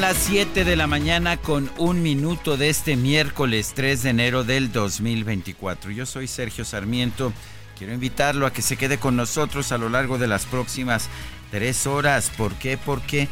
[0.00, 4.70] Las 7 de la mañana con un minuto de este miércoles 3 de enero del
[4.70, 5.92] 2024.
[5.92, 7.32] Yo soy Sergio Sarmiento.
[7.78, 11.08] Quiero invitarlo a que se quede con nosotros a lo largo de las próximas
[11.50, 12.30] tres horas.
[12.36, 12.76] ¿Por qué?
[12.76, 13.28] Porque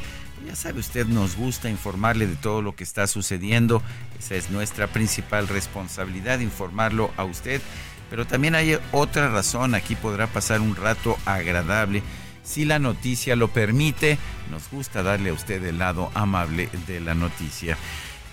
[0.47, 3.83] ya sabe usted, nos gusta informarle de todo lo que está sucediendo.
[4.19, 7.61] Esa es nuestra principal responsabilidad, informarlo a usted.
[8.09, 9.75] Pero también hay otra razón.
[9.75, 12.03] Aquí podrá pasar un rato agradable
[12.43, 14.19] si la noticia lo permite.
[14.51, 17.77] Nos gusta darle a usted el lado amable de la noticia.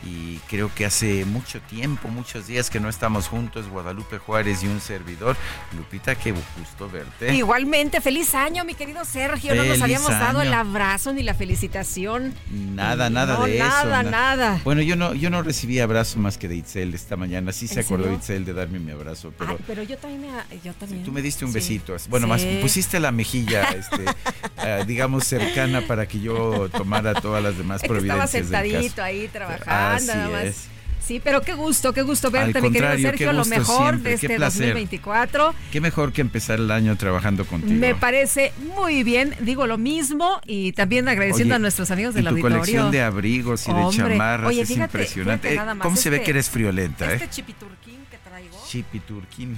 [0.03, 4.67] Y creo que hace mucho tiempo, muchos días que no estamos juntos, Guadalupe Juárez y
[4.67, 5.35] un servidor.
[5.77, 7.35] Lupita, qué gusto verte.
[7.35, 9.55] Igualmente, feliz año, mi querido Sergio.
[9.55, 12.33] no nos habíamos dado el abrazo ni la felicitación.
[12.49, 13.67] Nada, nada de eso.
[13.67, 14.61] Nada, nada.
[14.63, 17.51] Bueno, yo no, yo no recibí abrazo más que de Itzel esta mañana.
[17.51, 19.33] Sí se acordó Itzel de darme mi abrazo.
[19.37, 21.03] Pero, pero yo también, yo también.
[21.03, 21.95] Tú me diste un besito.
[22.09, 24.05] Bueno, más pusiste la mejilla, este,
[24.63, 28.33] eh, digamos, cercana para que yo tomara todas las demás providencias.
[28.35, 30.69] Estaba sentadito ahí trabajando nada más.
[31.09, 33.33] Sí, pero qué gusto, qué gusto verte, mi querido Sergio.
[33.33, 35.55] Lo mejor de este 2024.
[35.71, 37.73] Qué mejor que empezar el año trabajando contigo.
[37.73, 39.35] Me parece muy bien.
[39.39, 42.57] Digo lo mismo y también agradeciendo a nuestros amigos del tu auditorio.
[42.57, 45.55] colección de abrigos y de chamarras es impresionante.
[45.55, 47.11] Eh, ¿Cómo se ve este que eres friolenta?
[47.11, 47.29] Este eh?
[47.31, 48.63] chipiturquín que traigo.
[48.67, 49.57] Chipiturquín.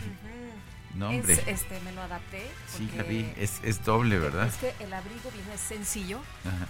[0.95, 1.33] No, hombre.
[1.47, 2.43] este, me lo adapté.
[2.77, 3.25] Sí, la vi.
[3.37, 4.47] Es, es doble, ¿verdad?
[4.47, 6.19] Es que el abrigo viene sencillo,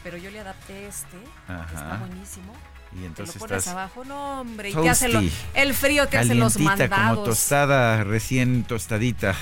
[0.03, 1.17] pero yo le adapté este.
[1.47, 2.53] Está buenísimo.
[2.99, 5.09] Y entonces te lo pones abajo, no hombre, y te hace
[5.53, 7.15] el frío te hace los mandados.
[7.15, 9.35] como tostada, recién tostadita.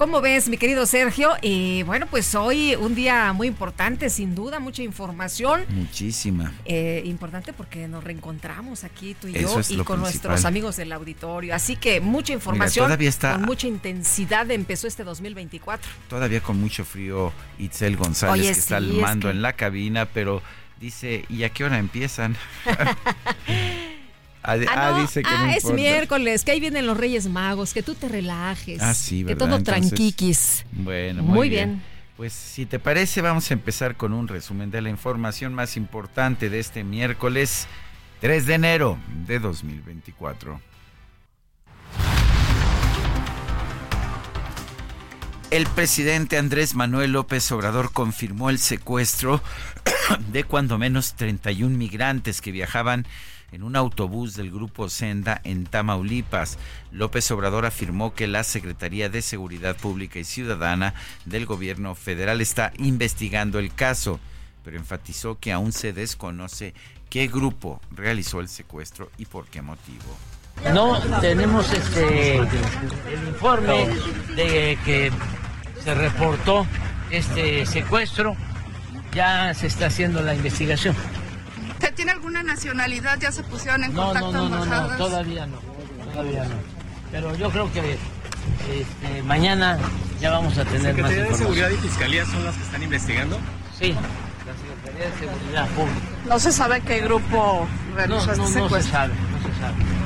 [0.00, 1.32] ¿Cómo ves, mi querido Sergio?
[1.42, 5.66] Y bueno, pues hoy un día muy importante, sin duda, mucha información.
[5.68, 6.54] Muchísima.
[6.64, 11.54] Eh, importante porque nos reencontramos aquí tú y yo y con nuestros amigos del auditorio.
[11.54, 12.86] Así que mucha información.
[12.86, 15.86] todavía está, con mucha intensidad empezó este 2024.
[16.08, 20.40] Todavía con mucho frío, Itzel González, que está al mando en la cabina, pero
[20.80, 22.36] Dice, ¿y a qué hora empiezan?
[24.42, 27.82] Ah, ah, ah, dice que ah, es miércoles, que ahí vienen los Reyes Magos, que
[27.82, 28.80] tú te relajes.
[28.80, 29.36] Ah, sí, ¿verdad?
[29.36, 30.64] Que todo tranquiquis.
[30.72, 31.82] Bueno, muy, bien.
[32.16, 36.48] Pues si te parece, vamos a empezar con un resumen de la información más importante
[36.48, 37.68] de este miércoles
[38.22, 40.58] 3 de enero de 2024.
[45.50, 49.42] El presidente Andrés Manuel López Obrador confirmó el secuestro
[50.32, 53.04] de cuando menos 31 migrantes que viajaban
[53.50, 56.56] en un autobús del grupo Senda en Tamaulipas.
[56.92, 60.94] López Obrador afirmó que la Secretaría de Seguridad Pública y Ciudadana
[61.24, 64.20] del gobierno federal está investigando el caso,
[64.64, 66.74] pero enfatizó que aún se desconoce
[67.10, 70.16] qué grupo realizó el secuestro y por qué motivo.
[70.72, 73.88] No tenemos este el informe
[74.36, 75.10] de que
[75.82, 76.66] se reportó
[77.10, 78.36] este secuestro,
[79.12, 80.94] ya se está haciendo la investigación.
[81.96, 83.18] ¿Tiene alguna nacionalidad?
[83.20, 85.58] ¿Ya se pusieron en contacto no, no, no, no, todavía no,
[86.12, 86.54] todavía no.
[87.10, 87.98] Pero yo creo que
[88.80, 89.78] este, mañana
[90.20, 91.28] ya vamos a tener más información.
[91.28, 93.38] de Seguridad y Fiscalía son las que están investigando?
[93.78, 96.00] Sí, la Secretaría de Seguridad Pública.
[96.26, 99.14] ¿No se sabe qué grupo realizó no, este no, No se sabe, no se sabe,
[99.14, 99.99] no se sabe.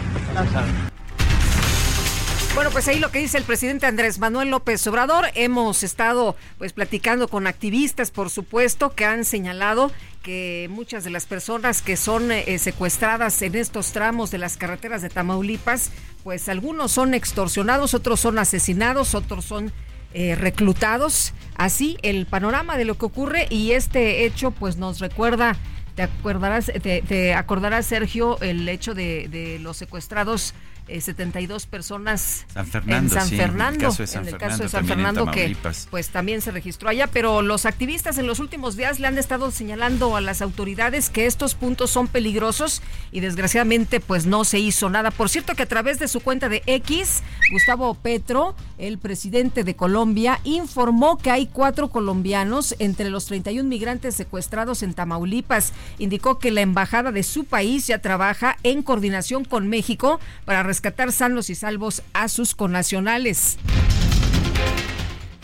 [2.54, 5.26] Bueno, pues ahí lo que dice el presidente Andrés Manuel López Obrador.
[5.34, 9.90] Hemos estado pues platicando con activistas, por supuesto, que han señalado
[10.22, 15.02] que muchas de las personas que son eh, secuestradas en estos tramos de las carreteras
[15.02, 15.90] de Tamaulipas,
[16.22, 19.72] pues algunos son extorsionados, otros son asesinados, otros son
[20.14, 21.32] eh, reclutados.
[21.56, 25.56] Así el panorama de lo que ocurre y este hecho pues nos recuerda
[25.94, 30.55] Te acordarás, te, acordarás Sergio, el hecho de, de los secuestrados
[30.88, 32.46] 72 eh, personas
[32.86, 35.56] en San Fernando, en el caso de San, Fernando, que
[35.90, 39.50] pues también se registró allá, pero los activistas en los últimos días le han estado
[39.50, 42.82] señalando a las autoridades que estos puntos son peligrosos
[43.12, 45.10] y desgraciadamente pues no se hizo nada.
[45.10, 47.22] Por cierto que a través de su cuenta de X,
[47.52, 54.14] Gustavo Petro, el presidente de Colombia, informó que hay cuatro colombianos entre los 31 migrantes
[54.14, 55.72] secuestrados en Tamaulipas.
[55.98, 61.12] Indicó que la embajada de su país ya trabaja en coordinación con México para rescatar
[61.12, 63.58] sanos y salvos a sus connacionales.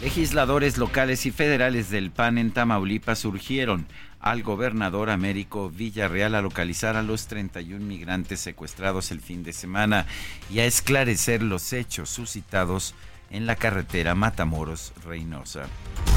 [0.03, 3.87] Legisladores locales y federales del PAN en Tamaulipas urgieron
[4.19, 10.05] al gobernador Américo Villarreal a localizar a los 31 migrantes secuestrados el fin de semana
[10.53, 12.97] y a esclarecer los hechos suscitados
[13.31, 15.67] en la carretera Matamoros-Reynosa.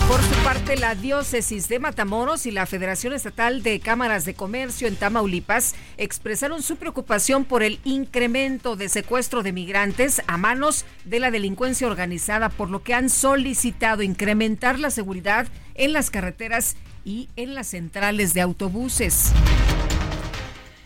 [0.08, 4.88] Por su parte, la diócesis de Matamoros y la Federación Estatal de Cámaras de Comercio
[4.88, 11.20] en Tamaulipas expresaron su preocupación por el incremento de secuestro de migrantes a manos de
[11.20, 16.76] la delincuencia organizada, por lo que han solicitado incrementar la seguridad en las carreteras
[17.06, 19.32] y en las centrales de autobuses.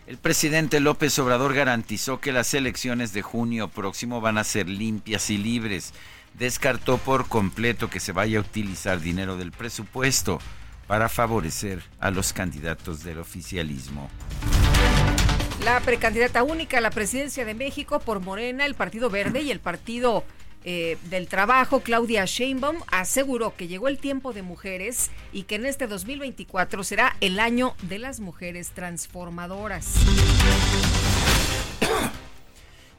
[0.07, 5.29] El presidente López Obrador garantizó que las elecciones de junio próximo van a ser limpias
[5.29, 5.93] y libres
[6.37, 10.39] descartó por completo que se vaya a utilizar dinero del presupuesto
[10.87, 14.09] para favorecer a los candidatos del oficialismo.
[15.63, 19.59] La precandidata única a la presidencia de México por Morena, el Partido Verde y el
[19.59, 20.23] Partido
[20.63, 25.65] eh, del Trabajo, Claudia Sheinbaum, aseguró que llegó el tiempo de mujeres y que en
[25.65, 29.95] este 2024 será el año de las mujeres transformadoras.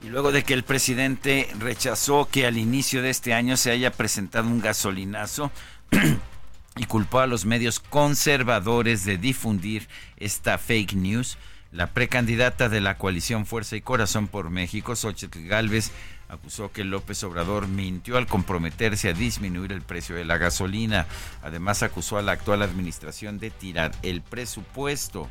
[0.02, 3.90] Y luego de que el presidente rechazó que al inicio de este año se haya
[3.90, 5.50] presentado un gasolinazo
[6.76, 11.36] y culpó a los medios conservadores de difundir esta fake news,
[11.72, 15.90] la precandidata de la coalición Fuerza y Corazón por México, Xochitl Galvez,
[16.28, 21.06] acusó que López Obrador mintió al comprometerse a disminuir el precio de la gasolina.
[21.42, 25.28] Además acusó a la actual administración de tirar el presupuesto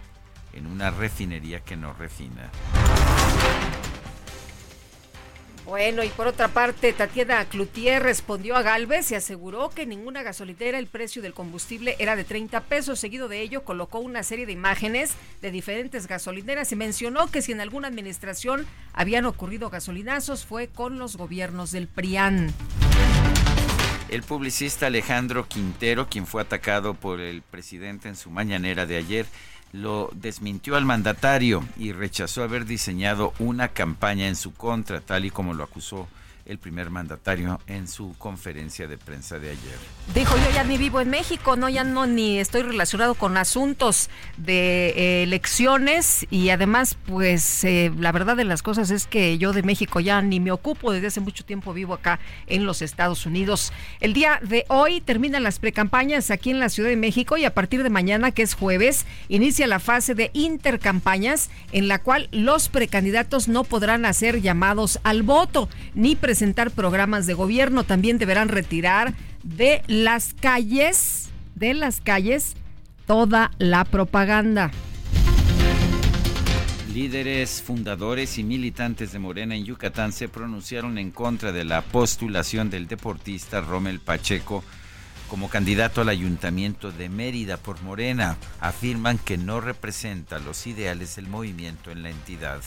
[0.53, 2.51] en una refinería que no refina.
[5.67, 10.79] Bueno, y por otra parte, Tatiana Cloutier respondió a Galvez y aseguró que ninguna gasolinera
[10.79, 13.01] el precio del combustible era de 30 pesos.
[13.01, 17.51] Seguido de ello, colocó una serie de imágenes de diferentes gasolineras y mencionó que si
[17.51, 22.53] en alguna administración habían ocurrido gasolinazos fue con los gobiernos del PRIAN.
[24.07, 29.25] El publicista Alejandro Quintero, quien fue atacado por el presidente en su mañanera de ayer,
[29.71, 35.31] lo desmintió al mandatario y rechazó haber diseñado una campaña en su contra, tal y
[35.31, 36.07] como lo acusó
[36.47, 39.77] el primer mandatario en su conferencia de prensa de ayer.
[40.15, 44.09] Dijo, yo ya ni vivo en México, no, ya no, ni estoy relacionado con asuntos
[44.37, 49.51] de eh, elecciones y además, pues eh, la verdad de las cosas es que yo
[49.51, 53.25] de México ya ni me ocupo, desde hace mucho tiempo vivo acá en los Estados
[53.25, 53.73] Unidos.
[53.99, 57.53] El día de hoy terminan las precampañas aquí en la Ciudad de México y a
[57.53, 62.69] partir de mañana, que es jueves, inicia la fase de intercampañas en la cual los
[62.69, 67.83] precandidatos no podrán hacer llamados al voto ni presentar presentar programas de gobierno.
[67.83, 72.53] También deberán retirar de las calles, de las calles,
[73.07, 74.69] toda la propaganda.
[76.93, 82.69] Líderes, fundadores y militantes de Morena en Yucatán se pronunciaron en contra de la postulación
[82.69, 84.63] del deportista Rommel Pacheco
[85.31, 88.37] como candidato al ayuntamiento de Mérida por Morena.
[88.59, 92.61] Afirman que no representa los ideales del movimiento en la entidad.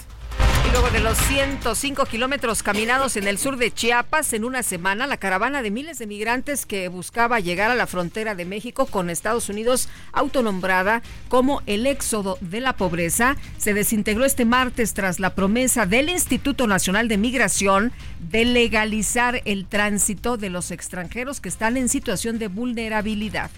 [0.66, 5.06] Y luego de los 105 kilómetros caminados en el sur de Chiapas en una semana,
[5.06, 9.08] la caravana de miles de migrantes que buscaba llegar a la frontera de México con
[9.08, 15.34] Estados Unidos, autonombrada como el éxodo de la pobreza, se desintegró este martes tras la
[15.34, 21.76] promesa del Instituto Nacional de Migración de legalizar el tránsito de los extranjeros que están
[21.76, 23.50] en situación de vulnerabilidad.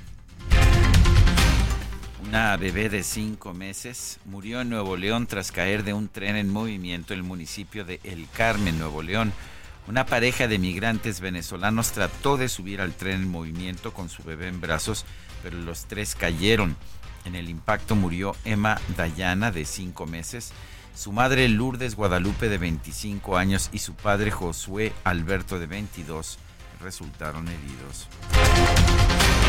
[2.32, 6.48] Una bebé de cinco meses murió en Nuevo León tras caer de un tren en
[6.48, 9.34] movimiento en el municipio de El Carmen, Nuevo León.
[9.86, 14.48] Una pareja de migrantes venezolanos trató de subir al tren en movimiento con su bebé
[14.48, 15.04] en brazos,
[15.42, 16.74] pero los tres cayeron.
[17.26, 20.54] En el impacto murió Emma Dayana, de cinco meses,
[20.94, 26.38] su madre Lourdes Guadalupe, de 25 años, y su padre Josué Alberto, de 22,
[26.82, 28.08] resultaron heridos.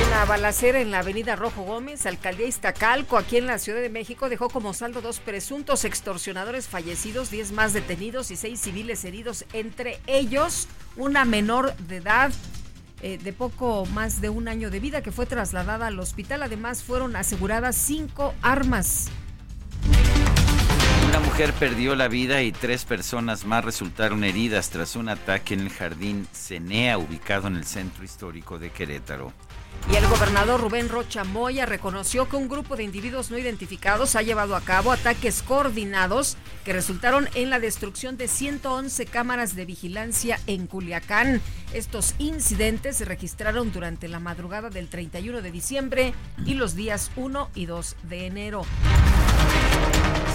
[0.08, 4.30] Una balacera en la avenida Rojo Gómez, alcaldía Iztacalco, aquí en la Ciudad de México,
[4.30, 10.00] dejó como saldo dos presuntos extorsionadores fallecidos, diez más detenidos y seis civiles heridos, entre
[10.08, 12.32] ellos una menor de edad
[13.02, 16.44] eh, de poco más de un año de vida que fue trasladada al hospital.
[16.44, 19.10] Además, fueron aseguradas cinco armas
[21.20, 25.70] mujer perdió la vida y tres personas más resultaron heridas tras un ataque en el
[25.70, 29.32] jardín Cenea ubicado en el centro histórico de Querétaro.
[29.92, 34.22] Y el gobernador Rubén Rocha Moya reconoció que un grupo de individuos no identificados ha
[34.22, 40.40] llevado a cabo ataques coordinados que resultaron en la destrucción de 111 cámaras de vigilancia
[40.48, 41.42] en Culiacán.
[41.74, 46.14] Estos incidentes se registraron durante la madrugada del 31 de diciembre
[46.46, 48.66] y los días 1 y 2 de enero.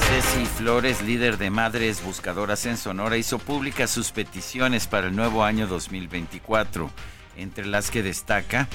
[0.09, 5.45] Ceci Flores, líder de Madres Buscadoras en Sonora, hizo públicas sus peticiones para el nuevo
[5.45, 6.90] año 2024,
[7.37, 8.68] entre las que destaca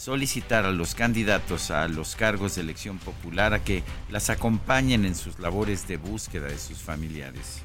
[0.00, 5.14] solicitar a los candidatos a los cargos de elección popular a que las acompañen en
[5.14, 7.62] sus labores de búsqueda de sus familiares.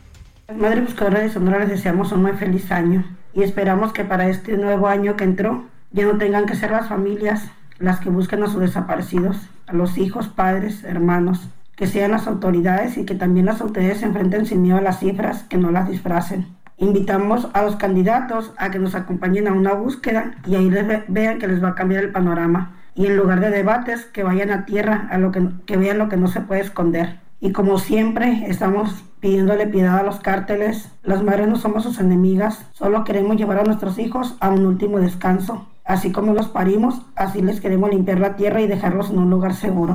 [0.50, 4.28] Las Madres Buscadoras de Sonora les deseamos un muy feliz año y esperamos que para
[4.28, 7.44] este nuevo año que entró ya no tengan que ser las familias
[7.80, 9.38] las que busquen a sus desaparecidos,
[9.68, 14.08] a los hijos, padres, hermanos, que sean las autoridades y que también las autoridades se
[14.08, 16.55] enfrenten sin miedo a las cifras, que no las disfracen.
[16.78, 21.40] Invitamos a los candidatos a que nos acompañen a una búsqueda y ahí les vean
[21.40, 22.76] que les va a cambiar el panorama.
[22.96, 26.10] Y en lugar de debates, que vayan a tierra, a lo que, que vean lo
[26.10, 27.20] que no se puede esconder.
[27.40, 30.90] Y como siempre, estamos pidiéndole piedad a los cárteles.
[31.04, 35.00] Las madres no somos sus enemigas, solo queremos llevar a nuestros hijos a un último
[35.00, 35.68] descanso.
[35.86, 39.54] Así como los parimos, así les queremos limpiar la tierra y dejarlos en un lugar
[39.54, 39.94] seguro.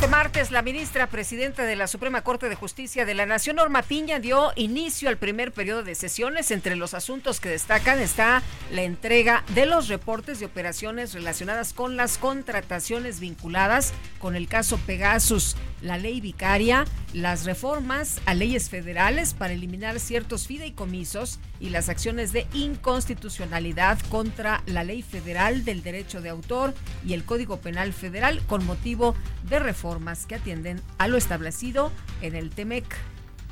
[0.00, 3.82] Este martes, la ministra presidenta de la Suprema Corte de Justicia de la Nación, Norma
[3.82, 6.50] Piña, dio inicio al primer periodo de sesiones.
[6.50, 8.42] Entre los asuntos que destacan está
[8.72, 14.78] la entrega de los reportes de operaciones relacionadas con las contrataciones vinculadas con el caso
[14.86, 21.90] Pegasus, la ley vicaria, las reformas a leyes federales para eliminar ciertos fideicomisos y las
[21.90, 26.72] acciones de inconstitucionalidad contra la ley federal del derecho de autor
[27.04, 29.89] y el Código Penal Federal con motivo de reforma
[30.28, 31.90] que atienden a lo establecido
[32.22, 32.84] en el TEMEC.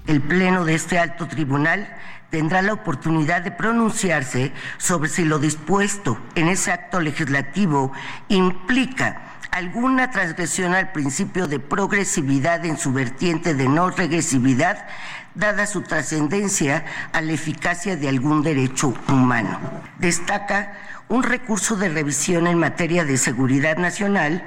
[0.06, 1.88] El Pleno de este alto tribunal
[2.30, 7.92] tendrá la oportunidad de pronunciarse sobre si lo dispuesto en ese acto legislativo
[8.28, 14.86] implica alguna transgresión al principio de progresividad en su vertiente de no regresividad,
[15.34, 19.58] dada su trascendencia a la eficacia de algún derecho humano.
[19.98, 20.74] Destaca
[21.08, 24.44] un recurso de revisión en materia de seguridad nacional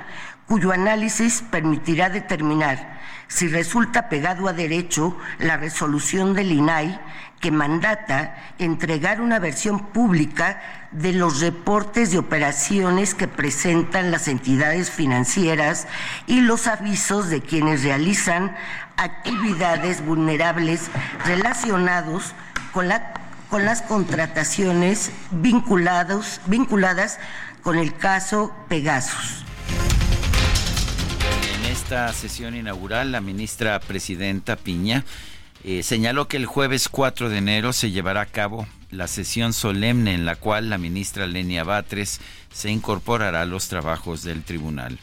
[0.48, 3.00] cuyo análisis permitirá determinar
[3.32, 7.00] si resulta pegado a derecho la resolución del INAI
[7.40, 14.92] que mandata entregar una versión pública de los reportes de operaciones que presentan las entidades
[14.92, 15.88] financieras
[16.28, 18.56] y los avisos de quienes realizan
[18.98, 20.92] actividades vulnerables
[21.26, 22.34] relacionados
[22.74, 23.14] con, la,
[23.50, 26.42] con las contrataciones vinculadas
[27.64, 29.46] con el caso Pegasus
[31.92, 35.04] esta sesión inaugural, la ministra presidenta Piña
[35.66, 40.14] eh, señaló que el jueves 4 de enero se llevará a cabo la sesión solemne
[40.14, 45.00] en la cual la ministra Lenia Batres se incorporará a los trabajos del tribunal.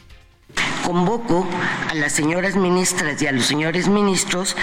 [0.83, 1.47] Convoco
[1.91, 4.55] a las señoras ministras y a los señores ministros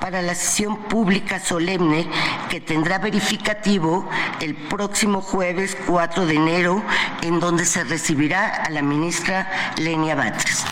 [0.00, 2.08] para la sesión pública solemne
[2.50, 4.08] que tendrá verificativo
[4.40, 6.84] el próximo jueves 4 de enero,
[7.22, 10.64] en donde se recibirá a la ministra Lenia Batres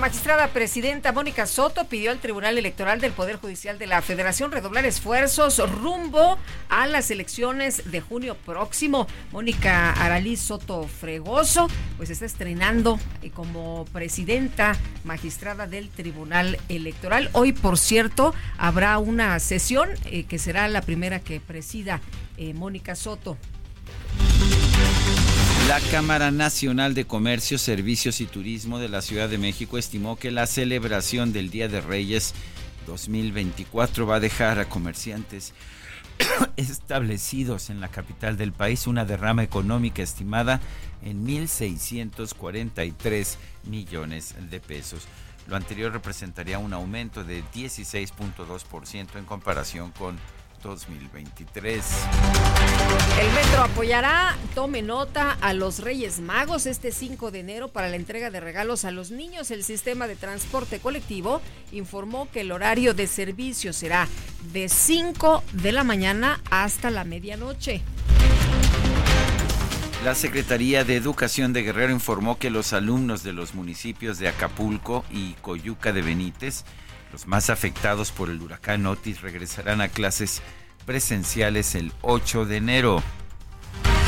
[0.00, 4.86] magistrada presidenta Mónica Soto pidió al Tribunal Electoral del Poder Judicial de la Federación redoblar
[4.86, 6.38] esfuerzos rumbo
[6.70, 9.06] a las elecciones de junio próximo.
[9.30, 17.28] Mónica Aralí Soto Fregoso pues está estrenando eh, como presidenta magistrada del Tribunal Electoral.
[17.32, 22.00] Hoy, por cierto, habrá una sesión eh, que será la primera que presida
[22.38, 23.36] eh, Mónica Soto.
[25.70, 30.32] La Cámara Nacional de Comercio, Servicios y Turismo de la Ciudad de México estimó que
[30.32, 32.34] la celebración del Día de Reyes
[32.88, 35.54] 2024 va a dejar a comerciantes
[36.56, 40.60] establecidos en la capital del país una derrama económica estimada
[41.04, 45.06] en 1.643 millones de pesos.
[45.46, 50.18] Lo anterior representaría un aumento de 16.2% en comparación con
[50.62, 51.84] 2023.
[53.20, 57.96] El metro apoyará, tome nota, a los Reyes Magos este 5 de enero para la
[57.96, 59.50] entrega de regalos a los niños.
[59.50, 61.40] El sistema de transporte colectivo
[61.72, 64.08] informó que el horario de servicio será
[64.52, 67.82] de 5 de la mañana hasta la medianoche.
[70.04, 75.04] La Secretaría de Educación de Guerrero informó que los alumnos de los municipios de Acapulco
[75.10, 76.64] y Coyuca de Benítez
[77.12, 80.42] los más afectados por el huracán Otis regresarán a clases
[80.86, 83.02] presenciales el 8 de enero.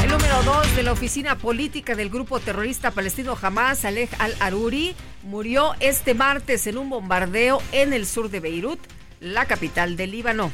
[0.02, 5.75] El número dos de la oficina política del grupo terrorista palestino Hamas, Alej al-Aruri, murió
[5.80, 8.80] este martes en un bombardeo en el sur de Beirut,
[9.21, 10.50] la capital del Líbano.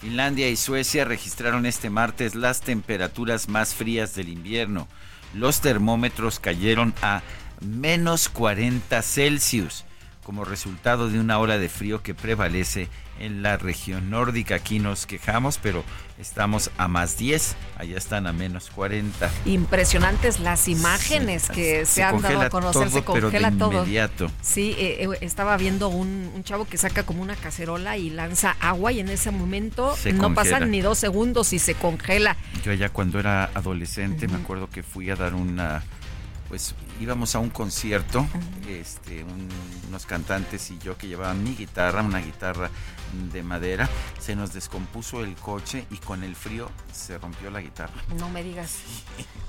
[0.00, 4.88] Finlandia y Suecia registraron este martes las temperaturas más frías del invierno.
[5.32, 7.22] Los termómetros cayeron a
[7.60, 9.84] menos 40 Celsius
[10.22, 12.88] como resultado de una ola de frío que prevalece
[13.18, 14.54] en la región nórdica.
[14.54, 15.84] Aquí nos quejamos, pero
[16.18, 19.30] estamos a más 10, allá están a menos 40.
[19.46, 23.82] Impresionantes las imágenes que se, han dado a conocer, se congela todo.
[23.82, 24.30] Inmediato.
[24.40, 28.92] Sí, eh, eh, estaba viendo un, chavo que saca como una cacerola y lanza agua
[28.92, 32.36] y en ese momento no pasan ni dos segundos y se congela.
[32.64, 35.82] Yo allá cuando era adolescente me acuerdo que fui a dar una
[36.52, 38.26] pues íbamos a un concierto,
[38.68, 39.24] este,
[39.88, 42.68] unos cantantes y yo que llevaban mi guitarra, una guitarra
[43.32, 43.88] de madera,
[44.20, 47.94] se nos descompuso el coche y con el frío se rompió la guitarra.
[48.18, 48.80] No me digas.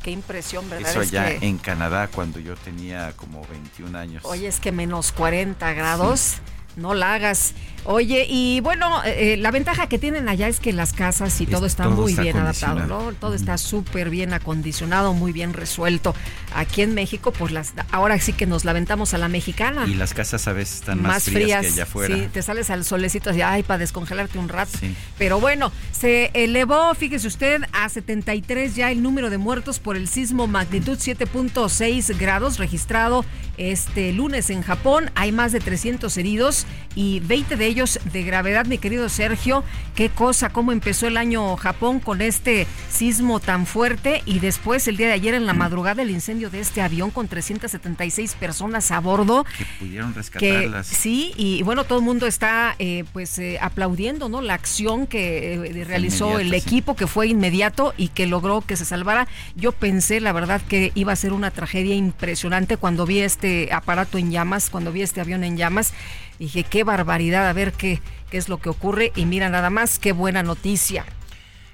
[0.02, 0.92] Qué impresión, ¿verdad?
[0.92, 4.24] Eso allá en Canadá cuando yo tenía como 21 años.
[4.24, 6.36] Oye, es que menos 40 grados.
[6.78, 7.54] No la hagas.
[7.86, 11.46] Oye, y bueno, eh, eh, la ventaja que tienen allá es que las casas y
[11.46, 13.14] todo está muy bien adaptado, ¿no?
[13.14, 16.16] Todo está súper bien acondicionado, muy bien resuelto.
[16.56, 19.86] Aquí en México, pues las, ahora sí que nos lamentamos a la mexicana.
[19.86, 22.16] Y las casas a veces están más, frías, que allá afuera.
[22.16, 24.78] Sí, te sales al solecito así, ay, para descongelarte un rato.
[25.18, 30.08] Pero bueno, se elevó, fíjese usted, a 73 ya el número de muertos por el
[30.08, 33.26] sismo magnitud 7.6 grados registrado
[33.58, 35.12] este lunes en Japón.
[35.16, 39.64] Hay más de 300 heridos y 20 de ellos de gravedad, mi querido Sergio.
[39.96, 44.96] Qué cosa, cómo empezó el año Japón con este sismo tan fuerte y después el
[44.96, 49.00] día de ayer en la madrugada el incendio de este avión con 376 personas a
[49.00, 49.44] bordo.
[49.58, 50.86] Que pudieron rescatarlas.
[50.86, 54.44] sí, y bueno, todo el mundo está eh, pues eh, aplaudiendo, ¿no?
[54.44, 58.86] La acción que eh, realizó el equipo que fue inmediato y que logró que se
[58.86, 59.28] salvara.
[59.56, 64.20] Yo pensé, la verdad, que iba a ser una tragedia impresionante cuando vi este aparato
[64.20, 65.92] en llamas, cuando vi este avión en llamas.
[66.40, 69.12] Dije, qué barbaridad, a ver qué, qué es lo que ocurre.
[69.16, 71.06] Y mira nada más, qué buena noticia.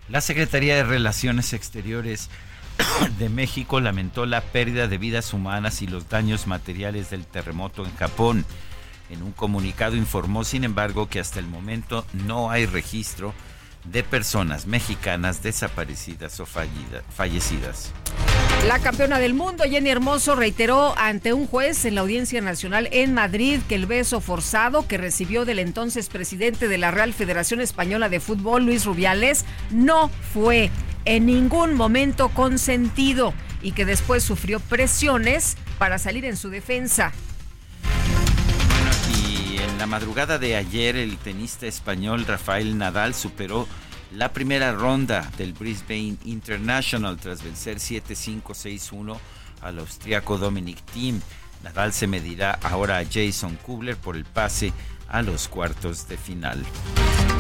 [0.10, 2.30] La Secretaría de Relaciones Exteriores
[3.20, 7.96] de México lamentó la pérdida de vidas humanas y los daños materiales del terremoto en
[7.96, 8.46] Japón.
[9.10, 13.34] En un comunicado informó, sin embargo, que hasta el momento no hay registro
[13.86, 17.92] de personas mexicanas desaparecidas o fallecidas.
[18.68, 23.14] La campeona del mundo, Jenny Hermoso, reiteró ante un juez en la Audiencia Nacional en
[23.14, 28.10] Madrid que el beso forzado que recibió del entonces presidente de la Real Federación Española
[28.10, 30.70] de Fútbol, Luis Rubiales, no fue
[31.06, 37.14] en ningún momento consentido y que después sufrió presiones para salir en su defensa.
[39.80, 43.66] La madrugada de ayer el tenista español Rafael Nadal superó
[44.14, 49.18] la primera ronda del Brisbane International tras vencer 7-5-6-1
[49.62, 51.22] al austriaco Dominic Thiem.
[51.64, 54.74] Nadal se medirá ahora a Jason Kubler por el pase
[55.10, 56.64] a los cuartos de final.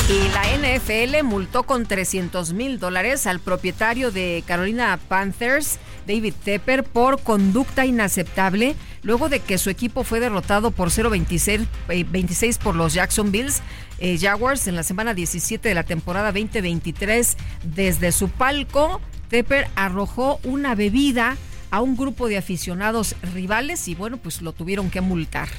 [0.09, 5.77] Y la NFL multó con 300 mil dólares al propietario de Carolina Panthers,
[6.07, 12.57] David Tepper, por conducta inaceptable luego de que su equipo fue derrotado por 0-26 26
[12.57, 13.51] por los Jacksonville
[13.99, 17.37] eh, Jaguars en la semana 17 de la temporada 2023.
[17.63, 21.37] Desde su palco, Tepper arrojó una bebida
[21.71, 25.49] a un grupo de aficionados rivales y bueno, pues lo tuvieron que multar.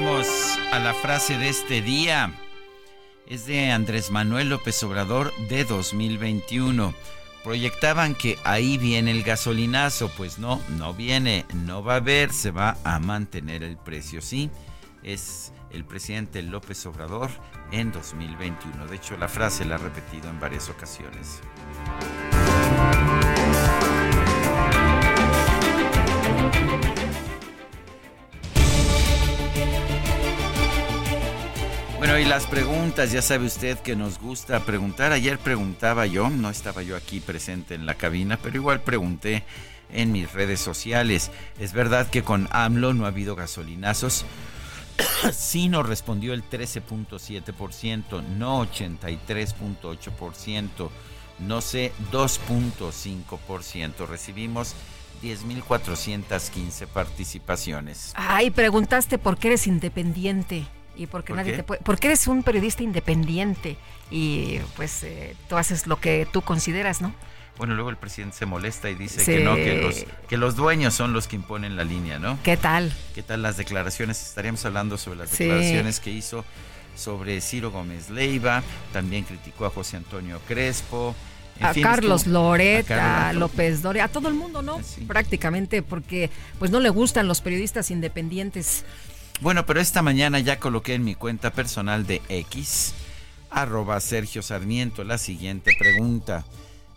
[0.00, 2.32] Vamos a la frase de este día.
[3.26, 6.94] Es de Andrés Manuel López Obrador de 2021.
[7.44, 12.50] Proyectaban que ahí viene el gasolinazo, pues no, no viene, no va a haber, se
[12.50, 14.50] va a mantener el precio, sí.
[15.02, 17.30] Es el presidente López Obrador
[17.70, 18.86] en 2021.
[18.86, 21.40] De hecho, la frase la ha repetido en varias ocasiones.
[32.00, 35.12] Bueno, y las preguntas, ya sabe usted que nos gusta preguntar.
[35.12, 39.44] Ayer preguntaba yo, no estaba yo aquí presente en la cabina, pero igual pregunté
[39.92, 41.30] en mis redes sociales.
[41.58, 44.24] ¿Es verdad que con AMLO no ha habido gasolinazos?
[45.34, 50.88] sí nos respondió el 13.7%, no 83.8%,
[51.40, 54.08] no sé 2.5%.
[54.08, 54.74] Recibimos
[55.22, 58.14] 10.415 participaciones.
[58.14, 60.66] Ay, preguntaste por qué eres independiente
[61.00, 63.78] y porque nadie te puede, porque eres un periodista independiente
[64.10, 67.14] y pues eh, tú haces lo que tú consideras, ¿no?
[67.56, 70.92] Bueno, luego el presidente se molesta y dice que no, que los, que los dueños
[70.92, 72.38] son los que imponen la línea, ¿no?
[72.42, 72.92] ¿Qué tal?
[73.14, 74.20] ¿Qué tal las declaraciones?
[74.20, 76.44] Estaríamos hablando sobre las declaraciones que hizo
[76.96, 81.14] sobre Ciro Gómez Leiva, también criticó a José Antonio Crespo.
[81.60, 84.80] a, Carlos Loret, a López Doria, a todo el mundo, ¿no?
[85.06, 88.84] Prácticamente, porque pues no le gustan los periodistas independientes.
[89.40, 92.92] Bueno, pero esta mañana ya coloqué en mi cuenta personal de X,
[93.50, 96.44] arroba Sergio Sarmiento, la siguiente pregunta.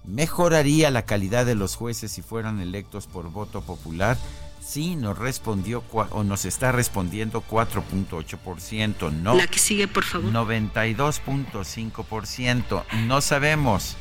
[0.03, 4.17] ¿Mejoraría la calidad de los jueces si fueran electos por voto popular?
[4.59, 9.35] Sí, nos respondió o nos está respondiendo 4.8%, no.
[9.35, 10.29] La que sigue, por favor.
[10.31, 13.95] 92.5%, no sabemos.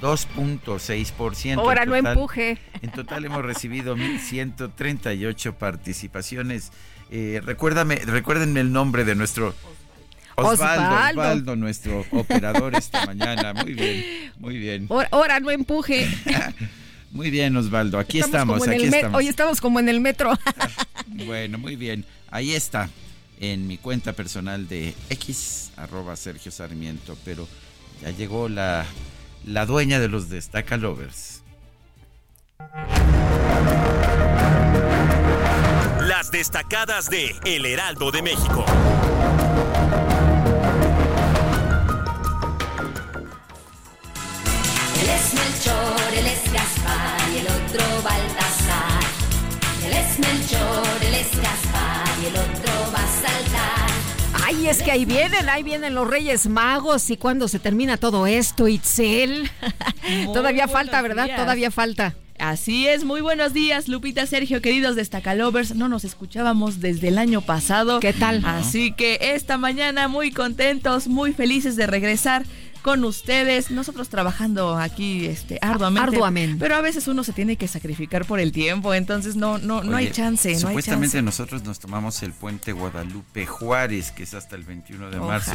[0.00, 1.58] 2.6%.
[1.58, 2.58] Ahora no empuje.
[2.80, 6.70] En total hemos recibido 1.138 participaciones.
[7.14, 9.54] Eh, recuérdame, recuérdenme el nombre de nuestro
[10.34, 13.52] Osvaldo, Osvaldo, nuestro operador esta mañana.
[13.52, 14.88] Muy bien, muy bien.
[15.10, 16.08] Ahora no empuje.
[17.10, 17.98] Muy bien, Osvaldo.
[17.98, 18.66] Aquí estamos.
[18.66, 19.18] aquí estamos.
[19.18, 20.32] Hoy estamos como en el metro.
[21.26, 22.06] bueno, muy bien.
[22.30, 22.88] Ahí está.
[23.38, 27.18] En mi cuenta personal de X, arroba Sergio Sarmiento.
[27.22, 27.46] Pero
[28.00, 28.86] ya llegó la,
[29.44, 31.42] la dueña de los Destaca Lovers.
[36.32, 38.64] Destacadas de El Heraldo de México.
[45.14, 49.02] es Melchor, él es Gaspar y el otro Baltasar.
[49.84, 54.46] Él es Melchor, él es Gaspar y el otro va a saltar.
[54.46, 58.26] Ay, es que ahí vienen, ahí vienen los Reyes Magos y cuando se termina todo
[58.26, 59.50] esto, Itzel.
[60.32, 61.28] Todavía falta, ¿verdad?
[61.36, 62.14] Todavía falta.
[62.42, 65.76] Así es, muy buenos días, Lupita, Sergio, queridos Destacalovers.
[65.76, 68.00] No nos escuchábamos desde el año pasado.
[68.00, 68.42] ¿Qué tal?
[68.44, 72.42] Así que esta mañana muy contentos, muy felices de regresar
[72.82, 76.16] con ustedes, nosotros trabajando aquí este, arduamente.
[76.16, 76.56] Arduamente.
[76.58, 79.96] Pero a veces uno se tiene que sacrificar por el tiempo, entonces no, no, no
[79.96, 80.58] hay chance.
[80.58, 85.52] Supuestamente nosotros nos tomamos el puente Guadalupe Juárez, que es hasta el 21 de marzo.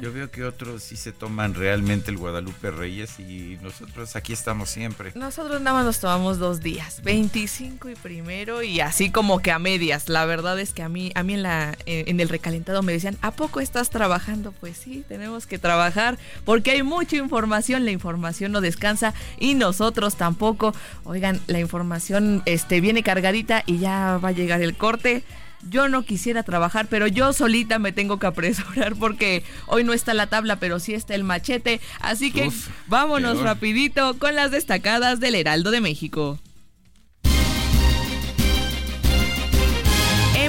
[0.00, 4.70] Yo veo que otros sí se toman realmente el Guadalupe Reyes y nosotros aquí estamos
[4.70, 5.12] siempre.
[5.14, 9.58] Nosotros nada más nos tomamos dos días, 25 y primero y así como que a
[9.58, 10.08] medias.
[10.08, 13.18] La verdad es que a mí, a mí en, la, en el recalentado me decían,
[13.20, 14.52] ¿a poco estás trabajando?
[14.52, 19.54] Pues sí, tenemos que trabajar porque que hay mucha información, la información no descansa y
[19.54, 20.74] nosotros tampoco.
[21.04, 25.24] Oigan, la información este, viene cargadita y ya va a llegar el corte.
[25.68, 30.12] Yo no quisiera trabajar, pero yo solita me tengo que apresurar porque hoy no está
[30.12, 31.80] la tabla, pero sí está el machete.
[32.00, 32.50] Así que
[32.88, 36.38] vámonos rapidito con las destacadas del Heraldo de México.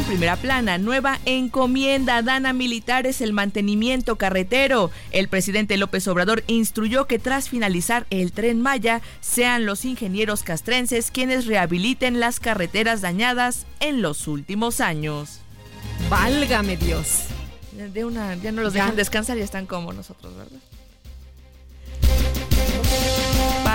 [0.04, 4.92] En primera plana, nueva encomienda dan a militares el mantenimiento carretero.
[5.12, 11.10] El presidente López Obrador instruyó que tras finalizar el tren Maya, sean los ingenieros castrenses
[11.10, 15.39] quienes rehabiliten las carreteras dañadas en los últimos años.
[16.10, 17.28] Válgame Dios.
[17.72, 20.60] De una, ya no los dejan descansar y están como nosotros, ¿verdad?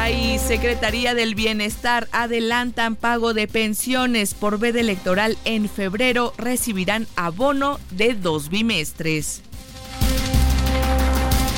[0.09, 6.33] País, Secretaría del Bienestar adelantan pago de pensiones por veda electoral en febrero.
[6.39, 9.43] Recibirán abono de dos bimestres.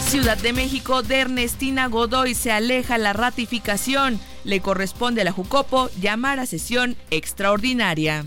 [0.09, 4.19] Ciudad de México de Ernestina Godoy se aleja la ratificación.
[4.43, 8.25] Le corresponde a la Jucopo llamar a sesión extraordinaria.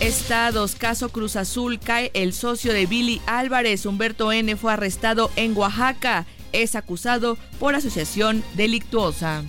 [0.00, 3.86] Estados, caso Cruz Azul, cae el socio de Billy Álvarez.
[3.86, 4.56] Humberto N.
[4.56, 6.26] fue arrestado en Oaxaca
[6.62, 9.42] es acusado por asociación delictuosa.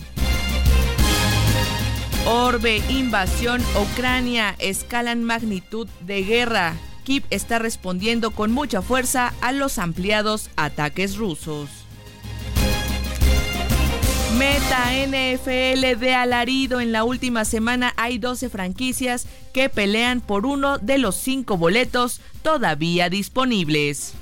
[2.26, 6.74] Orbe, invasión, Ucrania, escalan magnitud de guerra.
[7.04, 11.70] Kiev está respondiendo con mucha fuerza a los ampliados ataques rusos.
[14.36, 16.80] Meta NFL de alarido.
[16.80, 22.20] En la última semana hay 12 franquicias que pelean por uno de los cinco boletos
[22.42, 24.14] todavía disponibles.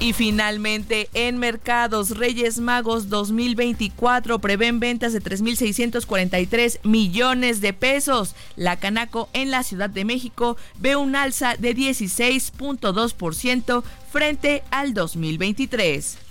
[0.00, 8.34] Y finalmente, en mercados, Reyes Magos 2024 prevén ventas de 3.643 millones de pesos.
[8.56, 16.29] La Canaco en la Ciudad de México ve un alza de 16.2% frente al 2023.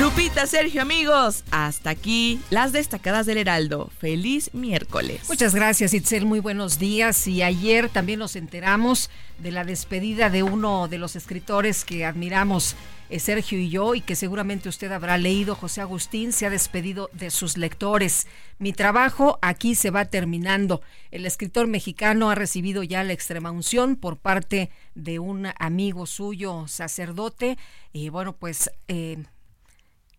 [0.00, 3.90] Lupita, Sergio, amigos, hasta aquí las destacadas del Heraldo.
[3.98, 5.28] Feliz miércoles.
[5.28, 6.24] Muchas gracias, Itzel.
[6.24, 7.26] Muy buenos días.
[7.26, 12.76] Y ayer también nos enteramos de la despedida de uno de los escritores que admiramos,
[13.10, 15.54] eh, Sergio y yo, y que seguramente usted habrá leído.
[15.54, 18.26] José Agustín se ha despedido de sus lectores.
[18.58, 20.80] Mi trabajo aquí se va terminando.
[21.10, 26.64] El escritor mexicano ha recibido ya la extrema unción por parte de un amigo suyo,
[26.68, 27.58] sacerdote.
[27.92, 28.70] Y bueno, pues.
[28.88, 29.22] Eh,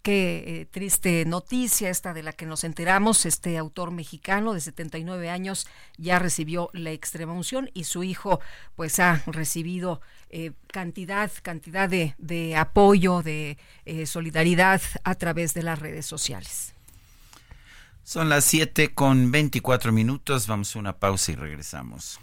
[0.01, 3.27] Qué eh, triste noticia esta de la que nos enteramos.
[3.27, 8.39] Este autor mexicano de 79 años ya recibió la extrema unción y su hijo
[8.75, 15.61] pues ha recibido eh, cantidad, cantidad de, de apoyo, de eh, solidaridad a través de
[15.61, 16.73] las redes sociales.
[18.03, 20.47] Son las 7 con 24 minutos.
[20.47, 22.19] Vamos a una pausa y regresamos.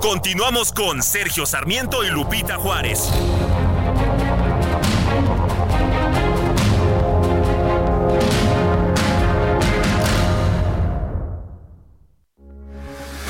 [0.00, 3.10] Continuamos con Sergio Sarmiento y Lupita Juárez.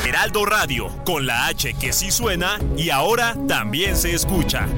[0.05, 4.69] Heraldo Radio, con la H que sí suena y ahora también se escucha.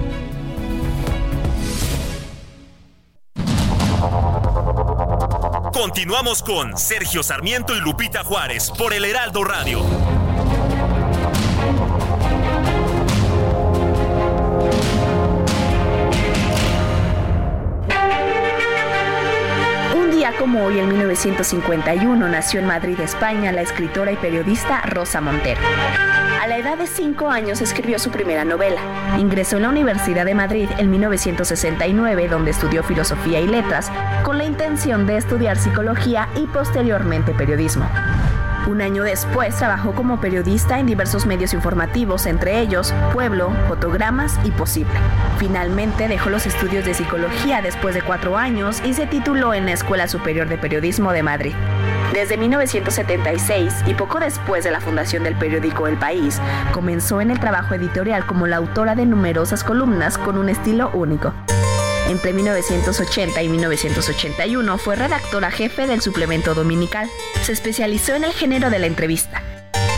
[5.73, 10.22] Continuamos con Sergio Sarmiento y Lupita Juárez por el Heraldo Radio.
[20.23, 25.61] Día como hoy, en 1951, nació en Madrid, España, la escritora y periodista Rosa Montero.
[26.41, 28.81] A la edad de 5 años escribió su primera novela.
[29.19, 33.91] Ingresó en la Universidad de Madrid en 1969, donde estudió filosofía y letras,
[34.23, 37.89] con la intención de estudiar psicología y posteriormente periodismo.
[38.69, 44.53] Un año después trabajó como periodista en diversos medios informativos, entre ellos Pueblo, Fotogramas y
[44.53, 44.95] Posible.
[45.39, 49.73] Finalmente dejó los estudios de psicología después de cuatro años y se tituló en la
[49.73, 51.55] Escuela Superior de Periodismo de Madrid.
[52.13, 56.41] Desde 1976 y poco después de la fundación del periódico El País,
[56.73, 61.33] comenzó en el trabajo editorial como la autora de numerosas columnas con un estilo único.
[62.13, 67.09] Entre 1980 y 1981 fue redactora jefe del suplemento dominical.
[67.43, 69.43] Se especializó en el género de la entrevista.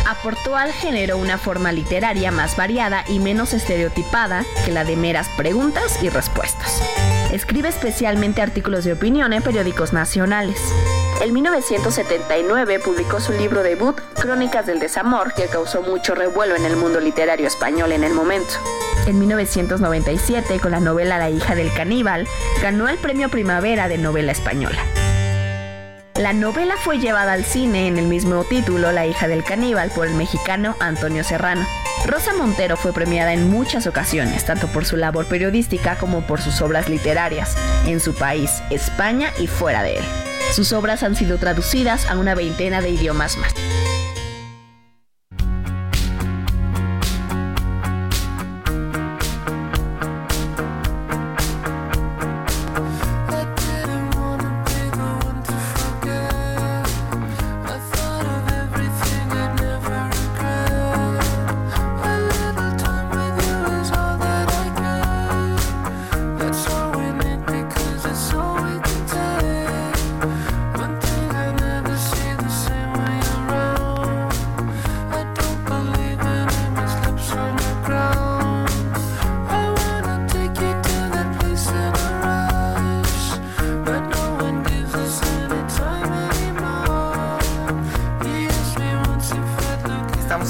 [0.07, 5.29] Aportó al género una forma literaria más variada y menos estereotipada que la de meras
[5.37, 6.81] preguntas y respuestas.
[7.33, 10.61] Escribe especialmente artículos de opinión en periódicos nacionales.
[11.21, 16.77] En 1979 publicó su libro debut, Crónicas del Desamor, que causó mucho revuelo en el
[16.77, 18.55] mundo literario español en el momento.
[19.07, 22.27] En 1997, con la novela La hija del caníbal,
[22.63, 24.83] ganó el premio Primavera de novela española.
[26.21, 30.07] La novela fue llevada al cine en el mismo título, La hija del caníbal, por
[30.07, 31.67] el mexicano Antonio Serrano.
[32.07, 36.61] Rosa Montero fue premiada en muchas ocasiones, tanto por su labor periodística como por sus
[36.61, 40.05] obras literarias, en su país, España y fuera de él.
[40.53, 43.53] Sus obras han sido traducidas a una veintena de idiomas más.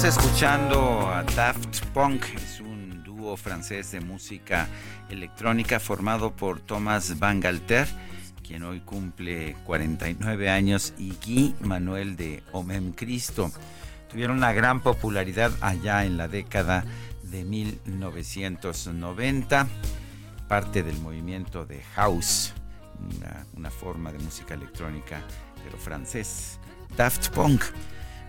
[0.07, 4.67] Escuchando a Daft Punk, es un dúo francés de música
[5.09, 7.87] electrónica formado por Thomas Bangalter,
[8.45, 13.51] quien hoy cumple 49 años, y Guy Manuel de Omem Cristo.
[14.07, 16.85] Tuvieron una gran popularidad allá en la década
[17.23, 19.67] de 1990,
[20.47, 22.53] parte del movimiento de house,
[23.17, 25.23] una, una forma de música electrónica,
[25.63, 26.59] pero francés.
[26.95, 27.63] Daft Punk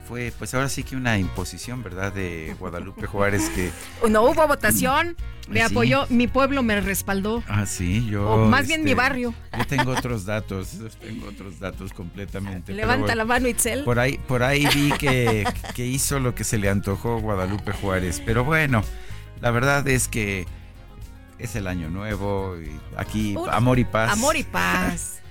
[0.07, 2.13] fue pues ahora sí que una imposición, ¿verdad?
[2.13, 3.71] De Guadalupe Juárez que...
[4.09, 5.17] No hubo votación,
[5.49, 5.73] me Sí.
[5.73, 7.43] apoyó, mi pueblo me respaldó.
[7.49, 8.29] Ah, sí, yo...
[8.31, 9.35] O más bien mi este, barrio.
[9.57, 12.73] Yo tengo otros datos, tengo otros datos completamente.
[12.73, 13.85] Levanta la mano, Itzel.
[13.85, 18.23] Por ahí, por ahí vi que, que hizo lo que se le antojó Guadalupe Juárez.
[18.25, 18.83] Pero bueno,
[19.41, 20.47] la verdad es que
[21.39, 24.13] es el año nuevo y aquí amor y paz.
[24.13, 25.13] Amor y paz.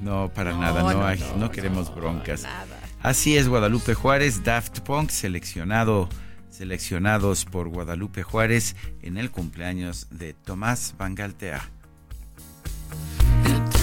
[0.00, 2.42] No, para No, nada, no, no, hay- no, no queremos broncas.
[2.42, 2.80] nada.
[3.04, 6.08] Así es, Guadalupe Juárez, Daft Punk, seleccionado
[6.48, 11.68] seleccionados por Guadalupe Juárez en el cumpleaños de Tomás Bangaltea.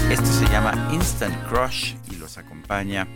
[0.10, 3.08] Esto se llama Instant Crush y los acompaña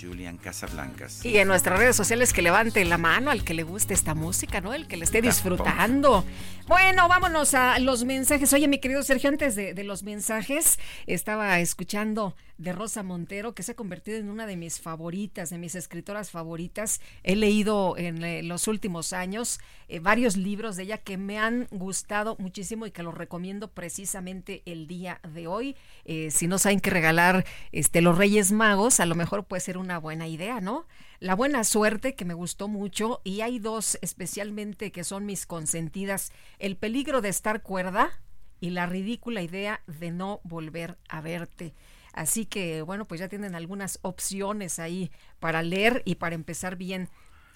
[0.00, 1.24] Julian Casablancas.
[1.26, 4.62] Y en nuestras redes sociales que levante la mano al que le guste esta música,
[4.62, 4.72] ¿no?
[4.72, 6.24] El que le esté disfrutando.
[6.66, 8.50] Bueno, vámonos a los mensajes.
[8.54, 13.62] Oye, mi querido Sergio, antes de, de los mensajes, estaba escuchando de Rosa Montero, que
[13.62, 17.00] se ha convertido en una de mis favoritas, de mis escritoras favoritas.
[17.22, 21.68] He leído en eh, los últimos años eh, varios libros de ella que me han
[21.70, 25.74] gustado muchísimo y que los recomiendo precisamente el día de hoy.
[26.04, 29.78] Eh, si no saben qué regalar este, los Reyes Magos, a lo mejor puede ser
[29.78, 30.86] una buena idea, ¿no?
[31.18, 36.30] La buena suerte, que me gustó mucho, y hay dos especialmente que son mis consentidas.
[36.58, 38.20] El peligro de estar cuerda
[38.60, 41.72] y la ridícula idea de no volver a verte.
[42.12, 47.08] Así que, bueno, pues ya tienen algunas opciones ahí para leer y para empezar bien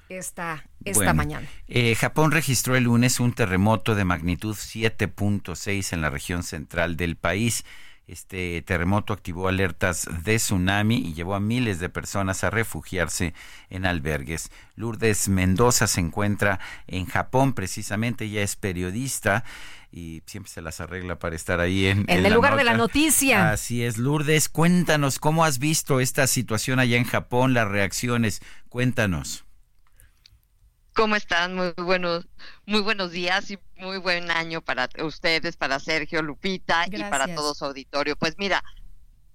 [0.08, 1.48] esta, esta mañana.
[1.66, 7.16] Eh, Japón registró el lunes un terremoto de magnitud 7.6 en la región central del
[7.16, 7.64] país.
[8.06, 13.32] Este terremoto activó alertas de tsunami y llevó a miles de personas a refugiarse
[13.70, 14.50] en albergues.
[14.76, 19.42] Lourdes Mendoza se encuentra en Japón, precisamente, ella es periodista
[19.96, 23.52] y siempre se las arregla para estar ahí en, en, el lugar de la noticia.
[23.52, 29.44] Así es, Lourdes, cuéntanos cómo has visto esta situación allá en Japón, las reacciones, cuéntanos.
[30.94, 31.54] ¿Cómo están?
[31.54, 32.26] Muy buenos,
[32.66, 37.54] muy buenos días y muy buen año para ustedes, para Sergio, Lupita y para todo
[37.54, 38.16] su auditorio.
[38.16, 38.64] Pues mira,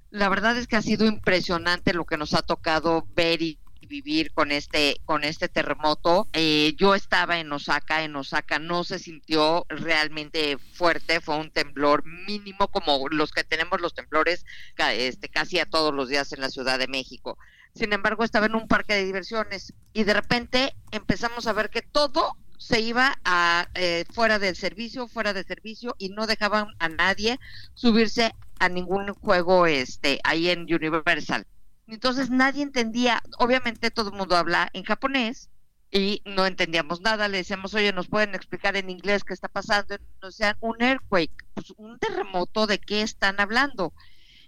[0.10, 4.32] la verdad es que ha sido impresionante lo que nos ha tocado ver y vivir
[4.32, 6.28] con este con este terremoto.
[6.34, 12.06] Eh, yo estaba en Osaka, en Osaka no se sintió realmente fuerte, fue un temblor
[12.06, 14.46] mínimo como los que tenemos los temblores
[14.94, 17.38] este, casi a todos los días en la Ciudad de México.
[17.74, 21.82] Sin embargo, estaba en un parque de diversiones y de repente empezamos a ver que
[21.82, 26.90] todo se iba a eh, fuera del servicio, fuera de servicio y no dejaban a
[26.90, 27.40] nadie
[27.74, 31.48] subirse a ningún juego este ahí en Universal.
[31.90, 35.50] Entonces nadie entendía, obviamente todo el mundo habla en japonés
[35.92, 39.98] y no entendíamos nada, le decíamos, oye, ¿nos pueden explicar en inglés qué está pasando?
[40.22, 43.94] Nos decían, un earthquake, pues un terremoto, ¿de qué están hablando?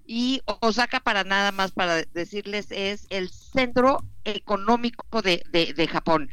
[0.06, 6.30] Y Osaka, para nada más para decirles, es el centro económico de, de, de Japón.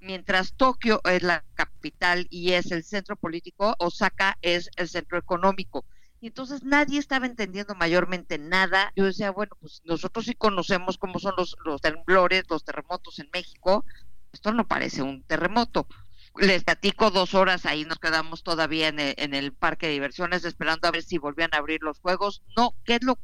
[0.00, 5.84] Mientras Tokio es la capital y es el centro político, Osaka es el centro económico
[6.22, 8.92] y entonces nadie estaba entendiendo mayormente nada.
[8.94, 13.28] Yo decía, bueno, pues nosotros sí conocemos cómo son los, los temblores, los terremotos en
[13.32, 13.84] México.
[14.32, 15.88] Esto no parece un terremoto.
[16.36, 20.44] Les platico dos horas, ahí nos quedamos todavía en el, en el parque de diversiones
[20.44, 22.44] esperando a ver si volvían a abrir los juegos.
[22.56, 23.18] No, ¿qué es lo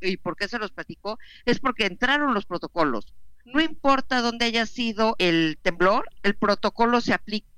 [0.00, 1.18] y por qué se los platico?
[1.44, 3.12] Es porque entraron los protocolos.
[3.44, 7.48] No importa dónde haya sido el temblor, el protocolo se aplica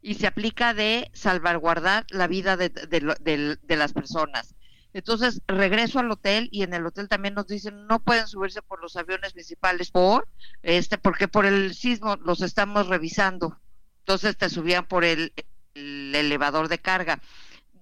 [0.00, 4.54] y se aplica de salvaguardar la vida de, de, las personas.
[4.92, 8.80] Entonces regreso al hotel y en el hotel también nos dicen no pueden subirse por
[8.80, 10.26] los aviones principales por
[10.62, 13.60] este porque por el sismo los estamos revisando.
[14.00, 15.32] Entonces te subían por el,
[15.74, 17.20] el elevador de carga.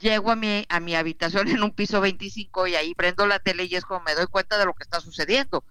[0.00, 3.64] Llego a mi a mi habitación en un piso 25 y ahí prendo la tele
[3.64, 5.64] y es como me doy cuenta de lo que está sucediendo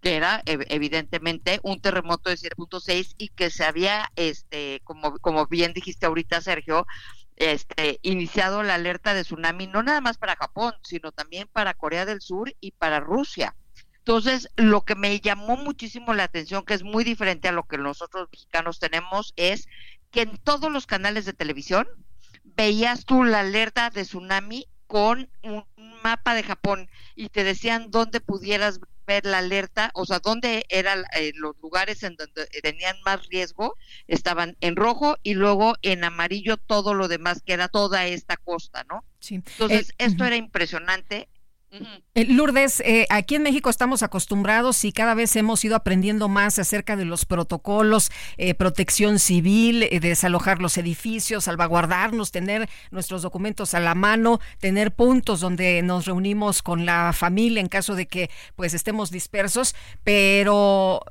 [0.00, 5.72] que era evidentemente un terremoto de 7.6 y que se había, este, como, como bien
[5.72, 6.86] dijiste ahorita, Sergio,
[7.36, 12.04] este, iniciado la alerta de tsunami no nada más para Japón, sino también para Corea
[12.04, 13.56] del Sur y para Rusia.
[13.98, 17.78] Entonces, lo que me llamó muchísimo la atención, que es muy diferente a lo que
[17.78, 19.68] nosotros mexicanos tenemos, es
[20.10, 21.86] que en todos los canales de televisión
[22.42, 25.64] veías tú la alerta de tsunami con un
[26.02, 31.02] mapa de Japón y te decían dónde pudieras ver la alerta, o sea, dónde eran
[31.16, 36.58] eh, los lugares en donde tenían más riesgo, estaban en rojo y luego en amarillo
[36.58, 39.04] todo lo demás, que era toda esta costa, ¿no?
[39.18, 39.34] Sí.
[39.34, 41.28] Entonces, eh, esto era impresionante
[42.14, 46.96] Lourdes, eh, aquí en México estamos acostumbrados y cada vez hemos ido aprendiendo más acerca
[46.96, 53.94] de los protocolos, eh, protección civil, desalojar los edificios, salvaguardarnos, tener nuestros documentos a la
[53.94, 59.12] mano, tener puntos donde nos reunimos con la familia en caso de que pues estemos
[59.12, 61.02] dispersos, pero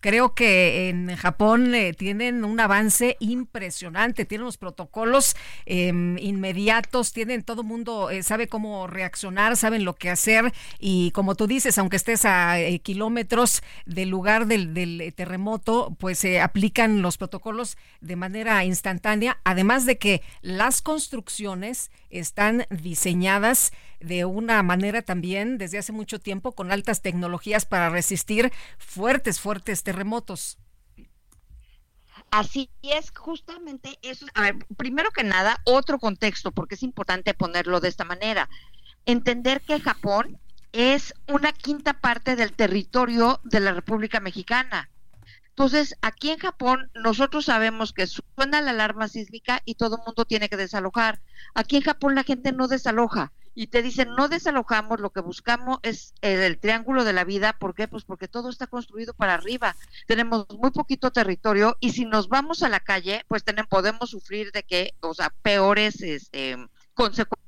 [0.00, 7.64] creo que en Japón tienen un avance impresionante, tienen los protocolos em, inmediatos, tienen todo
[7.64, 12.60] mundo sabe cómo reaccionar, saben lo que hacer y como tú dices, aunque estés a
[12.60, 19.86] eh, kilómetros del lugar del, terremoto, pues se aplican los protocolos de manera instantánea, además
[19.86, 26.70] de que las construcciones están diseñadas de una manera también desde hace mucho tiempo con
[26.70, 30.58] altas tecnologías para resistir fuertes, fuertes terremotos.
[32.30, 34.26] así es, justamente eso.
[34.34, 38.48] A primero que nada, otro contexto, porque es importante ponerlo de esta manera.
[39.06, 40.38] Entender que Japón
[40.72, 44.90] es una quinta parte del territorio de la República Mexicana.
[45.48, 50.26] Entonces, aquí en Japón, nosotros sabemos que suena la alarma sísmica y todo el mundo
[50.26, 51.22] tiene que desalojar.
[51.54, 55.78] Aquí en Japón la gente no desaloja y te dicen, no desalojamos, lo que buscamos
[55.82, 57.54] es el, triángulo de la vida.
[57.54, 57.88] ¿Por qué?
[57.88, 59.76] Pues porque todo está construido para arriba.
[60.06, 64.52] Tenemos muy poquito territorio y si nos vamos a la calle, pues tenemos, podemos sufrir
[64.52, 66.58] de que, o sea, peores este,
[66.92, 67.45] consecuencias,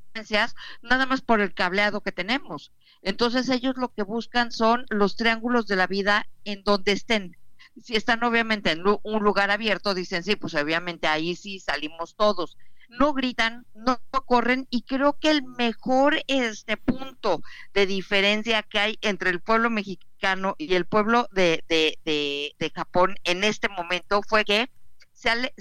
[0.82, 2.72] nada más por el cableado que tenemos.
[3.02, 7.36] Entonces ellos lo que buscan son los triángulos de la vida en donde estén.
[7.82, 12.56] Si están obviamente en un lugar abierto, dicen, sí, pues obviamente ahí sí salimos todos
[12.88, 17.42] no gritan, no corren y creo que el mejor este punto
[17.74, 23.14] de diferencia que hay entre el pueblo mexicano y el pueblo de, de, de, Japón
[23.24, 24.70] en este momento fue que
[25.12, 25.52] se,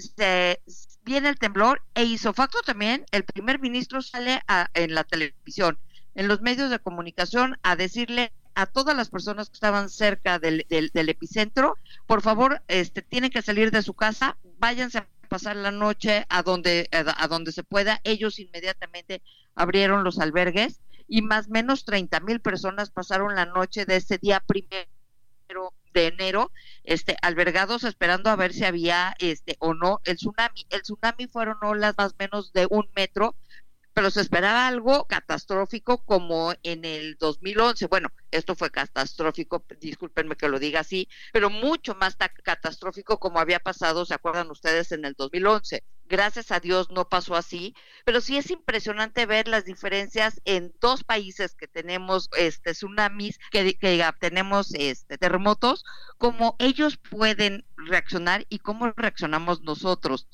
[1.08, 4.42] viene el temblor e hizo facto también, el primer ministro sale
[4.74, 5.78] en la televisión,
[6.14, 10.66] en los medios de comunicación a decirle a todas las personas que estaban cerca del,
[10.68, 15.70] del, epicentro, por favor, este, tienen que salir de su casa, váyanse a pasar la
[15.70, 18.00] noche a donde, a donde se pueda.
[18.04, 19.22] Ellos inmediatamente
[19.54, 24.18] abrieron los albergues y más o menos 30 mil personas pasaron la noche de ese
[24.18, 26.52] día primero de enero,
[26.84, 30.66] este, albergados esperando a ver si había este o no el tsunami.
[30.70, 33.36] El tsunami fueron olas más o menos de un metro,
[33.98, 37.88] pero se esperaba algo catastrófico como en el 2011.
[37.88, 43.58] Bueno, esto fue catastrófico, discúlpenme que lo diga así, pero mucho más catastrófico como había
[43.58, 45.82] pasado, ¿se acuerdan ustedes, en el 2011?
[46.04, 47.74] Gracias a Dios no pasó así,
[48.04, 53.76] pero sí es impresionante ver las diferencias en dos países que tenemos este tsunamis, que,
[53.76, 55.84] que tenemos este terremotos,
[56.18, 60.28] cómo ellos pueden reaccionar y cómo reaccionamos nosotros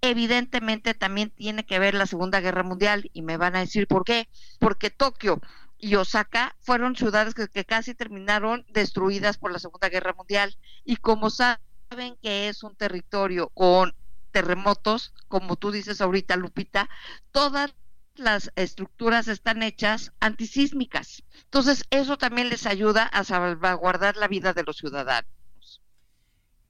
[0.00, 4.04] evidentemente también tiene que ver la Segunda Guerra Mundial y me van a decir por
[4.04, 4.28] qué,
[4.58, 5.40] porque Tokio
[5.78, 11.30] y Osaka fueron ciudades que, casi terminaron destruidas por la Segunda Guerra Mundial y como
[11.30, 13.94] saben que es un territorio con
[14.32, 16.88] terremotos, como tú dices ahorita Lupita,
[17.32, 17.74] todas
[18.14, 21.22] las estructuras están hechas antisísmicas.
[21.44, 25.35] Entonces, eso también les ayuda a salvaguardar la vida de los ciudadanos.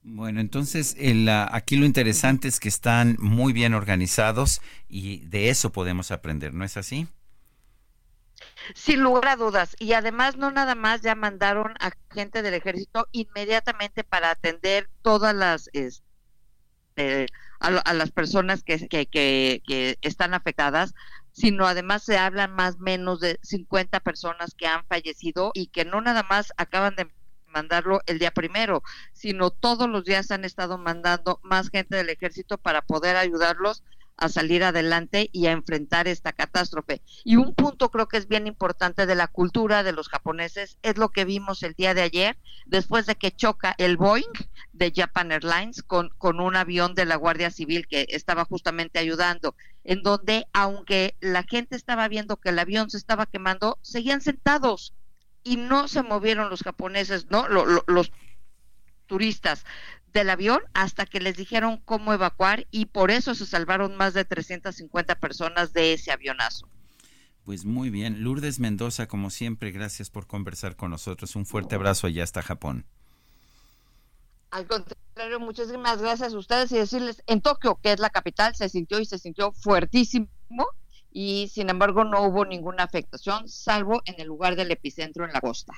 [0.09, 5.73] Bueno, entonces el, aquí lo interesante es que están muy bien organizados y de eso
[5.73, 7.07] podemos aprender, ¿no es así?
[8.73, 9.75] Sin lugar a dudas.
[9.79, 15.35] Y además no nada más ya mandaron a gente del ejército inmediatamente para atender todas
[15.35, 17.27] las este,
[17.59, 20.93] a, las personas que, que, están afectadas,
[21.33, 25.99] sino además se hablan más menos de 50 personas que han fallecido y que no
[25.99, 27.09] nada más acaban de
[27.47, 28.83] mandarlo el día primero,
[29.13, 33.83] sino todos los días han estado mandando más gente del ejército para poder ayudarlos
[34.17, 37.01] a salir adelante y a enfrentar esta catástrofe.
[37.23, 40.97] Y un punto creo que es bien importante de la cultura de los japoneses es
[40.97, 44.25] lo que vimos el día de ayer, después de que choca el Boeing
[44.73, 49.55] de Japan Airlines con, con un avión de la Guardia Civil que estaba justamente ayudando,
[49.83, 54.93] en donde aunque la gente estaba viendo que el avión se estaba quemando, seguían sentados
[55.47, 57.47] y no se movieron los japoneses, ¿no?
[57.47, 58.11] los
[59.05, 59.63] turistas
[60.11, 64.25] del avión hasta que les dijeron cómo evacuar y por eso se salvaron más de
[64.25, 66.67] 350 personas de ese avionazo.
[67.45, 68.23] Pues muy bien.
[68.23, 71.33] Lourdes Mendoza, como siempre, gracias por conversar con nosotros.
[71.37, 72.85] Un fuerte abrazo allá hasta Japón.
[74.51, 78.67] Al contrario, muchísimas gracias a ustedes y decirles, en Tokio, que es la capital, se
[78.67, 80.27] sintió y se sintió fuertísimo
[81.19, 85.41] y sin embargo no hubo ninguna afectación, salvo en el lugar del epicentro en la
[85.41, 85.73] costa.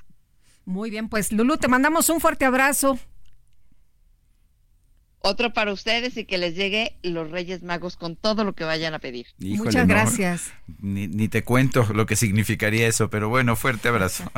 [0.65, 2.99] Muy bien, pues Lulu, te mandamos un fuerte abrazo.
[5.19, 8.93] Otro para ustedes y que les llegue los Reyes Magos con todo lo que vayan
[8.93, 9.27] a pedir.
[9.37, 10.51] Muchas gracias.
[10.81, 14.29] Ni, ni te cuento lo que significaría eso, pero bueno, fuerte abrazo.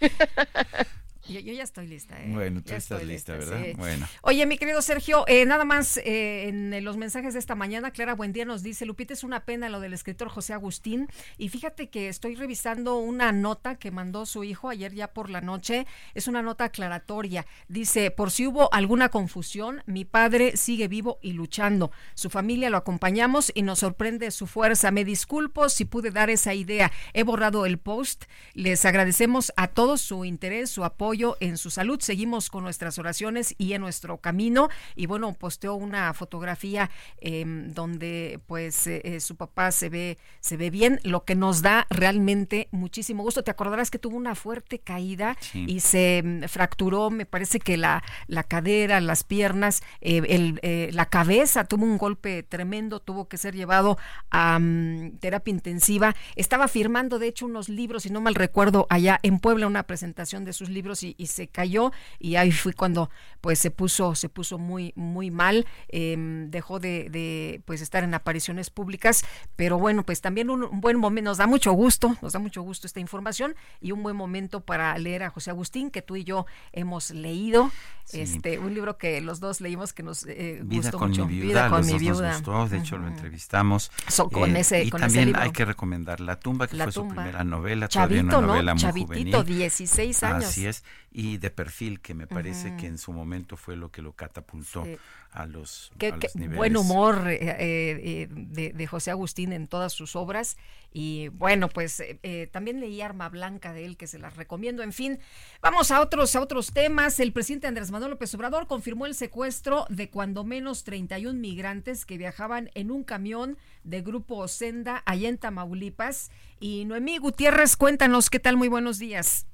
[1.28, 2.22] Yo, ya estoy lista.
[2.22, 2.30] ¿eh?
[2.32, 3.60] Bueno, tú estás lista, ¿verdad?
[3.76, 4.06] Bueno.
[4.22, 8.14] Oye, mi querido Sergio, eh, nada más eh, en los mensajes de esta mañana, Clara
[8.14, 11.08] Buendía nos dice, Lupita, es una pena lo del escritor José Agustín.
[11.36, 15.40] Y fíjate que estoy revisando una nota que mandó su hijo ayer ya por la
[15.40, 15.86] noche.
[16.14, 17.44] Es una nota aclaratoria.
[17.66, 21.90] Dice, por si hubo alguna confusión, mi padre sigue vivo y luchando.
[22.14, 24.92] Su familia lo acompañamos y nos sorprende su fuerza.
[24.92, 26.92] Me disculpo si pude dar esa idea.
[27.14, 28.26] He borrado el post.
[28.54, 31.98] Les agradecemos a todos su interés, su apoyo apoyo en su salud.
[32.00, 34.68] Seguimos con nuestras oraciones y en nuestro camino.
[34.94, 36.90] Y bueno, posteó una fotografía
[37.20, 41.62] em, donde pues eh, eh, su papá se ve, se ve bien, lo que nos
[41.62, 43.42] da realmente muchísimo gusto.
[43.42, 48.02] Te acordarás que tuvo una fuerte caída y se mm, fracturó, me parece que la,
[48.26, 50.60] la cadera, las piernas, eh, el,
[50.94, 53.96] la cabeza, tuvo un golpe tremendo, tuvo que ser llevado
[54.30, 56.14] a mm, terapia intensiva.
[56.34, 60.44] Estaba firmando, de hecho, unos libros, si no mal recuerdo, allá en Puebla, una presentación
[60.44, 64.58] de sus libros y, se cayó y ahí fue cuando pues se puso, se puso
[64.58, 70.50] muy, muy mal, em, dejó de, pues estar en apariciones públicas, pero bueno, pues también
[70.50, 74.02] un, buen momento, nos da mucho gusto, nos da mucho gusto esta información y un
[74.02, 77.70] buen momento para leer a José Agustín, que tú y yo hemos leído,
[78.12, 81.26] este, un libro que los dos leímos que nos eh, gustó con mucho.
[81.26, 82.40] Mi viuda, con mi viuda.
[82.68, 83.90] de hecho lo entrevistamos.
[84.32, 87.88] con eh, ese, y también hay que recomendar La tumba, que fue su primera novela,
[87.88, 90.44] todavía una novela muy Chavitito, 16 años.
[90.44, 94.02] Así es, y de perfil, que me parece que en su momento fue lo que
[94.02, 94.84] lo catapultó
[95.30, 96.12] a los, qué,
[96.54, 100.56] Buen humor eh, eh, de, de, José Agustín en todas sus obras.
[100.92, 104.82] Y bueno, pues eh, también leí Arma Blanca de él, que se las recomiendo.
[104.82, 105.18] En fin,
[105.60, 107.20] vamos a otros, a otros temas.
[107.20, 112.16] El presidente Andrés Manuel López Obrador confirmó el secuestro de cuando menos 31 migrantes que
[112.16, 116.30] viajaban en un camión de Grupo Senda allá en Tamaulipas.
[116.60, 119.46] Y Noemí Gutiérrez, cuéntanos qué tal, muy buenos días.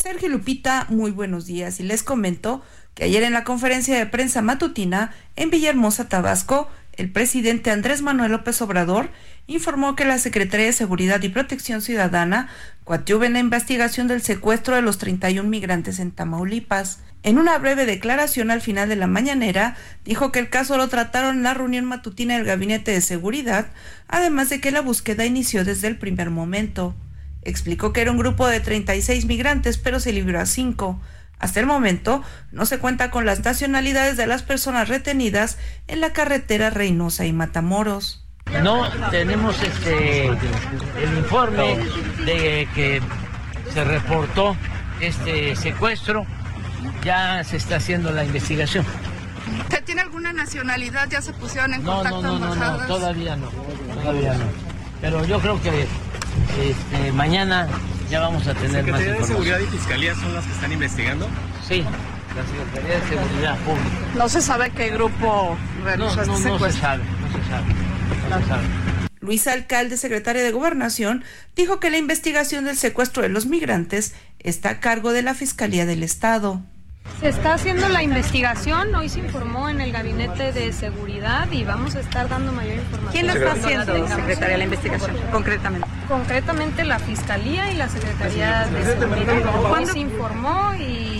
[0.00, 2.62] Sergio Lupita, muy buenos días y les comento
[2.94, 8.30] que ayer en la conferencia de prensa matutina en Villahermosa, Tabasco, el presidente Andrés Manuel
[8.30, 9.10] López Obrador
[9.48, 12.48] informó que la Secretaría de Seguridad y Protección Ciudadana
[12.84, 17.00] coadyuva en la investigación del secuestro de los 31 migrantes en Tamaulipas.
[17.24, 21.38] En una breve declaración al final de la mañanera, dijo que el caso lo trataron
[21.38, 23.66] en la reunión matutina del Gabinete de Seguridad,
[24.06, 26.94] además de que la búsqueda inició desde el primer momento.
[27.42, 31.00] Explicó que era un grupo de 36 migrantes, pero se libró a cinco.
[31.38, 36.12] Hasta el momento no se cuenta con las nacionalidades de las personas retenidas en la
[36.12, 38.24] carretera Reynosa y Matamoros.
[38.62, 41.78] No tenemos este el informe
[42.24, 43.00] de que
[43.72, 44.56] se reportó
[45.00, 46.26] este secuestro.
[47.04, 48.84] Ya se está haciendo la investigación.
[49.60, 51.08] ¿Usted tiene alguna nacionalidad?
[51.08, 53.48] ¿Ya se pusieron en no, contacto no, no, no, todavía no,
[53.94, 54.44] todavía no.
[55.00, 55.86] Pero yo creo que
[56.58, 57.68] este, mañana
[58.10, 59.20] ya vamos a tener más información.
[59.20, 61.28] de Seguridad y Fiscalía son las que están investigando?
[61.66, 61.84] Sí,
[62.34, 63.90] la Secretaría de Seguridad Pública.
[64.16, 67.64] ¿No se sabe qué grupo realizó no, este no, se sabe, no se sabe,
[68.30, 68.64] no se sabe.
[69.20, 71.24] Luis Alcalde, secretario de Gobernación,
[71.54, 75.86] dijo que la investigación del secuestro de los migrantes está a cargo de la Fiscalía
[75.86, 76.62] del Estado.
[77.20, 81.96] Se está haciendo la investigación, hoy se informó en el Gabinete de Seguridad y vamos
[81.96, 83.12] a estar dando mayor información.
[83.12, 85.88] ¿Quién lo está haciendo, Secretaría, la investigación, concretamente?
[86.08, 89.84] Concretamente la Fiscalía y la Secretaría de Seguridad.
[89.84, 91.18] Se informó y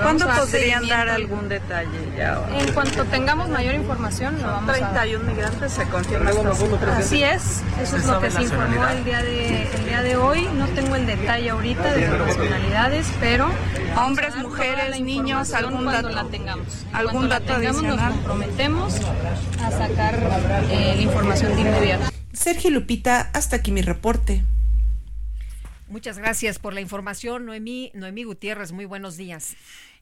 [0.00, 2.40] ¿Cuándo podrían dar algún detalle ya?
[2.58, 6.30] En cuanto tengamos mayor información, lo vamos 31 migrantes se confirma.
[6.96, 10.48] Así es, eso es lo que se informó el día, de, el día de hoy.
[10.54, 13.50] No tengo el detalle ahorita de las nacionalidades, pero...
[13.94, 16.08] Hombres, mujeres, niños, algún dato.
[16.08, 16.86] la tengamos.
[16.94, 18.08] ¿Algún dato la tengamos, adicional?
[18.08, 19.00] Nos comprometemos
[19.62, 20.14] a sacar
[20.70, 22.11] eh, la información de inmediato.
[22.32, 24.42] Sergio Lupita, hasta aquí mi reporte.
[25.88, 27.90] Muchas gracias por la información, Noemí.
[27.94, 29.54] Noemí Gutiérrez, muy buenos días.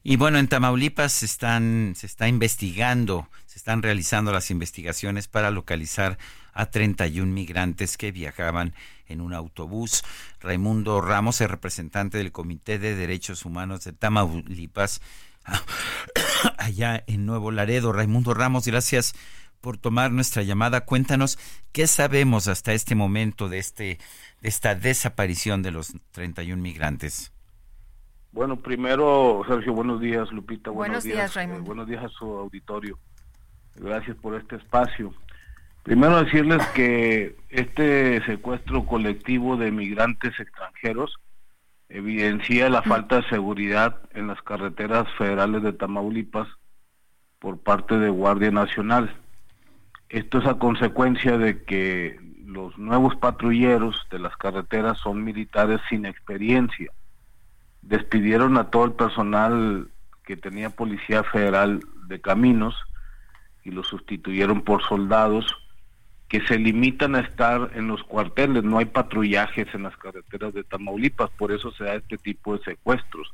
[0.03, 5.51] Y bueno, en Tamaulipas se están, se está investigando, se están realizando las investigaciones para
[5.51, 6.17] localizar
[6.53, 8.73] a 31 migrantes que viajaban
[9.07, 10.03] en un autobús.
[10.39, 15.01] Raimundo Ramos, el representante del Comité de Derechos Humanos de Tamaulipas,
[16.57, 17.91] allá en Nuevo Laredo.
[17.91, 19.13] Raimundo Ramos, gracias
[19.61, 20.85] por tomar nuestra llamada.
[20.85, 21.39] Cuéntanos
[21.71, 23.99] qué sabemos hasta este momento de este
[24.41, 27.31] esta desaparición de los 31 migrantes?
[28.31, 30.71] Bueno, primero, Sergio, buenos días, Lupita.
[30.71, 31.63] Buenos, días, Raimundo.
[31.63, 32.97] Eh, buenos días a su auditorio.
[33.75, 35.13] Gracias por este espacio.
[35.83, 41.15] Primero decirles que este secuestro colectivo de migrantes extranjeros
[41.89, 46.47] evidencia la falta de seguridad en las carreteras federales de Tamaulipas
[47.39, 49.13] por parte de Guardia Nacional.
[50.11, 56.05] Esto es a consecuencia de que los nuevos patrulleros de las carreteras son militares sin
[56.05, 56.91] experiencia.
[57.81, 59.87] Despidieron a todo el personal
[60.25, 62.75] que tenía Policía Federal de Caminos
[63.63, 65.45] y lo sustituyeron por soldados
[66.27, 70.65] que se limitan a estar en los cuarteles, no hay patrullajes en las carreteras de
[70.65, 73.33] Tamaulipas, por eso se da este tipo de secuestros.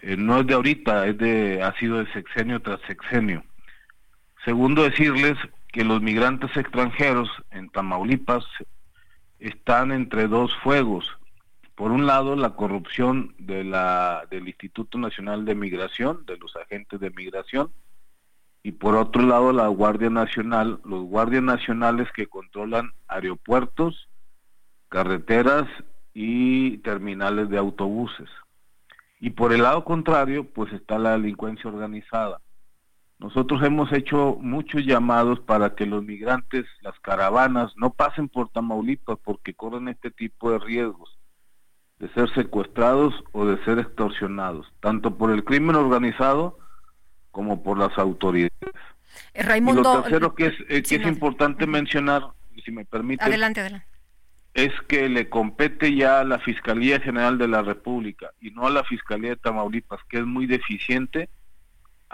[0.00, 3.44] Eh, no es de ahorita, es de, ha sido de sexenio tras sexenio.
[4.44, 5.36] Segundo, decirles
[5.74, 8.44] que los migrantes extranjeros en Tamaulipas
[9.40, 11.18] están entre dos fuegos.
[11.74, 17.72] Por un lado, la corrupción del Instituto Nacional de Migración, de los agentes de migración,
[18.62, 24.08] y por otro lado, la Guardia Nacional, los guardias nacionales que controlan aeropuertos,
[24.88, 25.68] carreteras
[26.14, 28.30] y terminales de autobuses.
[29.18, 32.40] Y por el lado contrario, pues está la delincuencia organizada.
[33.18, 39.18] Nosotros hemos hecho muchos llamados para que los migrantes, las caravanas, no pasen por Tamaulipas
[39.22, 41.18] porque corren este tipo de riesgos
[41.98, 46.58] de ser secuestrados o de ser extorsionados, tanto por el crimen organizado
[47.30, 48.52] como por las autoridades.
[49.32, 52.22] Eh, Raimundo, y lo tercero que es, eh, que es importante mencionar,
[52.64, 53.86] si me permite, adelante, adelante.
[54.54, 58.70] es que le compete ya a la Fiscalía General de la República y no a
[58.70, 61.28] la Fiscalía de Tamaulipas, que es muy deficiente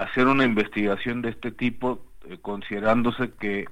[0.00, 3.66] hacer una investigación de este tipo, eh, considerándose que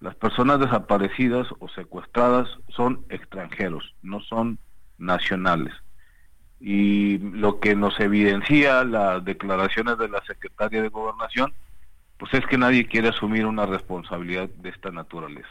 [0.00, 4.58] las personas desaparecidas o secuestradas son extranjeros, no son
[4.98, 5.74] nacionales.
[6.60, 11.52] Y lo que nos evidencia las declaraciones de la secretaria de Gobernación,
[12.16, 15.48] pues es que nadie quiere asumir una responsabilidad de esta naturaleza.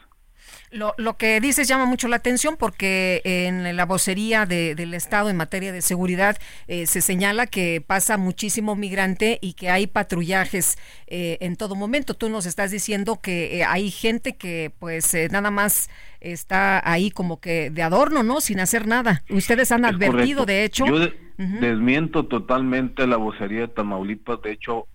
[0.71, 5.37] Lo, lo, que dices llama mucho la atención porque en la vocería del Estado en
[5.37, 6.37] materia de seguridad
[6.67, 12.13] eh, se señala que pasa muchísimo migrante y que hay patrullajes eh, en todo momento.
[12.13, 15.89] Tú nos estás diciendo que eh, hay gente que pues nada más
[16.19, 18.41] está ahí como que de adorno, ¿no?
[18.41, 19.23] Sin hacer nada.
[19.29, 20.85] Ustedes han advertido, de hecho.
[20.85, 20.99] Yo
[21.37, 24.41] desmiento totalmente la vocería de Tamaulipas.
[24.41, 24.87] De hecho,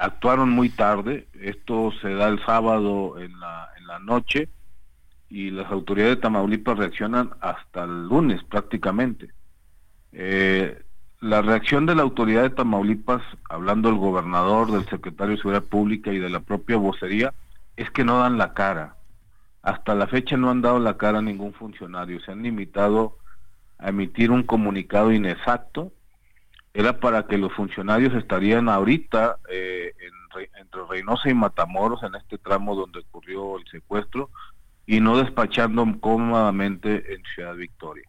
[0.00, 1.28] actuaron muy tarde.
[1.40, 4.48] Esto se da el sábado en la, en la noche
[5.34, 9.30] y las autoridades de Tamaulipas reaccionan hasta el lunes prácticamente.
[10.12, 10.80] Eh,
[11.20, 13.20] la reacción de la autoridad de Tamaulipas,
[13.50, 17.34] hablando del gobernador, del secretario de Seguridad Pública y de la propia vocería,
[17.76, 18.94] es que no dan la cara.
[19.60, 23.18] Hasta la fecha no han dado la cara a ningún funcionario, se han limitado
[23.78, 25.90] a emitir un comunicado inexacto.
[26.72, 29.94] Era para que los funcionarios estarían ahorita eh,
[30.60, 34.30] entre Reynosa y Matamoros, en este tramo donde ocurrió el secuestro,
[34.86, 38.04] y no despachando cómodamente en Ciudad Victoria.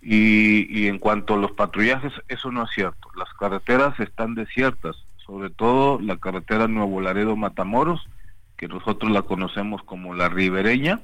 [0.00, 3.08] Y, en cuanto a los patrullajes, eso no es cierto.
[3.16, 8.08] Las carreteras están desiertas, sobre todo la carretera Nuevo Laredo Matamoros,
[8.56, 11.00] que nosotros la conocemos como la ribereña.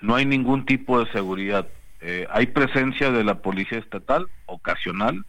[0.00, 1.68] No hay ningún tipo de seguridad.
[2.00, 5.24] Eh, hay presencia de la policía estatal ocasional,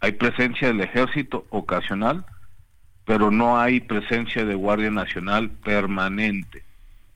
[0.00, 2.24] hay presencia del ejército ocasional,
[3.06, 6.67] pero no hay presencia de Guardia Nacional permanente.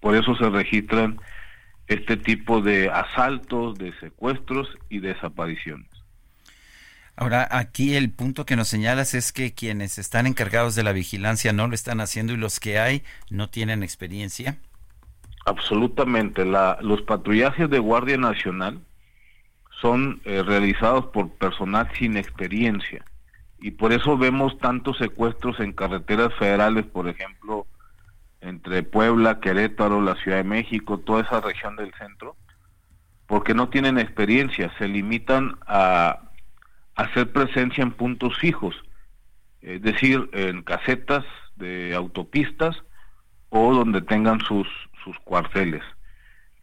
[0.03, 1.21] Por eso se registran
[1.87, 5.89] este tipo de asaltos, de secuestros y desapariciones.
[7.15, 11.53] Ahora, aquí el punto que nos señalas es que quienes están encargados de la vigilancia
[11.53, 14.59] no lo están haciendo y los que hay no tienen experiencia.
[15.47, 16.45] Absolutamente.
[16.45, 18.81] La, los patrullajes de Guardia Nacional
[19.81, 23.05] son eh, realizados por personal sin experiencia
[23.61, 27.67] y por eso vemos tantos secuestros en carreteras federales, por ejemplo,
[28.43, 32.37] entre Puebla, Querétaro, la Ciudad de México, toda esa región del centro,
[33.27, 36.31] porque no tienen experiencia, se limitan a
[36.97, 38.75] hacer presencia en puntos fijos,
[39.63, 41.25] es decir, en casetas
[41.57, 42.77] de autopistas
[43.49, 44.67] o donde tengan sus,
[45.05, 45.83] sus cuarteles.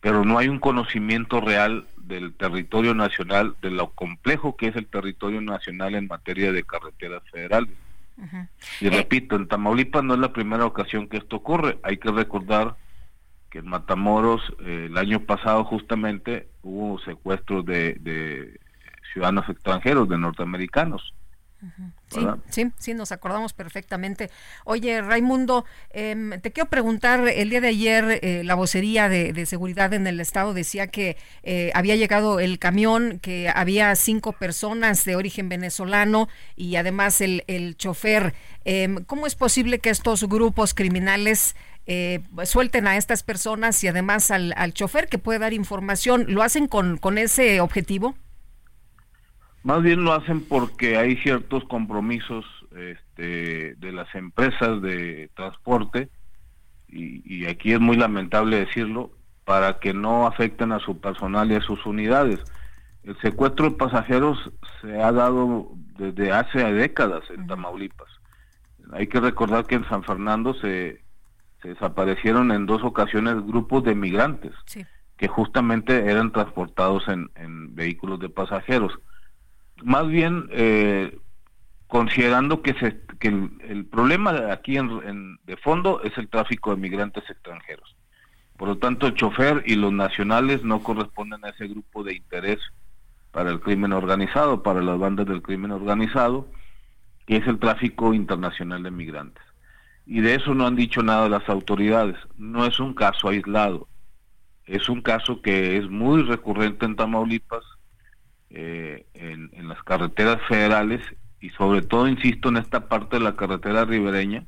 [0.02, 4.88] Pero no hay un conocimiento real del territorio nacional, de lo complejo que es el
[4.88, 7.76] territorio nacional en materia de carreteras federales.
[8.82, 11.80] Y eh, repito, en Tamaulipas no es la primera ocasión que esto ocurre.
[11.84, 12.76] Hay que recordar
[13.50, 18.60] que en Matamoros eh, el año pasado justamente hubo secuestros de,
[19.14, 21.14] ciudadanos extranjeros, de norteamericanos.
[22.08, 24.32] Sí, sí, sí, nos acordamos perfectamente.
[24.64, 29.94] Oye, Raimundo, em, te quiero preguntar, el día de ayer eh, la vocería de, seguridad
[29.94, 35.16] en el estado decía que eh, había llegado el camión, que había cinco personas de
[35.16, 38.34] origen venezolano y además el, el chofer.
[38.66, 41.56] Em, ¿Cómo es posible que estos grupos criminales
[41.86, 46.26] eh, suelten a estas personas y además al, al chofer que puede dar información?
[46.28, 48.16] ¿Lo hacen con, con ese objetivo?
[49.64, 52.46] Más bien lo hacen porque hay ciertos compromisos
[52.76, 56.10] este, de las empresas de transporte,
[56.88, 59.12] y, aquí es muy lamentable decirlo,
[59.44, 62.40] para que no afecten a su personal y a sus unidades.
[63.04, 64.52] El secuestro de pasajeros
[64.82, 68.08] se ha dado desde hace décadas en Tamaulipas.
[68.92, 71.04] Hay que recordar que en San Fernando se,
[71.64, 74.54] desaparecieron en dos ocasiones grupos de migrantes
[75.18, 78.98] que justamente eran transportados en vehículos de pasajeros
[79.84, 81.18] más bien eh,
[81.88, 87.30] considerando que, se, que el, problema aquí en, de fondo es el tráfico de migrantes
[87.30, 87.96] extranjeros.
[88.58, 92.60] Por lo tanto, el chofer y los nacionales no corresponden a ese grupo de interés
[93.32, 96.48] para el crimen organizado, para las bandas del crimen organizado,
[97.26, 99.44] que es el tráfico internacional de migrantes.
[100.06, 102.18] Y de eso no han dicho nada las autoridades.
[102.36, 103.88] No es un caso aislado.
[104.66, 107.64] Es un caso que es muy recurrente en Tamaulipas,
[108.52, 111.02] eh, en, en las carreteras federales
[111.42, 114.46] y sobre todo, insisto, en esta parte de la carretera ribereña,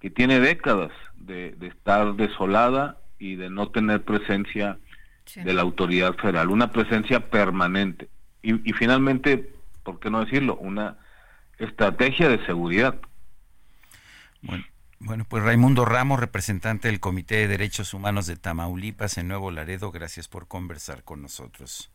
[0.00, 4.78] que tiene décadas de, estar desolada y de no tener presencia
[5.34, 8.08] de la autoridad federal, una presencia permanente.
[8.42, 9.52] Y, y finalmente,
[9.82, 10.56] ¿por qué no decirlo?
[10.56, 10.98] Una
[11.58, 13.00] estrategia de seguridad.
[14.42, 14.64] Bueno.
[15.04, 19.90] Bueno, pues Raimundo Ramos, representante del Comité de Derechos Humanos de Tamaulipas en Nuevo Laredo,
[19.90, 21.91] gracias por conversar con nosotros.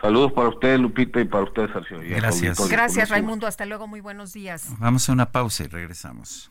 [0.00, 1.98] Saludos para ustedes, Lupita, y para ustedes, Sergio.
[2.02, 2.68] Gracias.
[2.68, 3.46] Gracias, Raimundo.
[3.46, 3.86] Hasta luego.
[3.86, 4.68] Muy buenos días.
[4.78, 6.50] Vamos a una pausa y regresamos.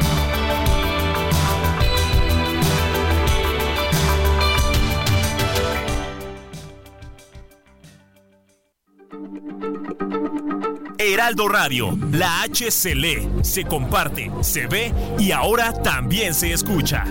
[11.13, 17.03] Heraldo Radio, la H se lee, se comparte, se ve y ahora también se escucha.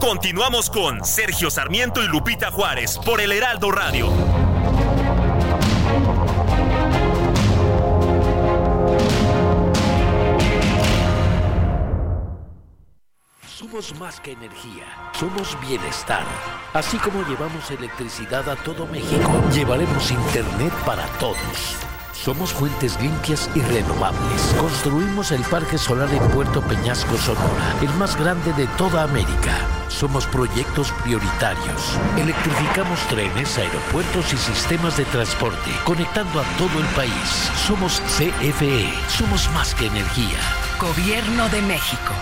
[0.00, 4.45] Continuamos con Sergio Sarmiento y Lupita Juárez por el Heraldo Radio.
[13.66, 14.84] Somos más que energía,
[15.18, 16.22] somos bienestar.
[16.72, 21.76] Así como llevamos electricidad a todo México, llevaremos Internet para todos.
[22.12, 24.54] Somos fuentes limpias y renovables.
[24.56, 29.58] Construimos el Parque Solar en Puerto Peñasco, Sonora, el más grande de toda América.
[29.88, 31.98] Somos proyectos prioritarios.
[32.16, 37.50] Electrificamos trenes, aeropuertos y sistemas de transporte, conectando a todo el país.
[37.66, 38.92] Somos CFE.
[39.08, 40.38] Somos más que energía.
[40.78, 42.14] Gobierno de México.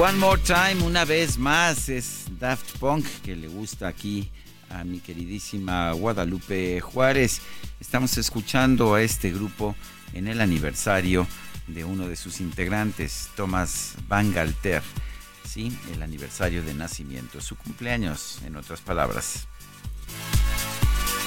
[0.00, 4.30] One More Time, una vez más, es Daft Punk que le gusta aquí
[4.70, 7.42] a mi queridísima Guadalupe Juárez.
[7.80, 9.76] Estamos escuchando a este grupo
[10.14, 11.26] en el aniversario
[11.66, 14.82] de uno de sus integrantes, Thomas Van Galter.
[15.46, 19.48] Sí, el aniversario de nacimiento, su cumpleaños, en otras palabras.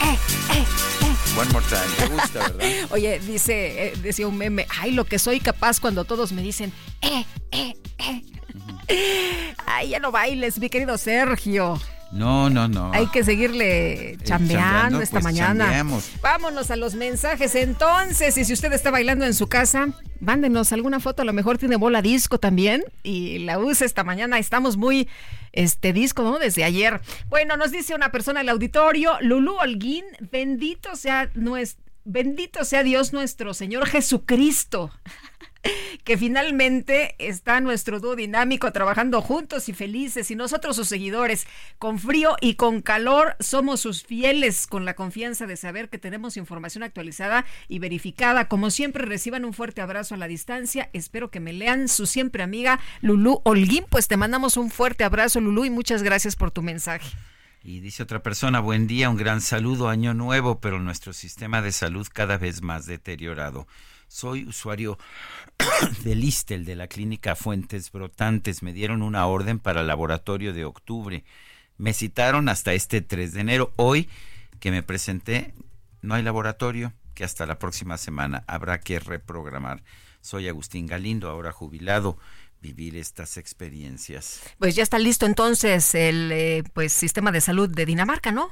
[0.01, 0.17] Eh,
[0.51, 1.02] eh.
[1.35, 2.87] One more time, te gusta, ¿verdad?
[2.91, 6.71] Oye, dice, decía un meme, ay, lo que soy capaz cuando todos me dicen,
[7.01, 9.55] eh, eh, eh.
[9.65, 11.79] Ay, ya no bailes, mi querido Sergio.
[12.13, 12.91] No, no, no.
[12.93, 15.83] Hay que seguirle chambeando, esta pues mañana.
[16.21, 18.37] Vámonos a los mensajes entonces.
[18.37, 19.89] Y si usted está bailando en su casa,
[20.19, 21.23] mándenos alguna foto.
[21.23, 24.37] A lo mejor tiene bola disco también y la usa esta mañana.
[24.37, 25.09] Estamos muy
[25.53, 26.37] este disco, ¿no?
[26.37, 27.01] Desde ayer.
[27.29, 31.81] Bueno, nos dice una persona del auditorio, Lulú Holguín, bendito sea nuestro.
[32.05, 34.91] Bendito sea Dios nuestro Señor Jesucristo
[36.03, 41.47] que finalmente está nuestro dúo dinámico trabajando juntos y felices y nosotros sus seguidores
[41.79, 46.37] con frío y con calor somos sus fieles con la confianza de saber que tenemos
[46.37, 48.47] información actualizada y verificada.
[48.47, 50.89] Como siempre reciban un fuerte abrazo a la distancia.
[50.93, 53.85] Espero que me lean su siempre amiga Lulú Holguín.
[53.89, 57.09] Pues te mandamos un fuerte abrazo Lulú y muchas gracias por tu mensaje.
[57.65, 61.71] Y dice otra persona, buen día, un gran saludo, año nuevo, pero nuestro sistema de
[61.71, 63.67] salud cada vez más deteriorado.
[64.13, 64.99] Soy usuario
[66.03, 68.61] del ISTEL de la clínica Fuentes Brotantes.
[68.61, 71.23] Me dieron una orden para el laboratorio de octubre.
[71.79, 73.73] Me citaron hasta este 3 de enero.
[73.75, 74.07] Hoy
[74.59, 75.55] que me presenté,
[76.03, 79.81] no hay laboratorio, que hasta la próxima semana habrá que reprogramar.
[80.21, 82.19] Soy Agustín Galindo, ahora jubilado.
[82.61, 84.41] vivir estas experiencias.
[84.59, 88.51] Pues ya está listo entonces el eh, pues sistema de salud de Dinamarca, ¿no?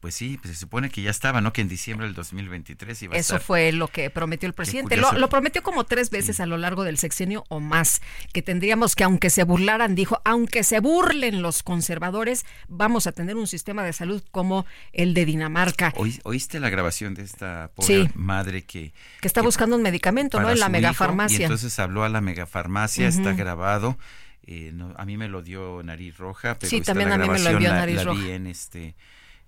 [0.00, 1.52] Pues sí, pues se supone que ya estaba, ¿no?
[1.52, 4.96] Que en diciembre del 2023 iba a Eso fue lo que prometió el presidente.
[4.96, 8.94] Lo, lo, prometió como tres veces a lo largo del sexenio o más, que tendríamos
[8.94, 13.84] que, aunque se burlaran, dijo, aunque se burlen los conservadores, vamos a tener un sistema
[13.84, 15.94] de salud como el de Dinamarca.
[16.24, 18.92] ¿Oíste la grabación de esta pobre madre que...
[19.20, 20.50] Que está buscando un medicamento, ¿no?
[20.50, 21.40] En la megafarmacia.
[21.40, 23.98] y entonces habló a la megafarmacia, está grabado.
[24.46, 27.50] Eh, a mí me lo dio Nariz Roja, pero sí, también a mí me lo
[27.50, 28.20] envió Nariz Roja.
[28.20, 28.94] vi en este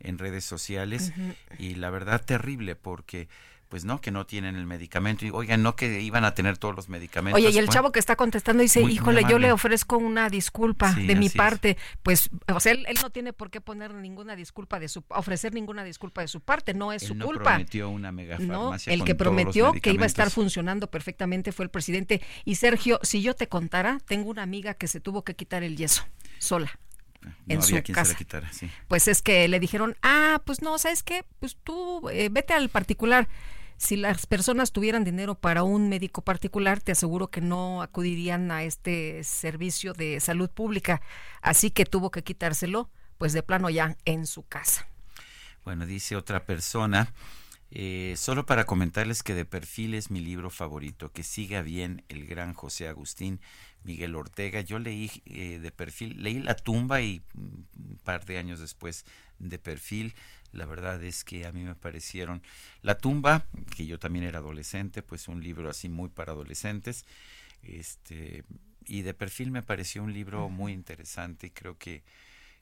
[0.00, 1.12] en redes sociales
[1.58, 3.28] y la verdad terrible porque
[3.68, 5.26] pues no, que no tienen el medicamento.
[5.26, 7.38] Y oigan, no que iban a tener todos los medicamentos.
[7.38, 11.14] Oye, y el chavo que está contestando dice, híjole, yo le ofrezco una disculpa de
[11.14, 11.76] mi parte.
[12.02, 15.84] Pues, o sea, él, no tiene por qué poner ninguna disculpa de su, ofrecer ninguna
[15.84, 17.44] disculpa de su parte, no es su no culpa.
[17.44, 22.22] prometió una no, el que prometió que iba a estar funcionando perfectamente fue el presidente.
[22.44, 25.76] Y Sergio, si yo te contara, tengo una amiga que se tuvo que quitar el
[25.76, 26.04] yeso
[26.38, 26.78] sola
[27.48, 28.16] en su casa.
[28.88, 31.24] Pues es que le dijeron, ah, pues no, ¿sabes qué?
[31.40, 33.28] Pues tú eh, vete al particular.
[33.76, 38.64] Si las personas tuvieran dinero para un médico particular, te aseguro que no acudirían a
[38.64, 41.00] este servicio de salud pública.
[41.42, 44.88] Así que tuvo que quitárselo, pues de plano ya en su casa.
[45.64, 47.12] Bueno, dice otra persona,
[47.70, 52.26] eh, solo para comentarles que de perfil es mi libro favorito, que siga bien el
[52.26, 53.40] gran José Agustín
[53.84, 54.60] Miguel Ortega.
[54.60, 59.04] Yo leí eh, de perfil, leí La tumba y un par de años después
[59.38, 60.14] de perfil.
[60.52, 62.42] La verdad es que a mí me parecieron
[62.82, 63.44] La tumba,
[63.76, 67.04] que yo también era adolescente, pues un libro así muy para adolescentes.
[67.62, 68.44] Este,
[68.86, 72.02] y de perfil me pareció un libro muy interesante y creo que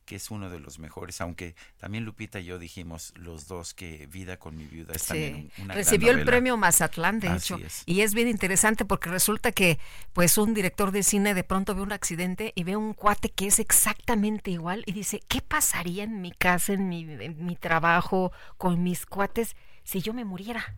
[0.07, 4.07] que es uno de los mejores, aunque también Lupita y yo dijimos los dos que
[4.07, 8.15] Vida con mi viuda es también una Recibió el premio Mazatlán, de hecho, y es
[8.15, 9.79] bien interesante porque resulta que
[10.13, 13.49] pues un director de cine de pronto ve un accidente y ve un cuate que
[13.49, 18.33] es exactamente igual y dice, ¿qué pasaría en mi casa, en mi, en mi trabajo,
[18.57, 19.57] con mis cuates?
[19.87, 20.75] Si yo me muriera.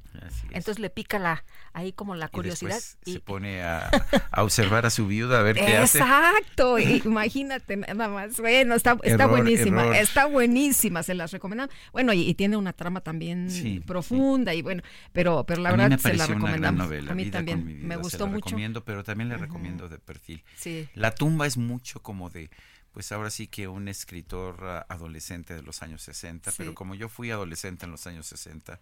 [0.51, 1.43] Entonces le pica la
[1.73, 2.79] ahí como la curiosidad.
[3.07, 3.91] Y, se pone a,
[4.37, 5.99] observar a su viuda a ver qué hace.
[5.99, 8.39] Exacto, imagínate nada más.
[8.39, 11.75] Bueno, está, está buenísima, está buenísima, se las recomendamos.
[11.91, 14.83] Bueno, y, tiene una trama también profunda y bueno,
[15.15, 16.87] pero, pero la verdad se la recomendamos.
[16.87, 18.45] Novela, a mí también me gustó la mucho.
[18.45, 20.45] Recomiendo, pero también le recomiendo de perfil.
[20.93, 22.51] La tumba es mucho como de
[22.93, 27.09] pues ahora sí que un escritor ah, adolescente de los años 60, pero como yo
[27.09, 28.78] fui adolescente en los años 60,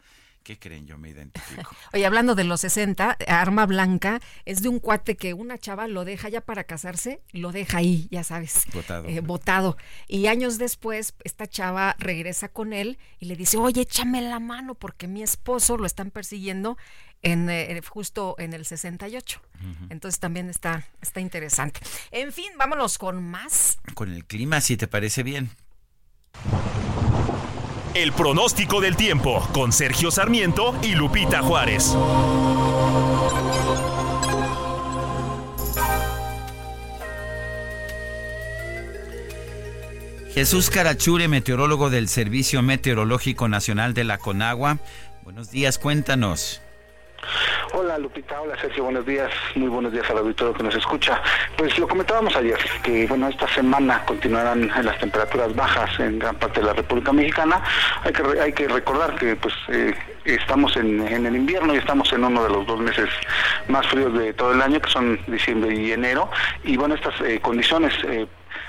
[0.47, 0.87] ¿Qué creen?
[0.87, 1.75] Yo me identifico.
[1.93, 6.05] Oye, hablando de los 60, Arma Blanca es de un cuate que una chava lo
[6.05, 8.63] deja ya para casarse, lo deja ahí, ya sabes.
[8.73, 9.09] Votado.
[9.09, 9.77] Eh, botado.
[10.07, 14.77] Y años después, esta chava regresa con él y le dice, oye, échame la mano
[14.77, 16.79] porque mi esposo lo están persiguiendo
[17.23, 19.41] en, eh, justo en el 68.
[19.91, 21.81] Entonces también está, está interesante.
[22.11, 23.79] En fin, vámonos con más.
[23.95, 25.51] Con el clima, si te parece bien.
[27.95, 31.97] El pronóstico del tiempo con Sergio Sarmiento y Lupita Juárez.
[40.37, 44.79] Jesús Carachure, meteorólogo del Servicio Meteorológico Nacional de la Conagua.
[45.25, 46.61] Buenos días, cuéntanos.
[47.73, 51.21] Hola Lupita, hola Sergio, buenos días, muy buenos días al auditorio que nos escucha.
[51.57, 56.61] Pues lo comentábamos ayer, que bueno, esta semana continuarán las temperaturas bajas en gran parte
[56.61, 57.63] de la República Mexicana.
[58.05, 62.25] Hay que, hay que recordar que pues eh, estamos en, el invierno y estamos en
[62.25, 63.09] uno de los dos meses
[63.69, 66.31] más fríos de todo el año, que son diciembre y enero.
[66.65, 67.93] Y bueno, estas eh, condiciones...
[68.05, 68.27] Eh,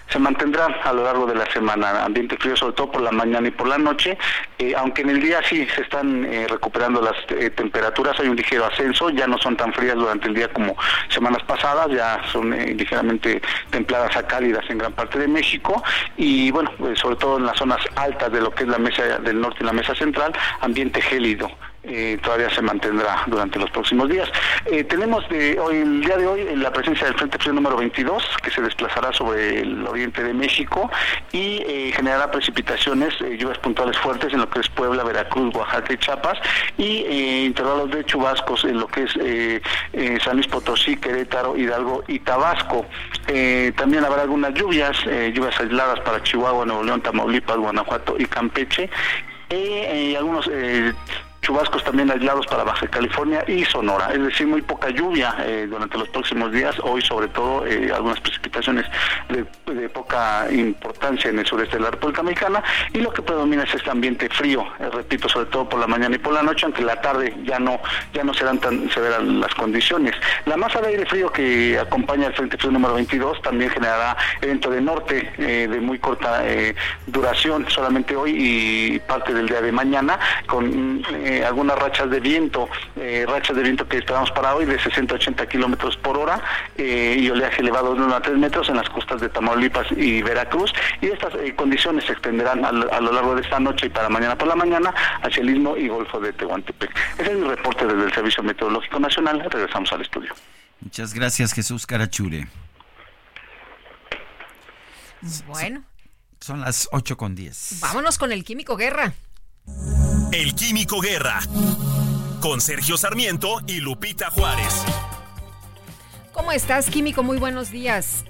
[0.10, 2.04] se mantendrá a lo largo de la semana.
[2.04, 4.18] Ambiente frío sobre todo por la mañana y por la noche,
[4.58, 8.36] eh, aunque en el día sí se están eh, recuperando las eh, temperaturas, hay un
[8.36, 10.76] ligero ascenso, ya no son tan frías durante el día como
[11.10, 15.84] semanas pasadas, ya son ligeramente templadas a cálidas en gran parte de México
[16.16, 19.20] y bueno, pues, sobre todo en las zonas altas de lo que es la mesa
[19.20, 21.50] del norte y la mesa central, ambiente gélido.
[21.90, 24.30] Eh, todavía se mantendrá durante los próximos días.
[24.66, 28.24] Eh, tenemos de hoy, el día de hoy la presencia del Frente Frío número 22
[28.44, 30.92] que se desplazará sobre el oriente de México
[31.32, 35.98] y eh, generará precipitaciones, lluvias puntuales fuertes en lo que es Puebla, Veracruz, Oaxaca y
[35.98, 36.40] Chiapas
[36.78, 42.86] y intervalos de chubascos en lo que es San Luis Potosí, Querétaro, Hidalgo y Tabasco.
[43.76, 44.98] también habrá algunas lluvias,
[45.34, 48.90] lluvias aisladas para Chihuahua, Nuevo León, Tamaulipas, Guanajuato y Campeche
[49.50, 50.50] y algunos
[51.48, 55.98] chubascos también aislados para Baja California y Sonora, es decir, muy poca lluvia eh, durante
[55.98, 58.86] los próximos días, hoy sobre todo eh, algunas precipitaciones
[59.30, 59.46] de,
[59.88, 62.62] poca importancia en el sureste de la República Mexicana.
[62.94, 66.18] Y lo que predomina es este ambiente frío, eh, repito, sobre todo por la mañana
[66.18, 67.80] y por la noche, aunque la tarde ya no,
[68.14, 70.16] ya no serán tan severas las condiciones.
[70.46, 74.70] La masa de aire frío que acompaña el Frente Frío número 22 también generará evento
[74.70, 76.44] de norte de muy corta
[77.06, 81.02] duración, solamente hoy y parte del día de mañana, con
[81.46, 82.70] algunas rachas de viento,
[83.28, 86.42] rachas de viento que esperamos para hoy de 60 80 kilómetros por hora
[86.78, 90.22] eh, y oleaje elevado de 1 a 3 metros en las costas de Tamaulipas y
[90.22, 90.74] Veracruz.
[91.02, 94.38] Y estas eh, condiciones se extenderán a, lo largo de esta noche y para mañana
[94.38, 96.92] por la mañana hacia el Istmo y Golfo de Tehuantepec.
[97.18, 99.48] Ese es mi reporte desde el Servicio Meteorológico Nacional.
[99.50, 100.34] Regresamos al estudio.
[100.80, 102.48] Muchas gracias, Jesús Carachure.
[105.48, 105.84] Bueno.
[106.40, 107.80] Son las 8 con 10.
[107.82, 109.14] Vámonos con el Químico Guerra.
[110.32, 111.40] El Químico Guerra
[112.42, 114.84] con Sergio Sarmiento y Lupita Juárez.
[116.34, 117.24] ¿Cómo estás, Químico?
[117.24, 118.24] Muy buenos días.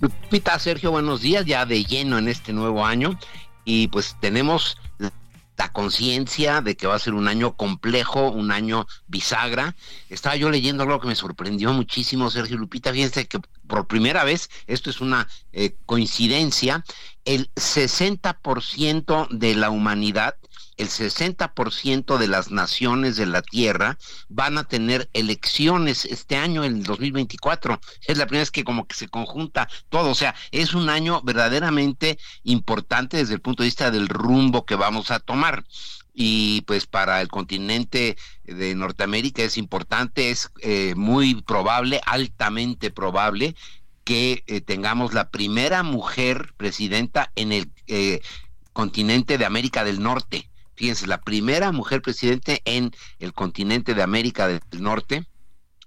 [0.00, 3.18] Lupita, Sergio, buenos días, ya de lleno en este nuevo año.
[3.64, 4.76] Y pues tenemos
[5.56, 9.74] la conciencia de que va a ser un año complejo, un año bisagra.
[10.10, 12.92] Estaba yo leyendo algo que me sorprendió muchísimo, Sergio Lupita.
[12.92, 16.84] Fíjense que por primera vez, esto es una eh, coincidencia,
[17.24, 20.36] el 60% de la humanidad
[20.76, 23.98] el 60% de las naciones de la Tierra
[24.28, 27.80] van a tener elecciones este año, el 2024.
[28.06, 30.10] Es la primera vez que como que se conjunta todo.
[30.10, 34.74] O sea, es un año verdaderamente importante desde el punto de vista del rumbo que
[34.74, 35.64] vamos a tomar
[36.14, 43.56] y pues para el continente de Norteamérica es importante, es eh, muy probable, altamente probable
[44.04, 48.20] que eh, tengamos la primera mujer presidenta en el eh,
[48.72, 50.48] continente de América del Norte.
[50.76, 55.26] Fíjense, la primera mujer presidente en el continente de América del Norte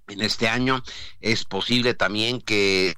[0.08, 0.82] en este año.
[1.20, 2.94] Es posible también que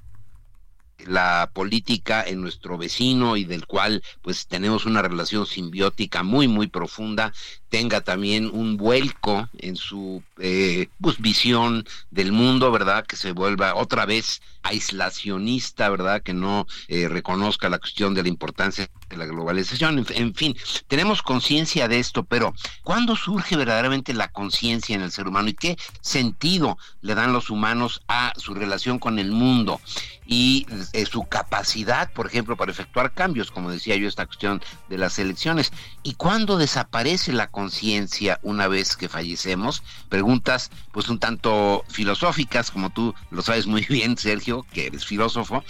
[1.07, 6.67] la política en nuestro vecino y del cual pues tenemos una relación simbiótica muy muy
[6.67, 7.33] profunda
[7.69, 13.05] tenga también un vuelco en su eh, pues, visión del mundo, ¿verdad?
[13.05, 16.21] Que se vuelva otra vez aislacionista, ¿verdad?
[16.21, 20.05] Que no eh, reconozca la cuestión de la importancia de la globalización.
[20.09, 20.55] En, fin,
[20.87, 25.53] tenemos conciencia de esto, pero ¿cuándo surge verdaderamente la conciencia en el ser humano y
[25.53, 29.79] qué sentido le dan los humanos a su relación con el mundo
[30.25, 34.97] y eh, su capacidad, por ejemplo, para efectuar cambios, como decía yo, esta cuestión de
[34.97, 35.73] las elecciones?
[36.03, 39.83] ¿Y cuándo desaparece la conciencia una vez que fallecemos?
[40.31, 45.61] Preguntas pues un tanto filosóficas, como tú lo sabes muy bien, Sergio, que eres filósofo,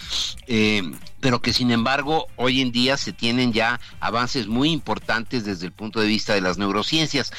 [0.46, 0.84] eh,
[1.20, 5.72] pero que sin embargo hoy en día se tienen ya avances muy importantes desde el
[5.72, 7.32] punto de vista de las neurociencias.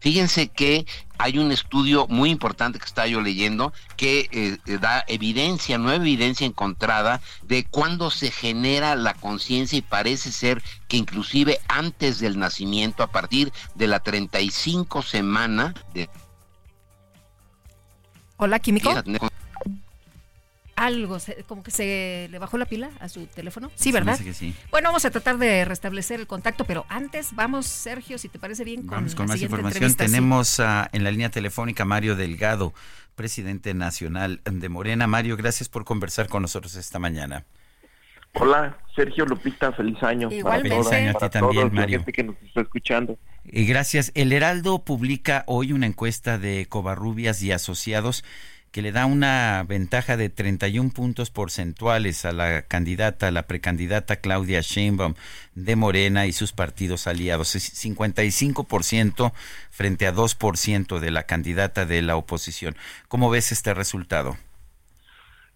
[0.00, 0.84] Fíjense que
[1.16, 6.02] hay un estudio muy importante que estaba yo leyendo que eh, eh, da evidencia, nueva
[6.02, 12.36] evidencia encontrada de cuándo se genera la conciencia y parece ser que inclusive antes del
[12.36, 16.10] nacimiento, a partir de la 35 semana de...
[18.36, 18.90] Hola, químico
[20.76, 23.70] algo, como que se le bajó la pila a su teléfono.
[23.74, 24.18] Sí, ¿verdad?
[24.32, 24.54] sí.
[24.70, 28.64] Bueno, vamos a tratar de restablecer el contacto, pero antes vamos, Sergio, si te parece
[28.64, 29.94] bien, con, vamos con más información.
[29.94, 32.74] Tenemos en la línea telefónica Mario Delgado,
[33.14, 35.06] presidente nacional de Morena.
[35.06, 37.44] Mario, gracias por conversar con nosotros esta mañana.
[38.34, 40.28] Hola, Sergio Lupita, feliz año.
[40.30, 40.70] Igualmente.
[40.70, 41.98] Feliz año a ti también, Mario.
[42.00, 43.16] gente que nos está escuchando.
[43.44, 44.10] Y gracias.
[44.14, 48.24] El Heraldo publica hoy una encuesta de Covarrubias y Asociados
[48.74, 54.16] que le da una ventaja de 31 puntos porcentuales a la candidata, a la precandidata
[54.16, 55.14] Claudia Sheinbaum
[55.54, 57.54] de Morena y sus partidos aliados.
[57.54, 59.32] Es 55%
[59.70, 62.74] frente a 2% de la candidata de la oposición.
[63.06, 64.36] ¿Cómo ves este resultado?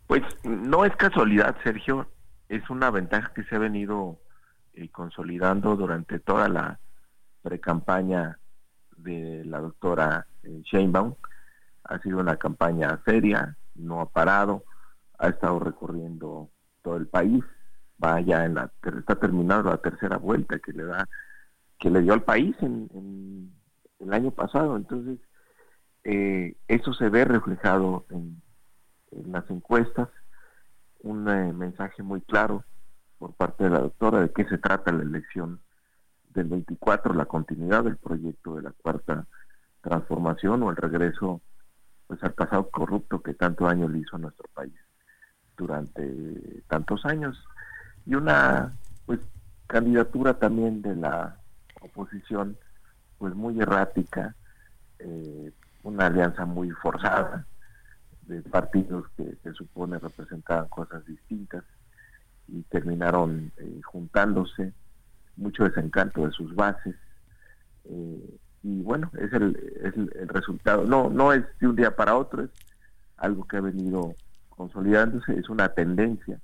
[0.07, 2.09] Pues no es casualidad, Sergio.
[2.49, 4.21] Es una ventaja que se ha venido
[4.75, 6.79] eh, consolidando durante toda la
[7.49, 8.39] precampaña
[8.99, 11.15] de la doctora eh, Sheinbaum
[11.85, 14.65] ha sido una campaña seria, no ha parado,
[15.19, 16.51] ha estado recorriendo
[16.83, 17.43] todo el país,
[18.03, 21.09] va ya en la, está terminando la tercera vuelta que le da,
[21.79, 23.51] que le dio al país en,
[23.99, 24.77] el año pasado.
[24.77, 25.19] Entonces,
[26.05, 28.43] eh, eso se ve reflejado en,
[29.33, 30.09] las encuestas,
[31.01, 32.63] un eh, mensaje muy claro
[33.19, 35.61] por parte de la doctora de qué se trata la elección
[36.39, 39.27] del 24, la continuidad del proyecto de la cuarta
[39.83, 41.41] transformación o el regreso
[42.07, 44.75] pues al pasado corrupto que tanto daño le hizo a nuestro país
[45.57, 47.45] durante tantos años.
[48.07, 48.73] Y una
[49.05, 49.21] pues
[49.67, 51.37] candidatura también de la
[51.83, 52.57] oposición
[53.19, 54.35] pues muy errática,
[54.99, 57.47] eh, una alianza muy forzada
[58.23, 61.65] de partidos que se supone representaban cosas distintas
[62.47, 64.73] y terminaron eh, juntándose,
[65.39, 66.95] mucho desencanto de sus bases.
[67.85, 70.85] Eh, y bueno, es el, es el, resultado.
[70.85, 72.51] No, no es de un día para otro, es
[73.17, 74.15] algo que ha venido
[74.51, 76.39] consolidándose, es una tendencia.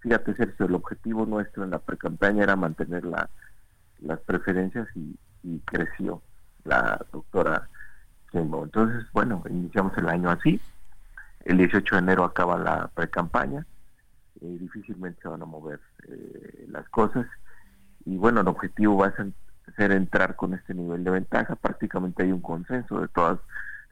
[0.00, 3.30] Fíjate, Sergio, el objetivo nuestro en la precampaña era mantener la,
[4.00, 5.16] las preferencias y,
[5.64, 6.22] creció
[6.64, 7.68] la doctora
[8.30, 8.62] Kimbo.
[8.62, 10.60] Entonces, bueno, iniciamos el año así.
[11.44, 13.66] El 18 de enero acaba la precampaña.
[14.40, 17.26] Eh, difícilmente se van a mover eh, las cosas.
[18.04, 21.56] Y bueno, el objetivo va a ser entrar con este nivel de ventaja.
[21.56, 23.38] Prácticamente hay un consenso de todas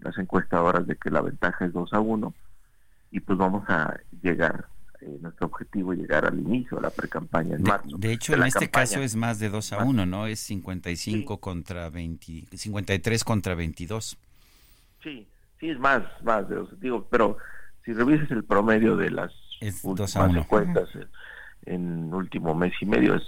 [0.01, 2.35] las encuestadoras de que la ventaja es 2 a 1
[3.13, 4.67] y pues vamos a llegar
[5.03, 7.97] eh, nuestro objetivo es llegar al inicio de la precampaña en marzo.
[7.97, 10.27] De hecho, en este caso es más de 2 a 1, ¿no?
[10.27, 14.19] Es 55 contra 20, 53 contra 22.
[15.03, 15.27] Sí,
[15.59, 16.79] sí, es más, más de dos.
[16.81, 17.39] Digo, pero
[17.85, 20.89] si revisas el promedio de las es últimas encuestas
[21.63, 23.23] en, último mes y medio, es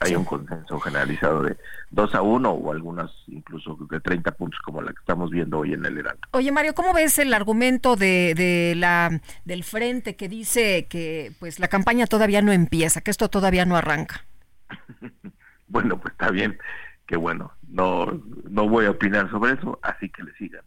[0.00, 1.56] hay un consenso generalizado de
[1.90, 5.74] 2 a 1 o algunas incluso de 30 puntos como la que estamos viendo hoy
[5.74, 6.20] en el Heraldo.
[6.32, 11.58] Oye Mario, ¿cómo ves el argumento de, de la del frente que dice que pues
[11.58, 14.24] la campaña todavía no empieza, que esto todavía no arranca?
[15.68, 16.58] bueno, pues está bien,
[17.06, 18.06] que bueno, no
[18.48, 20.62] no voy a opinar sobre eso, así que le sigan.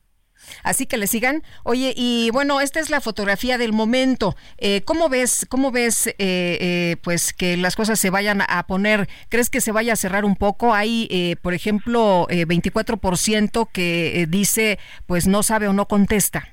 [0.63, 1.43] Así que le sigan.
[1.63, 4.35] Oye, y bueno, esta es la fotografía del momento.
[4.57, 9.07] Eh, ¿Cómo ves, cómo ves, eh, eh, pues que las cosas se vayan a poner?
[9.29, 10.73] ¿Crees que se vaya a cerrar un poco?
[10.73, 16.47] Hay, eh, por ejemplo, 24% que dice, pues no sabe o no contesta.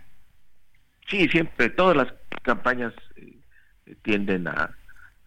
[1.09, 1.71] Sí, siempre.
[1.71, 2.09] Todas las
[2.43, 2.93] campañas
[4.03, 4.71] tienden a,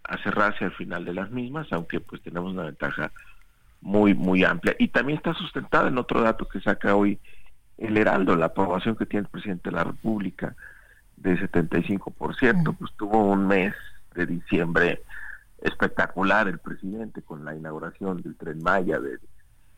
[0.04, 3.12] a cerrarse al final de las mismas, aunque pues tenemos una ventaja
[3.82, 4.76] muy, muy amplia.
[4.80, 7.20] Y también está sustentada en otro dato que saca hoy
[7.78, 10.56] el Heraldo, la aprobación que tiene el presidente de la República
[11.16, 13.74] de 75%, pues tuvo un mes
[14.16, 15.02] de diciembre
[15.60, 19.00] espectacular el presidente con la inauguración del tren Maya,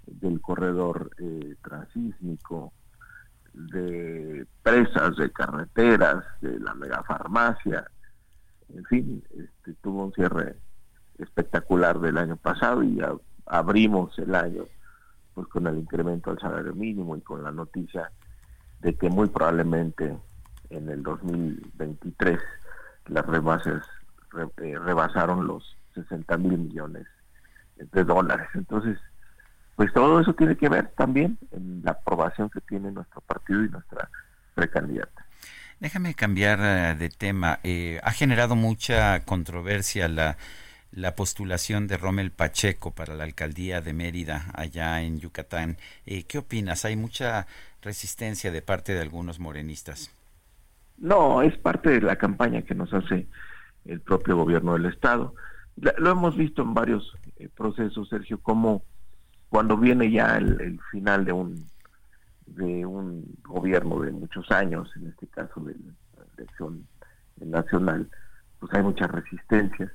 [0.05, 2.73] del corredor eh, transísmico,
[3.53, 7.85] de presas, de carreteras, de la megafarmacia,
[8.73, 10.55] en fin, este, tuvo un cierre
[11.17, 13.13] espectacular del año pasado y ya
[13.45, 14.65] abrimos el año
[15.39, 18.11] pues con el incremento del salario mínimo y con la noticia
[18.81, 20.17] de que muy probablemente
[20.69, 22.37] en el 2023
[23.07, 23.81] las rebases
[24.37, 27.07] eh, rebasaron los 60 mil millones
[27.77, 28.49] de dólares.
[28.53, 28.97] Entonces,
[29.77, 33.69] pues todo eso tiene que ver también en la aprobación que tiene nuestro partido y
[33.69, 34.09] nuestra
[34.55, 35.25] precandidata.
[35.79, 37.59] Déjame cambiar eh, de tema.
[37.63, 40.35] Eh, ha generado mucha controversia la
[40.91, 45.77] la postulación de Rommel Pacheco para la alcaldía de Mérida, allá en Yucatán.
[46.05, 46.85] Eh, ¿Qué opinas?
[46.85, 47.47] ¿Hay mucha
[47.81, 50.11] resistencia de parte de algunos morenistas?
[50.97, 53.27] No, es parte de la campaña que nos hace
[53.85, 55.33] el propio gobierno del Estado.
[55.75, 58.83] Lo hemos visto en varios eh, procesos, Sergio, como
[59.47, 61.69] cuando viene ya el, final de un
[62.45, 66.87] de un gobierno de muchos años, en este caso de la elección
[67.39, 68.09] nacional,
[68.59, 69.91] pues hay muchas resistencias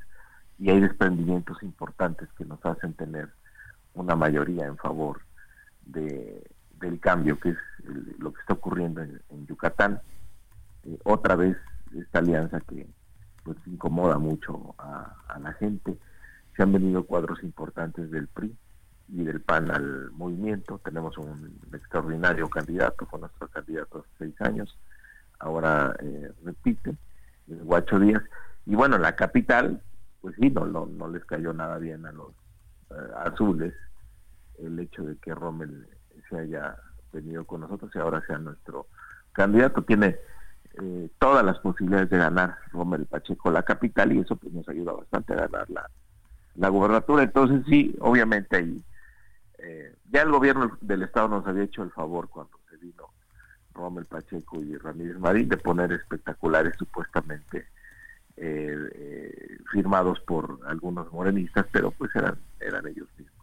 [0.59, 3.30] y hay desprendimientos importantes que nos hacen tener
[3.94, 5.20] una mayoría en favor
[5.84, 6.42] de,
[6.80, 7.59] del cambio, que es
[8.18, 10.00] lo que está ocurriendo en, Yucatán.
[10.84, 11.57] Eh, otra vez
[11.96, 12.86] esta alianza que
[13.42, 15.98] pues incomoda mucho a, la gente.
[16.57, 18.57] Se han venido cuadros importantes del PRI
[19.09, 20.80] y del PAN al movimiento.
[20.82, 24.78] Tenemos un extraordinario candidato, fue nuestro candidato hace seis años.
[25.38, 26.96] Ahora eh, repite,
[27.48, 28.22] es Guacho Díaz.
[28.64, 29.82] Y bueno, la capital,
[30.24, 32.30] pues sí, no, no, les cayó nada bien a los
[32.88, 32.94] eh,
[33.26, 33.74] azules
[34.58, 35.86] el hecho de que Rommel
[36.30, 36.78] se haya
[37.12, 38.86] venido con nosotros y ahora sea nuestro
[39.32, 39.82] candidato.
[39.82, 40.16] Tiene
[40.80, 44.94] eh, todas las posibilidades de ganar Rommel Pacheco la capital y eso pues nos ayuda
[44.94, 45.90] bastante a ganar la,
[46.54, 47.24] la gubernatura.
[47.24, 48.82] Entonces sí, obviamente ahí,
[49.58, 53.10] eh, ya el gobierno del estado nos había hecho el favor cuando se vino
[53.74, 57.66] Rommel Pacheco y Ramírez Marín de poner espectaculares supuestamente
[58.37, 63.35] eh, eh, firmados por algunos morenistas, pero pues eran, eran ellos mismos.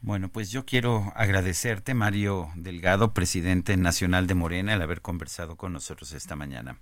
[0.00, 5.72] Bueno, pues yo quiero agradecerte, Mario Delgado, presidente nacional de Morena, el haber conversado con
[5.72, 6.78] nosotros esta mañana.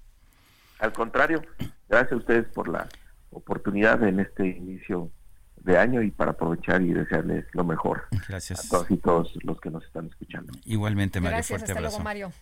[0.78, 1.40] Al contrario,
[1.88, 2.86] gracias a ustedes por la
[3.30, 5.10] oportunidad en este inicio
[5.56, 8.66] de año y para aprovechar y desearles lo mejor gracias.
[8.66, 10.52] a todos y todos los que nos están escuchando.
[10.66, 11.96] Igualmente, Mario, gracias, fuerte hasta abrazo.
[11.96, 12.32] Luego, Mario.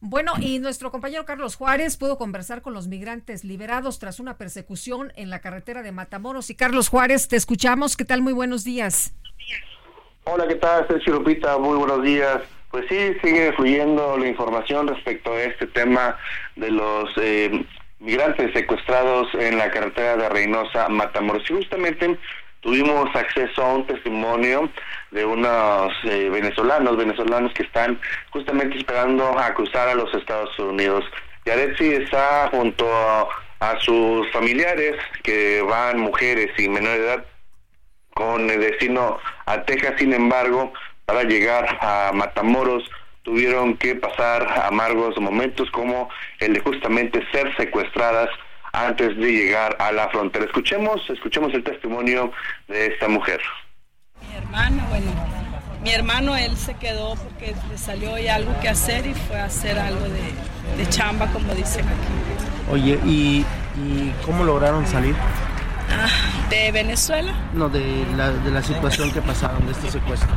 [0.00, 5.12] Bueno, y nuestro compañero Carlos Juárez pudo conversar con los migrantes liberados tras una persecución
[5.16, 6.50] en la carretera de Matamoros.
[6.50, 7.96] Y Carlos Juárez, te escuchamos.
[7.96, 8.22] ¿Qué tal?
[8.22, 9.12] Muy buenos días.
[10.22, 10.86] Hola, ¿qué tal?
[10.86, 12.42] Sergio Lupita, muy buenos días.
[12.70, 16.16] Pues sí, sigue fluyendo la información respecto a este tema
[16.54, 17.66] de los eh,
[17.98, 21.42] migrantes secuestrados en la carretera de Reynosa, Matamoros.
[21.50, 22.16] Y justamente
[22.60, 24.70] tuvimos acceso a un testimonio
[25.10, 31.04] de unos eh, venezolanos, venezolanos que están justamente esperando a cruzar a los Estados Unidos.
[31.44, 33.28] Yaretsi está junto a,
[33.80, 34.94] sus familiares
[35.24, 37.24] que van mujeres y menores de edad
[38.14, 40.72] con el destino a Texas, sin embargo,
[41.06, 42.88] para llegar a Matamoros
[43.22, 46.08] tuvieron que pasar amargos momentos como
[46.38, 48.30] el de justamente ser secuestradas
[48.72, 50.44] antes de llegar a la frontera.
[50.44, 52.32] Escuchemos, escuchemos el testimonio
[52.68, 53.40] de esta mujer.
[54.20, 55.12] Mi hermano, bueno,
[55.82, 59.44] mi hermano él se quedó porque le salió ya algo que hacer y fue a
[59.44, 62.72] hacer algo de, chamba, como dicen aquí.
[62.72, 63.44] Oye, ¿y,
[64.24, 65.14] cómo lograron salir?
[65.90, 66.08] Ah,
[66.50, 67.32] ¿De Venezuela?
[67.54, 70.28] No, de la, de la situación que pasaron, de este secuestro.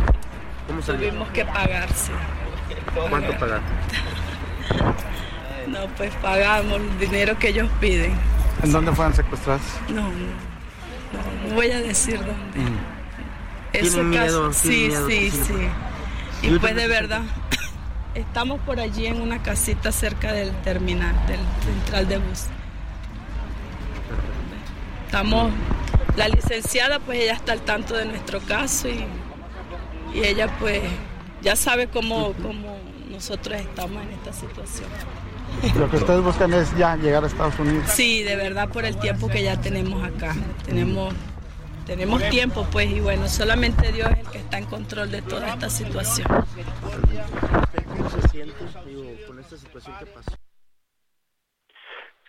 [0.68, 1.10] ¿Cómo salieron?
[1.10, 2.12] Tuvimos que pagarse.
[3.10, 3.64] ¿Cuánto pagaron?
[5.68, 8.14] No, pues pagamos el dinero que ellos piden.
[8.64, 9.62] ¿En dónde fueron secuestrados?
[9.90, 12.60] No, no, no, voy a decir dónde.
[12.60, 12.78] Mm.
[13.72, 14.54] ¿Tienen miedo?
[14.54, 15.54] Sí, sí, sí.
[16.42, 17.22] Y pues de verdad,
[18.16, 22.46] estamos por allí en una casita cerca del terminal, del central de bus.
[25.06, 25.52] Estamos,
[26.18, 29.06] la licenciada pues ella está al tanto de nuestro caso y,
[30.14, 30.82] y ella pues
[31.42, 32.78] ya sabe cómo, cómo
[33.10, 34.90] nosotros estamos en esta situación.
[35.76, 37.90] Lo que ustedes buscan es ya llegar a Estados Unidos.
[37.90, 40.36] Sí, de verdad por el tiempo que ya tenemos acá.
[40.66, 41.14] Tenemos
[41.86, 45.50] tenemos tiempo pues y bueno, solamente Dios es el que está en control de toda
[45.50, 46.28] esta situación.
[47.88, 48.56] ¿Cómo se siente
[49.28, 50.32] con esta situación que pasó?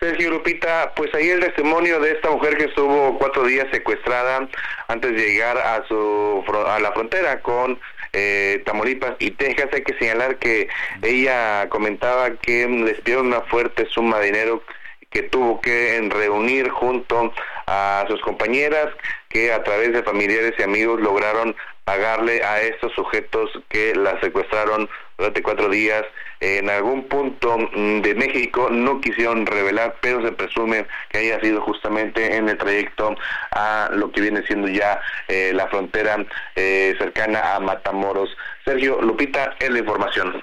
[0.01, 4.49] Sergio Lupita, pues ahí el testimonio de esta mujer que estuvo cuatro días secuestrada
[4.89, 7.78] antes de llegar a su a la frontera con
[8.13, 9.69] eh, Tamaulipas y Texas.
[9.73, 10.69] Hay que señalar que
[11.03, 14.63] ella comentaba que les pidieron una fuerte suma de dinero
[15.11, 17.33] que tuvo que reunir junto
[17.67, 18.89] a sus compañeras
[19.29, 24.89] que a través de familiares y amigos lograron pagarle a estos sujetos que la secuestraron
[25.17, 26.05] durante cuatro días
[26.43, 31.61] en algún punto mm, de México no quisieron revelar, pero se presume que haya sido
[31.61, 33.15] justamente en el trayecto
[33.53, 36.25] a lo que viene siendo ya eh, la frontera
[36.57, 38.37] eh, cercana a Matamoros.
[38.65, 40.43] Sergio Lupita, es la información.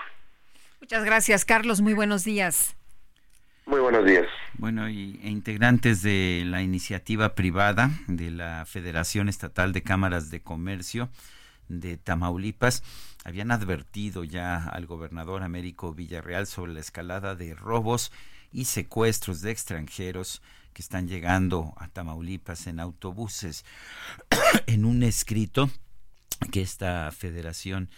[0.79, 1.81] Muchas gracias, Carlos.
[1.81, 2.78] Muy buenos días.
[3.69, 4.25] Muy buenos días.
[4.57, 10.41] Bueno, y e integrantes de la iniciativa privada de la Federación Estatal de Cámaras de
[10.41, 11.11] Comercio
[11.67, 12.81] de Tamaulipas
[13.23, 18.11] habían advertido ya al gobernador Américo Villarreal sobre la escalada de robos
[18.51, 20.41] y secuestros de extranjeros
[20.73, 23.65] que están llegando a Tamaulipas en autobuses.
[24.65, 25.69] en un escrito
[26.51, 27.91] que esta federación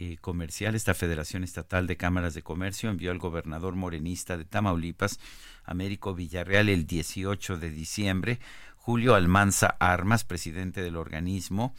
[0.00, 5.18] eh, comercial, esta Federación Estatal de Cámaras de Comercio envió al gobernador morenista de Tamaulipas,
[5.64, 8.38] Américo Villarreal, el 18 de diciembre.
[8.76, 11.74] Julio Almanza Armas, presidente del organismo,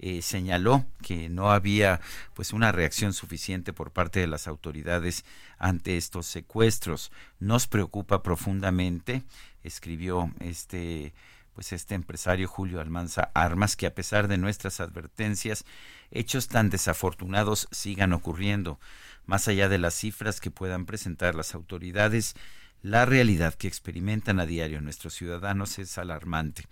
[0.00, 2.00] eh, señaló que no había
[2.34, 5.24] pues una reacción suficiente por parte de las autoridades
[5.56, 7.12] ante estos secuestros.
[7.38, 9.22] Nos preocupa profundamente,
[9.62, 11.12] escribió este
[11.54, 15.64] pues este empresario Julio Almanza Armas que a pesar de nuestras advertencias
[16.10, 18.78] hechos tan desafortunados sigan ocurriendo.
[19.26, 22.34] Más allá de las cifras que puedan presentar las autoridades,
[22.82, 26.66] la realidad que experimentan a diario nuestros ciudadanos es alarmante.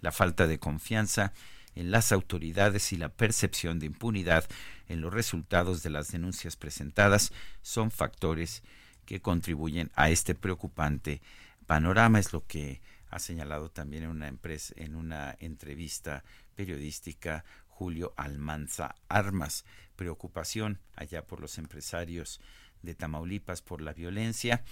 [0.00, 1.32] La falta de confianza
[1.74, 4.44] en las autoridades y la percepción de impunidad
[4.88, 8.62] en los resultados de las denuncias presentadas son factores
[9.06, 11.20] que contribuyen a este preocupante
[11.66, 12.18] panorama.
[12.18, 12.80] Es lo que
[13.10, 16.24] ha señalado también en una, entrevista
[16.56, 17.44] periodística
[17.74, 19.64] Julio Almanza Armas.
[19.96, 22.40] Preocupación allá por los empresarios
[22.82, 24.62] de Tamaulipas por la violencia.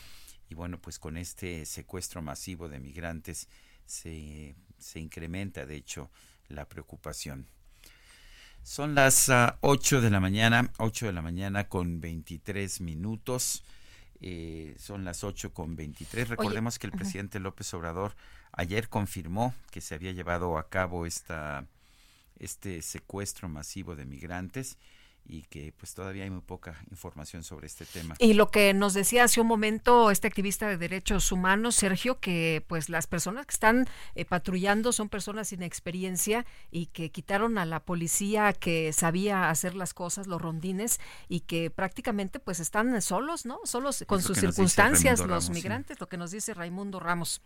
[0.49, 3.49] Y bueno, pues con este secuestro masivo de migrantes
[3.87, 6.11] se, se incrementa, de hecho,
[6.49, 7.49] la preocupación.
[8.63, 9.29] Son las
[9.61, 13.65] 8 ah, de la mañana, 8 de la mañana con 23 minutos.
[14.21, 16.29] Eh, son las 8 con 23.
[16.29, 18.15] Recordemos que el presidente López Obrador
[18.53, 21.67] ayer confirmó que se había llevado a cabo esta,
[22.39, 24.79] este secuestro masivo de migrantes
[25.25, 28.17] y que pues todavía hay muy poca información sobre este tema.
[28.19, 32.65] Y lo que nos decía hace un momento este activista de derechos humanos, Sergio, que
[32.67, 37.65] pues las personas que están eh, patrullando son personas sin experiencia y que quitaron a
[37.65, 43.47] la policía que sabía hacer las cosas, los rondines, y que prácticamente pues están solos,
[43.47, 43.61] ¿no?
[43.65, 47.41] Solos con sus circunstancias los migrantes, lo que nos dice Raimundo Ramos.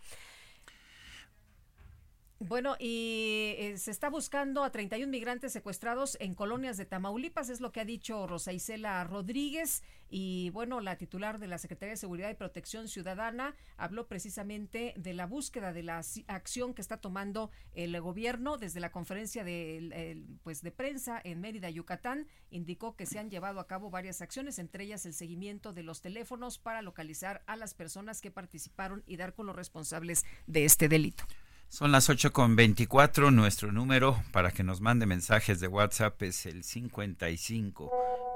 [2.39, 7.61] Bueno, y eh, se está buscando a 31 migrantes secuestrados en colonias de Tamaulipas, es
[7.61, 9.81] lo que ha dicho Rosa Isela Rodríguez.
[10.07, 15.15] Y bueno, la titular de la Secretaría de Seguridad y Protección Ciudadana habló precisamente de
[15.15, 20.61] la búsqueda de la acción que está tomando el gobierno desde la conferencia de, pues
[20.61, 22.27] de prensa en Mérida, Yucatán.
[22.51, 26.01] Indicó que se han llevado a cabo varias acciones, entre ellas el seguimiento de los
[26.01, 30.87] teléfonos para localizar a las personas que participaron y dar con los responsables de este
[30.87, 31.25] delito.
[31.69, 33.31] Son las 8 con 24.
[33.31, 37.91] Nuestro número para que nos mande mensajes de WhatsApp es el 55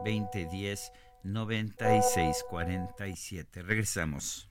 [0.06, 0.91] 2010
[1.24, 3.64] 9647.
[3.64, 4.51] Regresamos.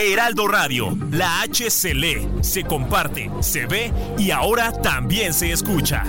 [0.00, 6.04] Heraldo Radio, la H se lee, se comparte, se ve y ahora también se escucha.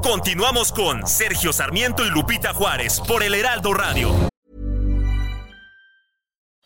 [0.00, 4.28] Continuamos con Sergio Sarmiento y Lupita Juárez por el Heraldo Radio.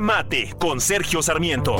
[0.00, 1.76] Mate con Sergio Sarmiento.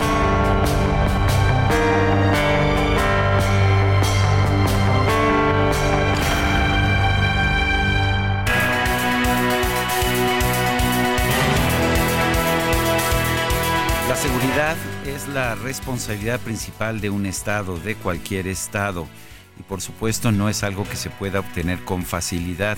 [14.08, 14.76] La seguridad
[15.06, 19.06] es la responsabilidad principal de un Estado, de cualquier Estado.
[19.58, 22.76] Y por supuesto no es algo que se pueda obtener con facilidad.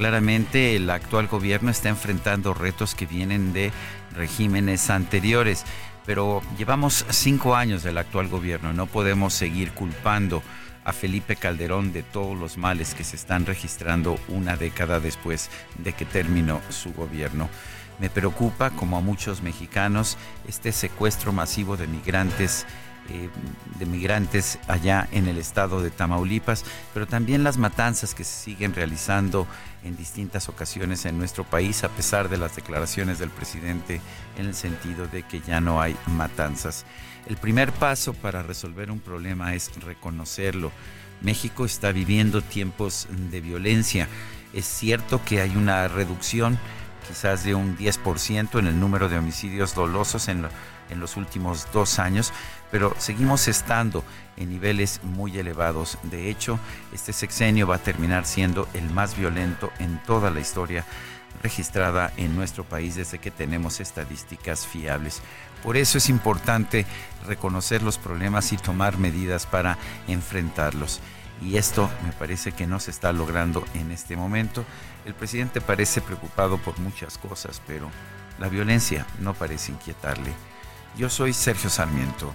[0.00, 3.70] Claramente el actual gobierno está enfrentando retos que vienen de
[4.12, 5.66] regímenes anteriores,
[6.06, 10.42] pero llevamos cinco años del actual gobierno, no podemos seguir culpando
[10.84, 15.92] a Felipe Calderón de todos los males que se están registrando una década después de
[15.92, 17.50] que terminó su gobierno.
[17.98, 20.16] Me preocupa, como a muchos mexicanos,
[20.48, 22.64] este secuestro masivo de migrantes
[23.10, 23.28] eh,
[23.78, 26.64] de migrantes allá en el estado de Tamaulipas,
[26.94, 29.46] pero también las matanzas que se siguen realizando
[29.82, 34.00] en distintas ocasiones en nuestro país, a pesar de las declaraciones del presidente
[34.38, 36.84] en el sentido de que ya no hay matanzas.
[37.26, 40.70] El primer paso para resolver un problema es reconocerlo.
[41.20, 44.08] México está viviendo tiempos de violencia.
[44.52, 46.58] Es cierto que hay una reducción
[47.06, 50.46] quizás de un 10% en el número de homicidios dolosos en,
[50.90, 52.32] en los últimos dos años,
[52.70, 54.04] pero seguimos estando
[54.36, 55.98] en niveles muy elevados.
[56.04, 56.58] De hecho,
[56.92, 60.84] este sexenio va a terminar siendo el más violento en toda la historia
[61.42, 65.22] registrada en nuestro país desde que tenemos estadísticas fiables.
[65.62, 66.86] Por eso es importante
[67.26, 69.78] reconocer los problemas y tomar medidas para
[70.08, 71.00] enfrentarlos.
[71.42, 74.64] Y esto me parece que no se está logrando en este momento.
[75.06, 77.90] El presidente parece preocupado por muchas cosas, pero
[78.38, 80.32] la violencia no parece inquietarle.
[80.98, 82.34] Yo soy Sergio Sarmiento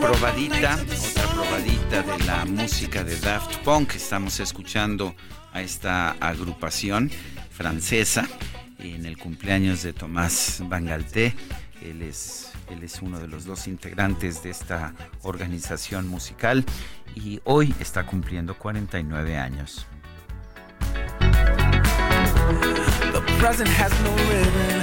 [0.00, 0.78] Probadita,
[1.10, 3.94] otra probadita de la música de Daft Punk.
[3.94, 5.14] Estamos escuchando
[5.52, 7.10] a esta agrupación
[7.50, 8.26] francesa
[8.78, 11.34] en el cumpleaños de Tomás Bangalté.
[11.82, 16.64] Él es, él es uno de los dos integrantes de esta organización musical
[17.14, 19.86] y hoy está cumpliendo 49 años.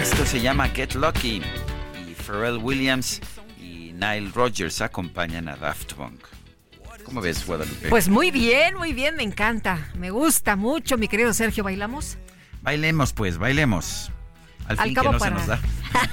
[0.02, 1.42] Esto se llama Get Lucky
[2.08, 3.22] y Pharrell Williams
[3.58, 6.20] y Nile Rodgers acompañan a Daft Punk.
[7.04, 7.90] ¿Cómo ves, Guadalupe?
[7.90, 9.90] Pues muy bien, muy bien, me encanta.
[9.96, 11.64] Me gusta mucho, mi querido Sergio.
[11.64, 12.18] ¿Bailamos?
[12.62, 14.12] Bailemos, pues, bailemos.
[14.68, 15.60] Al, fin que no se nos da.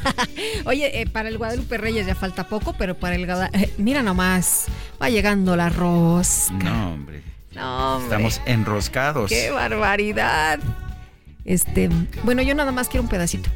[0.64, 4.66] Oye, eh, para el Guadalupe Reyes ya falta poco, pero para el eh, mira nomás,
[5.00, 6.54] va llegando la rosca.
[6.54, 7.22] No, hombre.
[7.54, 8.16] No, hombre.
[8.16, 9.28] Estamos enroscados.
[9.28, 10.58] ¡Qué barbaridad!
[11.48, 11.88] Este,
[12.24, 13.48] bueno, yo nada más quiero un pedacito.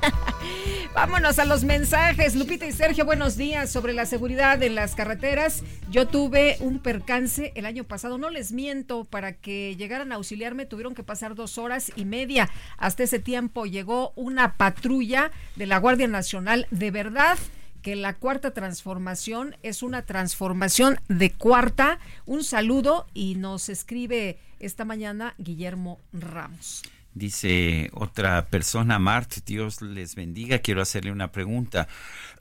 [0.94, 2.34] Vámonos a los mensajes.
[2.34, 3.70] Lupita y Sergio, buenos días.
[3.70, 8.16] Sobre la seguridad en las carreteras, yo tuve un percance el año pasado.
[8.16, 12.48] No les miento, para que llegaran a auxiliarme tuvieron que pasar dos horas y media.
[12.78, 16.66] Hasta ese tiempo llegó una patrulla de la Guardia Nacional.
[16.70, 17.36] De verdad
[17.82, 21.98] que la cuarta transformación es una transformación de cuarta.
[22.24, 26.82] Un saludo y nos escribe esta mañana Guillermo Ramos.
[27.14, 31.88] Dice otra persona, Mart, Dios les bendiga, quiero hacerle una pregunta.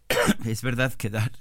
[0.46, 1.32] ¿Es verdad que dar,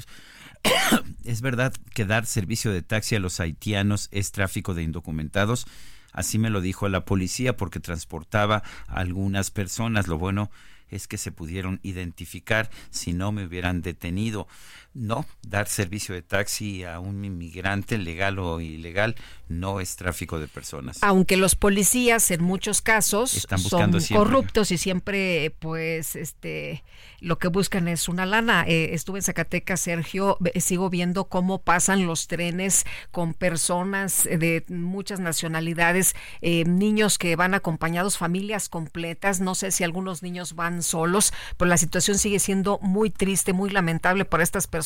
[1.25, 5.67] ¿Es verdad que dar servicio de taxi a los haitianos es tráfico de indocumentados?
[6.13, 10.09] Así me lo dijo la policía porque transportaba a algunas personas.
[10.09, 10.51] Lo bueno
[10.89, 14.49] es que se pudieron identificar si no me hubieran detenido.
[14.93, 19.15] No, dar servicio de taxi a un inmigrante legal o ilegal
[19.49, 20.99] no es tráfico de personas.
[21.03, 26.83] Aunque los policías en muchos casos son corruptos y siempre pues este
[27.21, 28.65] lo que buscan es una lana.
[28.67, 35.21] Eh, estuve en Zacatecas, Sergio, sigo viendo cómo pasan los trenes con personas de muchas
[35.21, 39.41] nacionalidades, eh, niños que van acompañados, familias completas.
[39.41, 43.71] No sé si algunos niños van solos, pero la situación sigue siendo muy triste, muy
[43.71, 44.80] lamentable para estas personas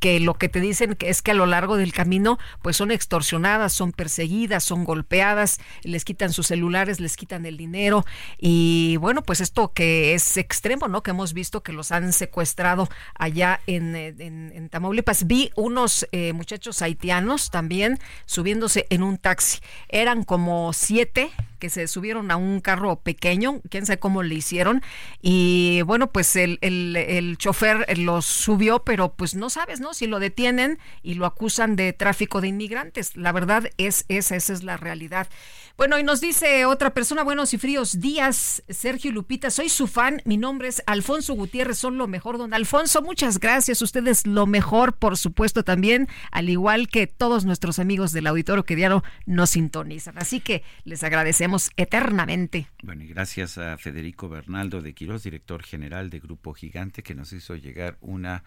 [0.00, 3.72] que lo que te dicen es que a lo largo del camino pues son extorsionadas,
[3.72, 8.04] son perseguidas, son golpeadas, les quitan sus celulares, les quitan el dinero
[8.38, 11.02] y bueno, pues esto que es extremo, ¿no?
[11.02, 15.26] Que hemos visto que los han secuestrado allá en, en, Tamaulipas.
[15.26, 19.60] Vi unos eh, muchachos haitianos también subiéndose en un taxi.
[19.88, 21.30] Eran como siete
[21.60, 24.82] que se subieron a un carro pequeño, quién sabe cómo le hicieron.
[25.22, 29.94] Y bueno, pues el, el, el chofer los subió, pero pues no sabes, ¿no?
[29.94, 33.16] Si lo detienen y lo acusan de tráfico de inmigrantes.
[33.16, 35.28] La verdad es esa, esa es la realidad.
[35.76, 40.20] Bueno, y nos dice otra persona, buenos y fríos días, Sergio Lupita, soy su fan,
[40.24, 44.94] mi nombre es Alfonso Gutiérrez, son lo mejor, don Alfonso, muchas gracias, ustedes lo mejor,
[44.94, 50.18] por supuesto, también, al igual que todos nuestros amigos del auditorio que diario nos sintonizan.
[50.18, 52.68] Así que les agradecemos eternamente.
[52.82, 57.32] Bueno, y gracias a Federico Bernaldo de Quiroz, director general de Grupo Gigante, que nos
[57.32, 58.44] hizo llegar una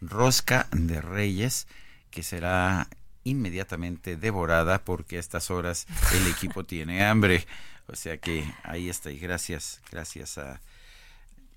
[0.00, 1.66] rosca de reyes
[2.10, 2.88] que será
[3.24, 7.46] inmediatamente devorada porque a estas horas el equipo tiene hambre.
[7.86, 10.60] O sea que ahí está y gracias, gracias a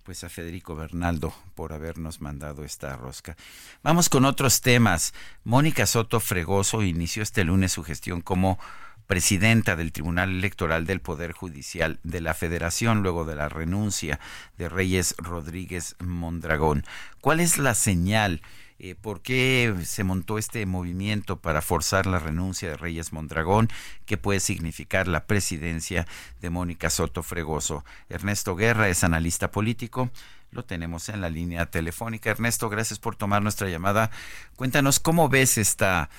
[0.03, 3.35] pues a Federico Bernaldo por habernos mandado esta rosca.
[3.84, 5.14] Vamos con otros temas.
[5.44, 8.57] Mónica Soto Fregoso inició este lunes su gestión como
[9.06, 14.22] presidenta del Tribunal Electoral del Poder Judicial de la Federación luego de la renuncia
[14.57, 16.85] de Reyes Rodríguez Mondragón.
[17.19, 18.41] ¿Cuál es la señal?
[18.79, 23.69] Eh, ¿Por qué se montó este movimiento para forzar la renuncia de Reyes Mondragón?
[24.05, 26.07] ¿Qué puede significar la presidencia
[26.41, 27.83] de Mónica Soto Fregoso?
[28.09, 30.11] Ernesto Guerra es analista político.
[30.51, 32.29] Lo tenemos en la línea telefónica.
[32.29, 34.11] Ernesto, gracias por tomar nuestra llamada.
[34.55, 36.09] Cuéntanos cómo ves esta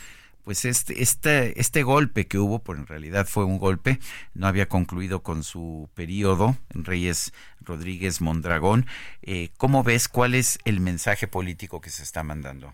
[0.48, 3.98] pues este, este, este golpe que hubo, por en realidad fue un golpe,
[4.32, 8.86] no había concluido con su periodo, Reyes Rodríguez Mondragón.
[9.20, 12.72] Eh, ¿Cómo ves cuál es el mensaje político que se está mandando?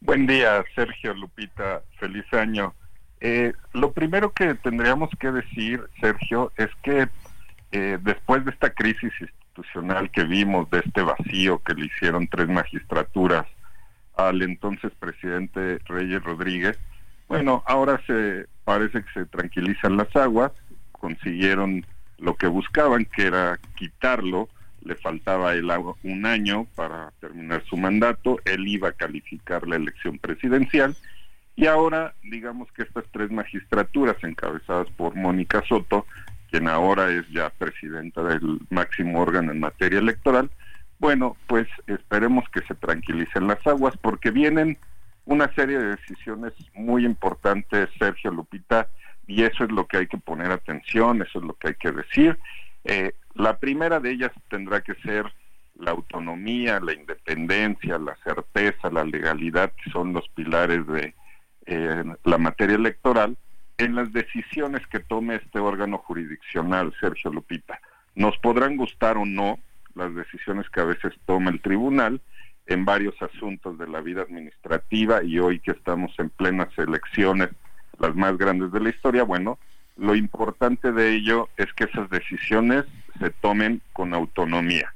[0.00, 2.74] Buen día, Sergio Lupita, feliz año.
[3.20, 7.06] Eh, lo primero que tendríamos que decir, Sergio, es que
[7.72, 12.48] eh, después de esta crisis institucional que vimos, de este vacío que le hicieron tres
[12.48, 13.44] magistraturas
[14.16, 16.78] al entonces presidente Reyes Rodríguez,
[17.28, 20.52] bueno, ahora se parece que se tranquilizan las aguas,
[20.92, 21.84] consiguieron
[22.18, 24.48] lo que buscaban, que era quitarlo,
[24.84, 29.76] le faltaba el agua- un año para terminar su mandato, él iba a calificar la
[29.76, 30.94] elección presidencial
[31.56, 36.06] y ahora digamos que estas tres magistraturas encabezadas por Mónica Soto,
[36.50, 40.50] quien ahora es ya presidenta del máximo órgano en materia electoral,
[41.02, 44.78] bueno, pues esperemos que se tranquilicen las aguas porque vienen
[45.24, 48.86] una serie de decisiones muy importantes, Sergio Lupita,
[49.26, 51.90] y eso es lo que hay que poner atención, eso es lo que hay que
[51.90, 52.38] decir.
[52.84, 55.26] Eh, la primera de ellas tendrá que ser
[55.74, 61.16] la autonomía, la independencia, la certeza, la legalidad, que son los pilares de
[61.66, 63.36] eh, la materia electoral,
[63.76, 67.80] en las decisiones que tome este órgano jurisdiccional, Sergio Lupita.
[68.14, 69.58] Nos podrán gustar o no
[69.94, 72.20] las decisiones que a veces toma el tribunal
[72.66, 77.50] en varios asuntos de la vida administrativa y hoy que estamos en plenas elecciones,
[77.98, 79.58] las más grandes de la historia, bueno,
[79.96, 82.84] lo importante de ello es que esas decisiones
[83.18, 84.92] se tomen con autonomía.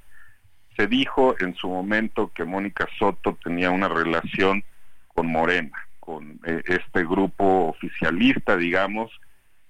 [0.77, 4.65] Se dijo en su momento que Mónica Soto tenía una relación
[5.09, 9.11] con Morena, con eh, este grupo oficialista, digamos,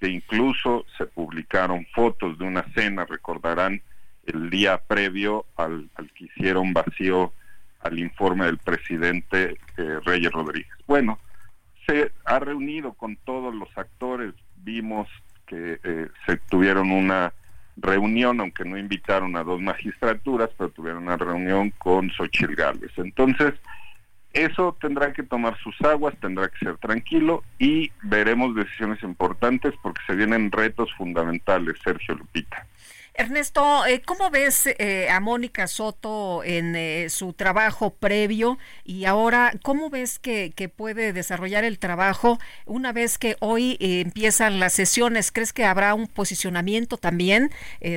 [0.01, 3.83] que incluso se publicaron fotos de una cena, recordarán,
[4.27, 7.33] el día previo al, que hicieron vacío
[7.81, 10.73] al informe del presidente eh, Reyes Rodríguez.
[10.87, 11.19] Bueno,
[11.87, 15.09] se ha reunido con todos los actores, vimos
[15.47, 17.33] que eh, se tuvieron una
[17.77, 22.93] reunión, aunque no invitaron a dos magistraturas, pero tuvieron una reunión con Xochitl Gálvez.
[22.97, 23.55] Entonces,
[24.33, 30.03] eso tendrá que tomar sus aguas, tendrá que ser tranquilo y veremos decisiones importantes porque
[30.07, 32.67] se vienen retos fundamentales, Sergio Lupita.
[33.19, 39.53] Ernesto, eh, ¿cómo ves eh, a Mónica Soto en eh, su trabajo previo y ahora
[39.63, 45.33] cómo ves que, que puede desarrollar el trabajo una vez que hoy empiezan las sesiones?
[45.33, 47.51] ¿Crees que habrá un posicionamiento también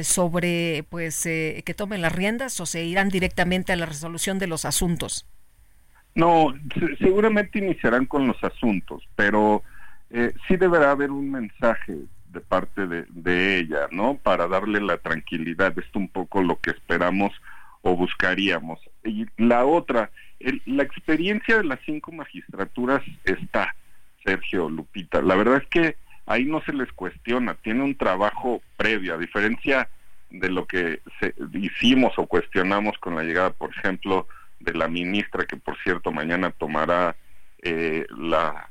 [0.04, 4.64] sobre pues que tomen las riendas o se irán directamente a la resolución de los
[4.64, 5.26] asuntos?
[6.16, 9.64] No, se- seguramente iniciarán con los asuntos, pero
[10.10, 11.96] eh, sí deberá haber un mensaje
[12.30, 14.16] de parte de, de ella, ¿no?
[14.18, 15.78] Para darle la tranquilidad.
[15.78, 17.32] Esto un poco lo que esperamos
[17.82, 18.80] o buscaríamos.
[19.04, 23.76] Y la otra, el- la experiencia de las cinco magistraturas está,
[24.24, 25.22] Sergio Lupita.
[25.22, 25.96] La verdad es que
[26.26, 29.90] ahí no se les cuestiona, tiene un trabajo previo, a diferencia
[30.30, 34.28] de lo que se, hicimos o cuestionamos con la llegada, por ejemplo,
[34.60, 37.16] de la ministra, que por cierto mañana tomará
[37.64, 38.70] eh, la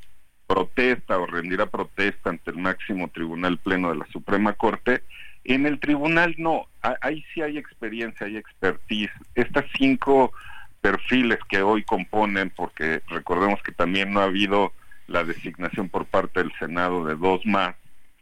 [0.48, 5.02] protesta o rendirá protesta ante el máximo tribunal pleno de la Suprema Corte.
[5.44, 6.66] En el tribunal no,
[7.00, 9.12] ahí sí hay experiencia, hay expertise.
[9.34, 10.32] Estas cinco
[10.80, 14.72] perfiles que hoy componen, porque recordemos que también no ha habido
[15.06, 17.76] la designación por parte del Senado de dos más,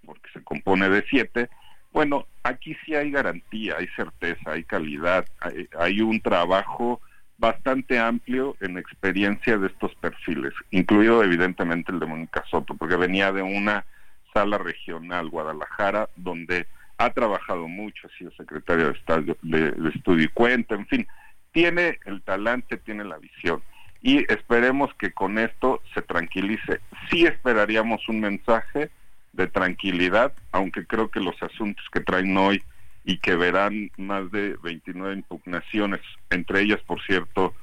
[0.04, 1.48] porque se compone de siete,
[1.92, 7.00] bueno, aquí sí hay garantía, hay certeza, hay calidad, hay, hay un trabajo
[7.38, 13.32] bastante amplio en experiencia de estos perfiles, incluido evidentemente el de Mónica Soto, porque venía
[13.32, 13.84] de una
[14.32, 16.66] sala regional, Guadalajara, donde
[16.98, 21.06] ha trabajado mucho, ha sido secretario de, Estado, de, de Estudio y Cuenta, en fin,
[21.52, 23.62] tiene el talante, tiene la visión.
[24.02, 26.80] Y esperemos que con esto se tranquilice.
[27.10, 28.90] Sí esperaríamos un mensaje
[29.32, 32.62] de tranquilidad, aunque creo que los asuntos que traen hoy
[33.06, 37.54] y que verán más de 29 impugnaciones, entre ellas, por cierto,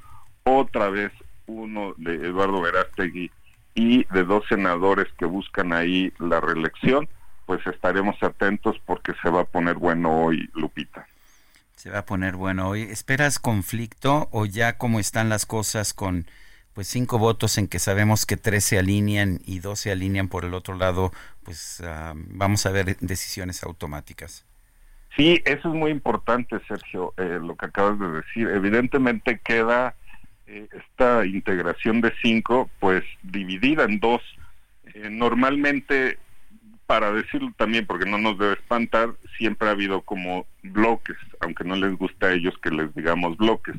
[0.42, 1.12] otra vez
[1.46, 3.30] uno de Eduardo Verástegui
[3.74, 7.08] y de dos senadores que buscan ahí la reelección,
[7.44, 11.06] pues estaremos atentos porque se va a poner bueno hoy, Lupita.
[11.76, 12.80] Se va a poner bueno hoy.
[12.80, 16.26] ¿Esperas conflicto o ya como están las cosas con
[16.72, 20.46] pues cinco votos en que sabemos que tres se alinean y dos se alinean por
[20.46, 21.12] el otro lado,
[21.42, 24.46] pues ah, vamos a ver decisiones automáticas?
[25.16, 28.48] Sí, eso es muy importante, Sergio, eh, lo que acabas de decir.
[28.48, 29.94] Evidentemente queda
[30.46, 34.22] eh, esta integración de cinco, pues dividida en dos.
[34.92, 36.18] Eh, normalmente,
[36.86, 41.76] para decirlo también, porque no nos debe espantar, siempre ha habido como bloques, aunque no
[41.76, 43.76] les gusta a ellos que les digamos bloques.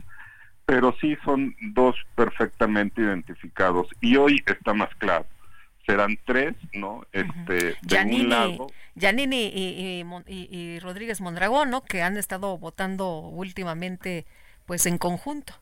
[0.66, 5.26] Pero sí son dos perfectamente identificados y hoy está más claro.
[5.86, 7.04] Serán tres, ¿no?
[7.12, 8.68] Este, de un lado.
[8.96, 11.84] Yanini y, y Mon- y- y Rodríguez Mondragón, ¿no?
[11.84, 14.26] Que han estado votando últimamente,
[14.66, 15.54] pues en conjunto.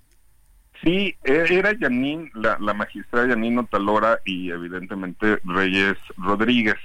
[0.83, 6.75] Sí, e- era Yanin, la, la magistrada Yanin Otalora y evidentemente Reyes Rodríguez.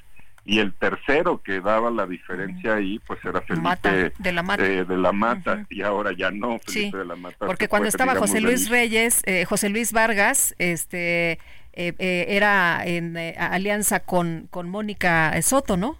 [0.44, 4.65] Y el tercero que daba la diferencia ahí, pues era Felipe Mata, de la Mata.
[4.66, 7.44] eh, de la Mata, y ahora ya no, Felipe Sí, de la Mata.
[7.47, 11.39] Porque cuando fue, estaba José Luis Reyes, eh, José Luis Vargas, este
[11.81, 15.97] eh, eh, era en eh, alianza con, con Mónica Soto, ¿no?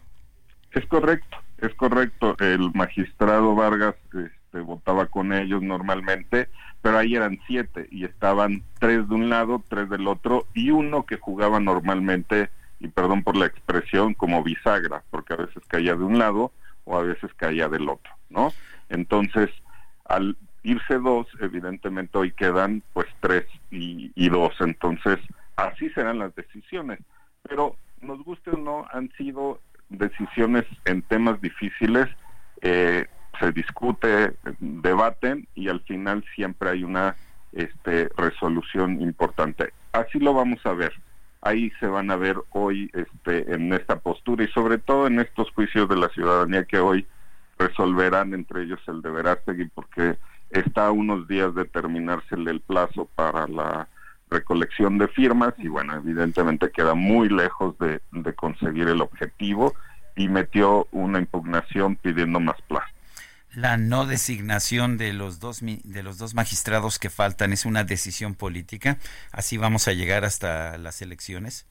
[0.73, 2.37] Es correcto, es correcto.
[2.41, 6.49] El magistrado Vargas este, votaba con ellos normalmente,
[6.83, 11.07] pero ahí eran siete y estaban tres de un lado, tres del otro y uno
[11.07, 12.51] que jugaba normalmente,
[12.81, 16.51] y perdón por la expresión, como bisagra, porque a veces caía de un lado
[16.87, 18.53] o a veces caía del otro, ¿no?
[18.89, 19.49] Entonces,
[20.07, 25.19] al irse dos, evidentemente hoy quedan pues tres y, dos, entonces
[25.99, 27.01] serán las decisiones.
[27.43, 32.07] Pero nos guste o no, han sido decisiones en temas difíciles,
[32.61, 33.07] eh,
[33.41, 37.17] se discute, debaten y al final siempre hay una
[37.53, 39.73] este, resolución importante.
[39.93, 40.93] Así lo vamos a ver.
[41.41, 45.51] Ahí se van a ver hoy este, en esta postura y sobre todo en estos
[45.51, 47.07] juicios de la ciudadanía que hoy
[47.59, 50.17] resolverán entre ellos el de Verástegui porque
[50.51, 53.89] está a unos días de terminársele el plazo para la
[54.31, 59.75] recolección de firmas y bueno, evidentemente queda muy lejos de, de conseguir el objetivo
[60.17, 62.87] y metió una impugnación pidiendo más plazo.
[63.55, 68.35] La no designación de los dos de los dos magistrados que faltan es una decisión
[68.35, 68.99] política.
[69.33, 71.67] Así vamos a llegar hasta las elecciones.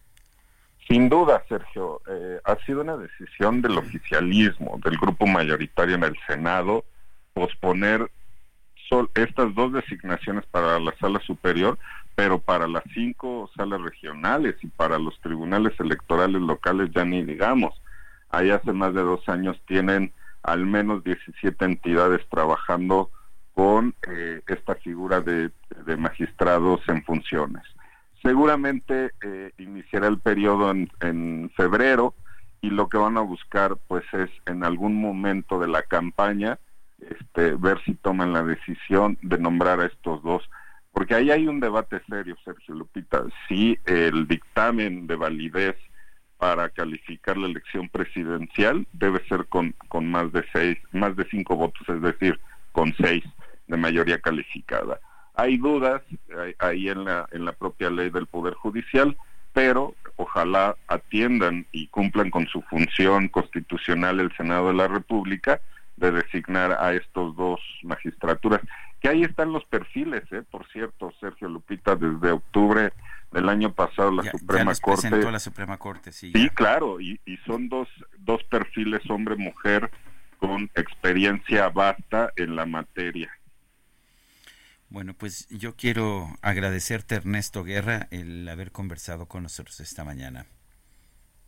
[0.88, 6.16] Sin duda, Sergio, eh, ha sido una decisión del oficialismo, del grupo mayoritario en el
[6.26, 6.86] Senado,
[7.34, 8.10] posponer
[8.90, 11.78] sol- estas dos designaciones para la sala superior,
[12.18, 17.80] pero para las cinco salas regionales y para los tribunales electorales locales ya ni digamos.
[18.32, 20.12] Ahí hace más de dos años tienen
[20.42, 23.12] al menos 17 entidades trabajando
[23.54, 25.52] con eh, esta figura de,
[25.96, 27.62] magistrados en funciones.
[28.24, 32.16] Seguramente eh, iniciará el periodo en, en febrero
[32.62, 36.58] y lo que van a buscar pues es en algún momento de la campaña
[36.98, 40.50] este, ver si toman la decisión de nombrar a estos dos.
[40.98, 45.76] Porque ahí hay un debate serio, Sergio Lupita, si el dictamen de validez
[46.40, 51.56] para calificar la elección presidencial debe ser con, con más de seis, más de cinco
[51.56, 52.40] votos, es decir,
[52.72, 53.24] con seis
[53.68, 55.00] de mayoría calificada.
[55.36, 56.02] Hay dudas
[56.58, 59.16] ahí en la, en la propia ley del Poder Judicial,
[59.54, 65.62] pero ojalá atiendan y cumplan con su función constitucional el Senado de la República
[65.98, 68.62] de designar a estos dos magistraturas.
[69.00, 72.94] Que ahí están los perfiles, eh, por cierto, Sergio Lupita, desde octubre
[73.32, 76.32] del año pasado la Ya, ya Suprema los Corte la Suprema Corte, sí.
[76.34, 76.50] Sí, ya.
[76.50, 77.88] claro, y, y son dos,
[78.20, 79.92] dos perfiles hombre-mujer
[80.40, 83.32] con experiencia vasta en la materia.
[84.90, 90.46] Bueno, pues yo quiero agradecerte, Ernesto Guerra, el haber conversado con nosotros esta mañana.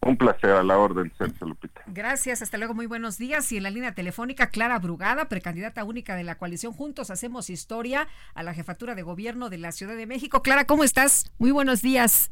[0.01, 1.81] Un placer a la orden, Sergio Lupita.
[1.87, 3.51] Gracias, hasta luego, muy buenos días.
[3.51, 8.07] Y en la línea telefónica, Clara Brugada, precandidata única de la coalición Juntos Hacemos Historia
[8.33, 10.41] a la jefatura de gobierno de la Ciudad de México.
[10.41, 11.31] Clara, ¿cómo estás?
[11.37, 12.31] Muy buenos días.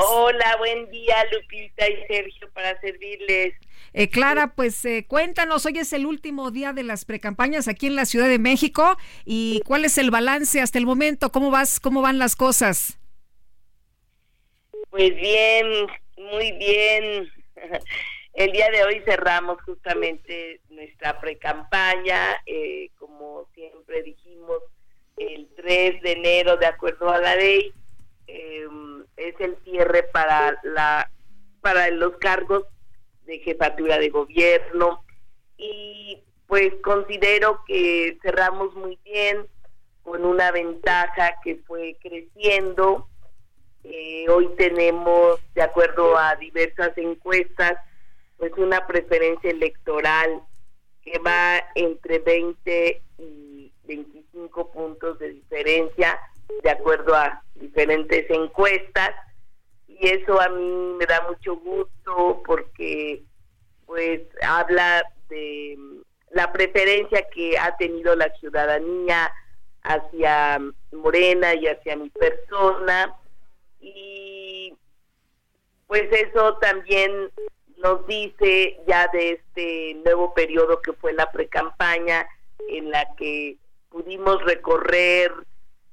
[0.00, 3.54] Hola, buen día Lupita y Sergio para servirles.
[3.92, 7.96] Eh, Clara, pues eh, cuéntanos, hoy es el último día de las precampañas aquí en
[7.96, 12.00] la Ciudad de México y cuál es el balance hasta el momento, cómo vas, cómo
[12.00, 12.96] van las cosas.
[14.90, 15.66] Pues bien,
[16.18, 17.30] muy bien.
[18.34, 24.62] El día de hoy cerramos justamente nuestra precampaña, eh, como siempre dijimos,
[25.16, 27.72] el 3 de enero, de acuerdo a la ley,
[28.28, 28.68] eh,
[29.16, 31.10] es el cierre para la
[31.60, 32.64] para los cargos
[33.26, 35.04] de jefatura de gobierno
[35.56, 39.46] y pues considero que cerramos muy bien
[40.02, 43.08] con una ventaja que fue creciendo.
[43.90, 47.74] Eh, hoy tenemos, de acuerdo a diversas encuestas,
[48.36, 50.42] pues una preferencia electoral
[51.02, 56.20] que va entre 20 y 25 puntos de diferencia,
[56.62, 59.10] de acuerdo a diferentes encuestas.
[59.86, 63.22] Y eso a mí me da mucho gusto porque
[63.86, 65.78] pues habla de
[66.32, 69.32] la preferencia que ha tenido la ciudadanía
[69.82, 70.60] hacia
[70.92, 73.17] Morena y hacia mi persona
[73.80, 74.74] y
[75.86, 77.30] pues eso también
[77.78, 82.26] nos dice ya de este nuevo periodo que fue la precampaña
[82.68, 83.56] en la que
[83.88, 85.32] pudimos recorrer,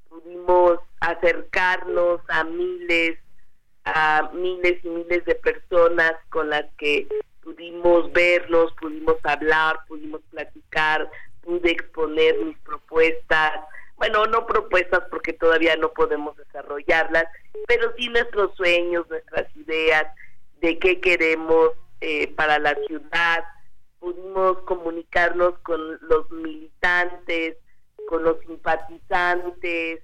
[0.10, 3.18] pudimos acercarnos a miles,
[3.86, 7.08] a miles y miles de personas con las que
[7.42, 11.10] pudimos vernos, pudimos hablar, pudimos platicar,
[11.42, 13.62] pude exponer mis propuestas.
[13.98, 17.26] Bueno, no propuestas porque todavía no podemos desarrollarlas,
[17.68, 20.06] pero sí nuestros sueños, nuestras ideas
[20.62, 23.44] de qué queremos eh, para la ciudad.
[24.00, 27.58] Pudimos comunicarnos con los militantes,
[28.08, 30.02] con los simpatizantes,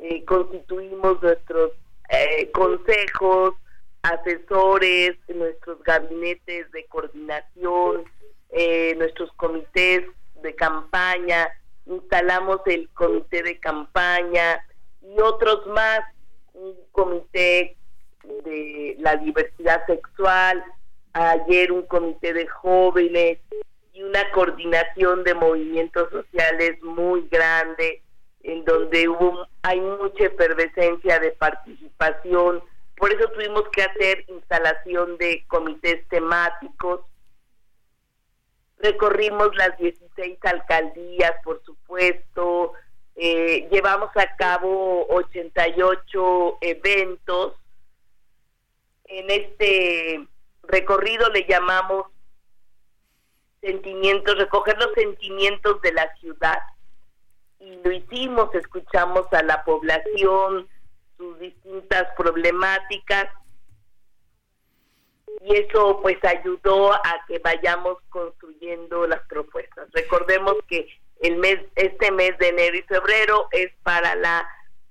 [0.00, 1.72] eh, constituimos nuestros
[2.08, 3.54] eh, consejos,
[4.02, 8.04] asesores, nuestros gabinetes de coordinación,
[8.50, 10.04] eh, nuestros comités
[10.42, 11.48] de campaña,
[11.88, 14.60] instalamos el comité de campaña
[15.02, 16.00] y otros más,
[16.54, 17.76] un comité
[18.44, 20.62] de la diversidad sexual,
[21.12, 23.38] ayer un comité de jóvenes
[23.92, 28.02] y una coordinación de movimientos sociales muy grande
[28.42, 32.62] en donde hubo hay mucha efervescencia de participación.
[32.96, 37.00] Por eso tuvimos que hacer instalación de comités temáticos
[38.78, 42.72] recorrimos las 16 alcaldías por supuesto
[43.16, 47.54] eh, llevamos a cabo 88 eventos
[49.04, 50.28] en este
[50.62, 52.06] recorrido le llamamos
[53.60, 56.58] sentimientos, recoger los sentimientos de la ciudad.
[57.58, 60.68] Y lo hicimos, escuchamos a la población,
[61.16, 63.26] sus distintas problemáticas,
[65.40, 69.88] y eso pues ayudó a que vayamos construyendo las propuestas.
[69.92, 70.88] Recordemos que
[71.20, 74.48] el mes, este mes de enero y febrero es para la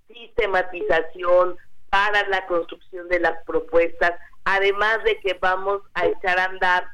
[0.07, 1.57] sistematización,
[1.89, 4.13] para la construcción de las propuestas,
[4.45, 6.87] además de que vamos a echar a andar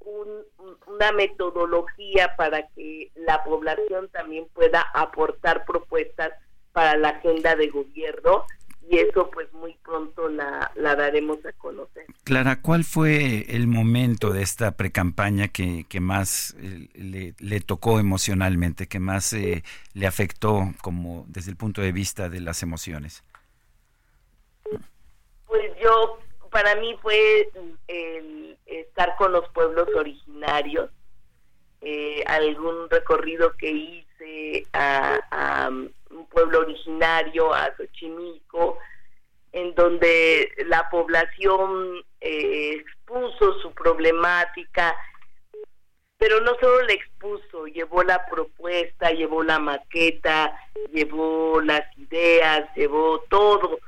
[0.00, 0.44] un-
[0.86, 6.32] una metodología para que la población también pueda aportar propuestas
[6.72, 8.46] para la agenda de gobierno
[8.88, 12.06] y eso pues muy pronto la, la daremos a conocer.
[12.24, 18.00] Clara, ¿cuál fue el momento de esta precampaña que, que más eh, le, le tocó
[18.00, 19.62] emocionalmente, que más eh,
[19.94, 23.22] le afectó como desde el punto de vista de las emociones?
[25.46, 26.18] Pues yo,
[26.50, 27.48] para mí fue
[27.88, 30.90] el estar con los pueblos originarios,
[31.80, 35.70] eh, algún recorrido que hice a, a
[36.10, 38.78] un pueblo originario, a Xochimilco,
[39.52, 44.94] en donde la población eh, expuso su problemática,
[46.18, 50.54] pero no solo la expuso, llevó la propuesta, llevó la maqueta,
[50.92, 53.80] llevó las ideas, llevó todo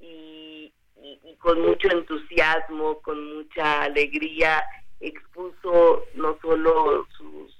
[0.00, 4.64] y, y- con mucho entusiasmo, con mucha alegría,
[4.98, 7.56] expuso no solo sus,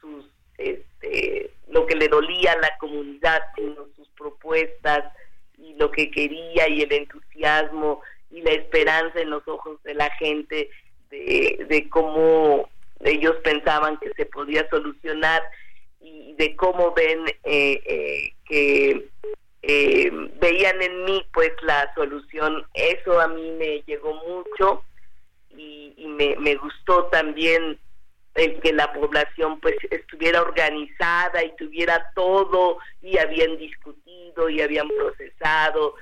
[0.00, 0.24] sus
[0.56, 3.42] este, lo que le dolía a la comunidad,
[3.96, 5.12] sus propuestas
[5.58, 10.10] y lo que quería y el entusiasmo y la esperanza en los ojos de la
[10.16, 10.70] gente
[11.10, 12.68] de, de cómo
[13.00, 15.42] ellos pensaban que se podía solucionar
[16.00, 19.08] y de cómo ven eh, eh, que
[19.62, 20.10] eh,
[20.40, 22.64] veían en mí pues la solución.
[22.74, 24.84] Eso a mí me llegó mucho
[25.50, 27.78] y, y me, me gustó también
[28.36, 34.88] el que la población pues estuviera organizada y tuviera todo y habían discutido y habían
[34.88, 35.94] procesado,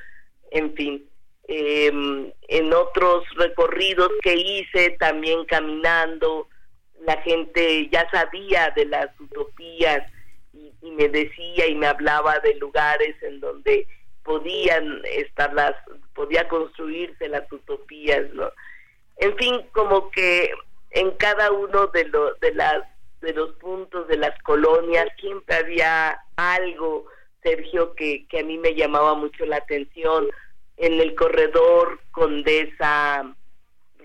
[0.51, 1.09] en fin.
[1.47, 6.49] Eh, en otros recorridos que hice, también caminando,
[7.03, 10.03] la gente ya sabía de las utopías
[10.53, 13.87] y, y me decía y me hablaba de lugares en donde
[14.25, 15.75] podían estar las,
[16.15, 18.51] podía construirse las utopías, ¿no?
[19.19, 20.51] En fin, como que
[20.95, 22.85] en cada uno de los de las
[23.21, 27.07] de los puntos de las colonias siempre había algo,
[27.43, 30.29] Sergio, que, que a mí me llamaba mucho la atención.
[30.77, 33.35] En el corredor Condesa,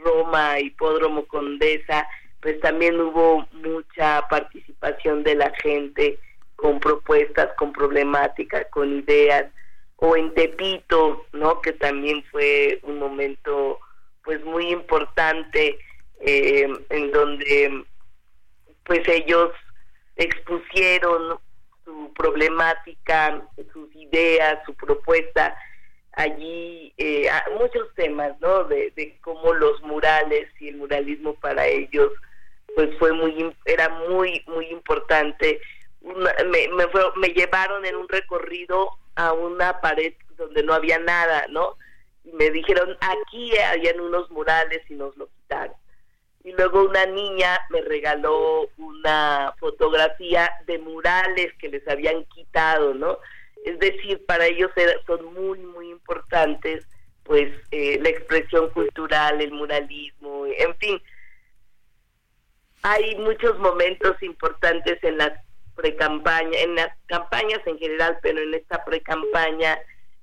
[0.03, 2.07] Roma, Hipódromo Condesa,
[2.41, 6.17] pues también hubo mucha participación de la gente
[6.55, 9.51] con propuestas, con problemáticas, con ideas.
[9.97, 11.59] O en Tepito, ¿no?
[11.59, 13.79] Que también fue un momento
[14.23, 15.77] pues muy importante
[16.19, 17.85] eh, en donde
[18.85, 19.51] pues ellos
[20.15, 21.39] expusieron
[21.85, 23.41] su problemática,
[23.71, 25.55] sus ideas, su propuesta
[26.13, 28.63] allí, eh, muchos temas, ¿no?
[28.65, 32.11] De, de cómo los murales y el muralismo para ellos,
[32.75, 35.61] pues fue muy, era muy, muy importante.
[36.01, 41.45] Me, me, fue- me llevaron en un recorrido a una pared donde no había nada,
[41.49, 41.77] ¿no?
[42.23, 45.75] Y me dijeron, aquí habían unos murales y nos lo quitaron
[46.43, 53.19] y luego una niña me regaló una fotografía de murales que les habían quitado, ¿no?
[53.65, 56.85] Es decir, para ellos era- son muy, muy importantes,
[57.23, 61.01] pues, eh, la expresión cultural, el muralismo, en fin.
[62.83, 65.33] Hay muchos momentos importantes en las
[65.75, 69.79] precampaña, en las campañas en general, pero en esta precampaña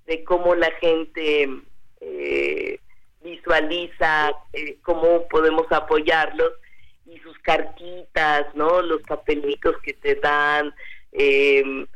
[0.06, 1.48] de cómo la gente
[2.00, 2.78] eh,
[3.26, 6.52] visualiza eh, cómo podemos apoyarlos
[7.06, 8.82] y sus cartitas, ¿no?
[8.82, 10.72] Los papelitos que te dan,
[11.12, 11.86] eh,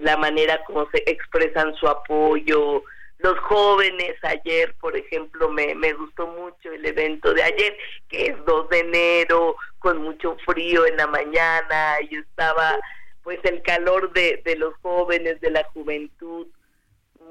[0.00, 2.84] la manera como se expresan su apoyo.
[3.18, 7.76] Los jóvenes ayer, por ejemplo, me, me gustó mucho el evento de ayer,
[8.08, 12.78] que es 2 de enero, con mucho frío en la mañana, y estaba
[13.22, 16.46] pues el calor de, de los jóvenes, de la juventud,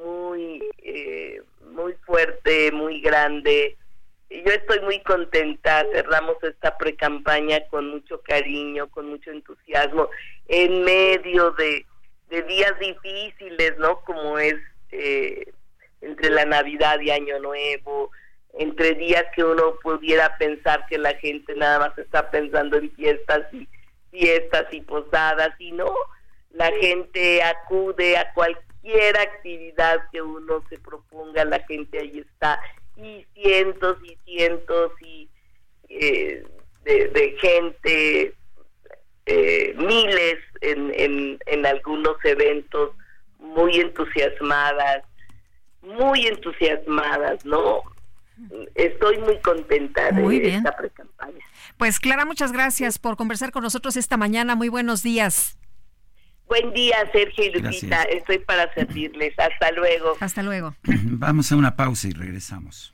[0.03, 1.41] muy, eh,
[1.75, 3.77] muy fuerte, muy grande.
[4.29, 10.09] Y yo estoy muy contenta, cerramos esta pre-campaña con mucho cariño, con mucho entusiasmo,
[10.47, 11.85] en medio de,
[12.29, 14.01] de días difíciles, ¿no?
[14.01, 14.55] Como es
[14.91, 15.53] eh,
[16.01, 18.09] entre la Navidad y Año Nuevo,
[18.57, 23.41] entre días que uno pudiera pensar que la gente nada más está pensando en fiestas
[23.53, 23.67] y
[24.11, 25.93] fiestas y posadas, y no,
[26.51, 32.59] la gente acude a cualquier actividad que uno se proponga, la gente ahí está,
[32.97, 35.29] y cientos y cientos y
[35.89, 36.45] eh,
[36.83, 38.33] de, de gente,
[39.25, 42.91] eh, miles en, en, en algunos eventos,
[43.39, 45.03] muy entusiasmadas,
[45.81, 47.81] muy entusiasmadas, ¿no?
[48.75, 50.55] Estoy muy contenta de Muy bien.
[50.55, 51.39] esta pre-campaña.
[51.77, 54.55] Pues Clara, muchas gracias por conversar con nosotros esta mañana.
[54.55, 55.57] Muy buenos días.
[56.47, 58.03] Buen día, Sergio y Lupita.
[58.03, 59.33] Estoy para servirles.
[59.37, 60.15] Hasta luego.
[60.19, 60.75] Hasta luego.
[60.83, 62.93] Vamos a una pausa y regresamos.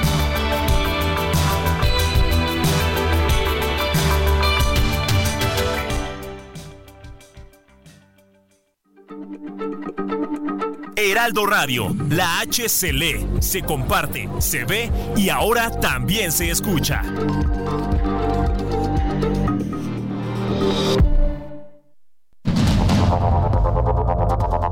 [11.09, 17.01] Heraldo Radio, la H se lee, se comparte, se ve y ahora también se escucha.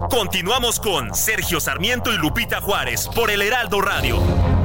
[0.09, 4.58] Continuamos con Sergio Sarmiento y Lupita Juárez por el Heraldo Radio.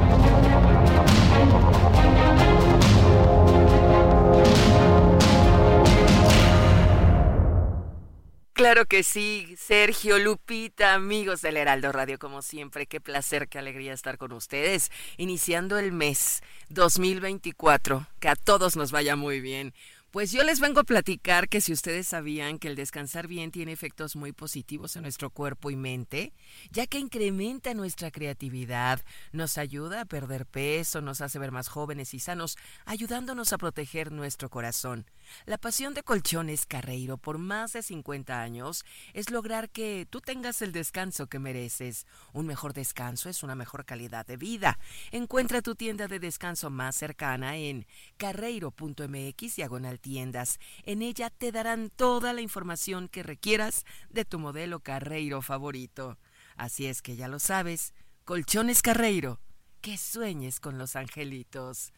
[8.65, 13.93] Claro que sí, Sergio, Lupita, amigos del Heraldo Radio, como siempre, qué placer, qué alegría
[13.93, 19.75] estar con ustedes, iniciando el mes 2024, que a todos nos vaya muy bien.
[20.15, 23.73] Pues yo les vengo a platicar que si ustedes sabían que el descansar bien tiene
[23.73, 26.31] efectos muy positivos en nuestro cuerpo y mente,
[26.71, 29.01] ya que incrementa nuestra creatividad,
[29.33, 34.11] nos ayuda a perder peso, nos hace ver más jóvenes y sanos, ayudándonos a proteger
[34.11, 35.05] nuestro corazón.
[35.45, 40.61] La pasión de Colchones Carreiro por más de 50 años es lograr que tú tengas
[40.61, 42.05] el descanso que mereces.
[42.33, 44.79] Un mejor descanso es una mejor calidad de vida.
[45.11, 47.85] Encuentra tu tienda de descanso más cercana en
[48.17, 50.59] carreiro.mx diagonal tiendas.
[50.83, 56.17] En ella te darán toda la información que requieras de tu modelo Carreiro favorito.
[56.55, 57.93] Así es que ya lo sabes,
[58.23, 59.39] Colchones Carreiro,
[59.81, 61.91] que sueñes con los angelitos.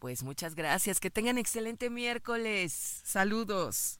[0.00, 3.02] Pues muchas gracias, que tengan excelente miércoles.
[3.04, 3.98] Saludos.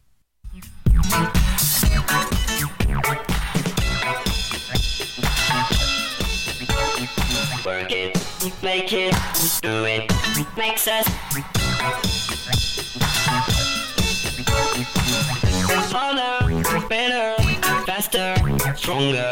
[7.66, 8.18] Work it,
[8.62, 9.14] make it,
[9.60, 10.10] do it,
[10.56, 11.06] makes us
[15.93, 17.35] harder, better,
[17.85, 18.35] faster,
[18.74, 19.31] stronger.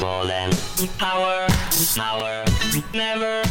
[0.00, 0.50] More than
[0.98, 1.46] power,
[1.96, 2.44] power,
[2.92, 3.42] never.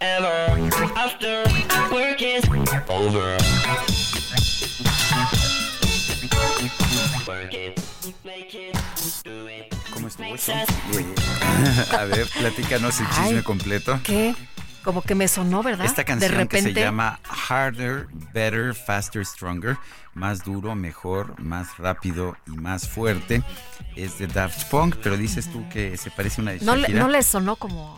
[0.00, 0.52] Ever
[0.96, 1.44] after
[1.92, 2.44] work is
[2.88, 3.36] over.
[7.26, 7.80] Work it,
[8.24, 8.76] make it,
[9.24, 9.74] do it.
[9.92, 10.52] ¿Cómo estuvo makes eso?
[10.52, 14.00] us A ver, platícanos el chisme Ay, completo.
[14.02, 14.34] ¿Qué?
[14.84, 15.86] Como que me sonó, ¿verdad?
[15.86, 16.68] Esta canción de repente.
[16.70, 19.76] que se llama Harder, Better, Faster, Stronger,
[20.14, 23.42] más duro, mejor, más rápido y más fuerte,
[23.96, 26.98] es de Daft Punk, pero dices tú que se parece a una de no, Shakira.
[26.98, 27.96] no le sonó como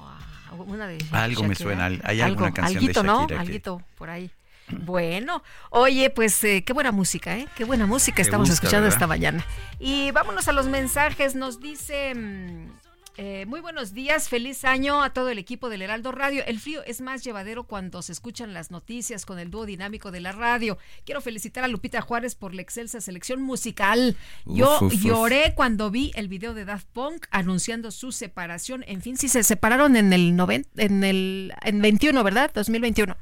[0.51, 1.65] a una de Algo me Shakira?
[1.71, 3.21] suena, hay Algo, alguna canción de alguito, ¿no?
[3.23, 4.31] Shakira que- Alguito por ahí.
[4.69, 7.47] Bueno, oye, pues eh, qué buena música, ¿eh?
[7.55, 8.97] Qué buena música Te estamos gusta, escuchando ¿verdad?
[8.97, 9.45] esta mañana.
[9.79, 11.35] Y vámonos a los mensajes.
[11.35, 12.69] Nos dice mm,
[13.17, 16.43] Eh, muy buenos días, feliz año a todo el equipo del Heraldo Radio.
[16.47, 20.19] El frío es más llevadero cuando se escuchan las noticias con el dúo dinámico de
[20.21, 20.79] la radio.
[21.07, 24.17] Quiero felicitar a Lupita Juárez por la excelsa selección musical.
[24.47, 25.01] Yo Uf, uf, uf.
[25.01, 28.83] lloré cuando vi el video de Daft Punk anunciando su separación.
[28.89, 32.51] En fin, sí se separaron en el noven- en el en 21, ¿verdad?
[32.53, 33.17] 2021.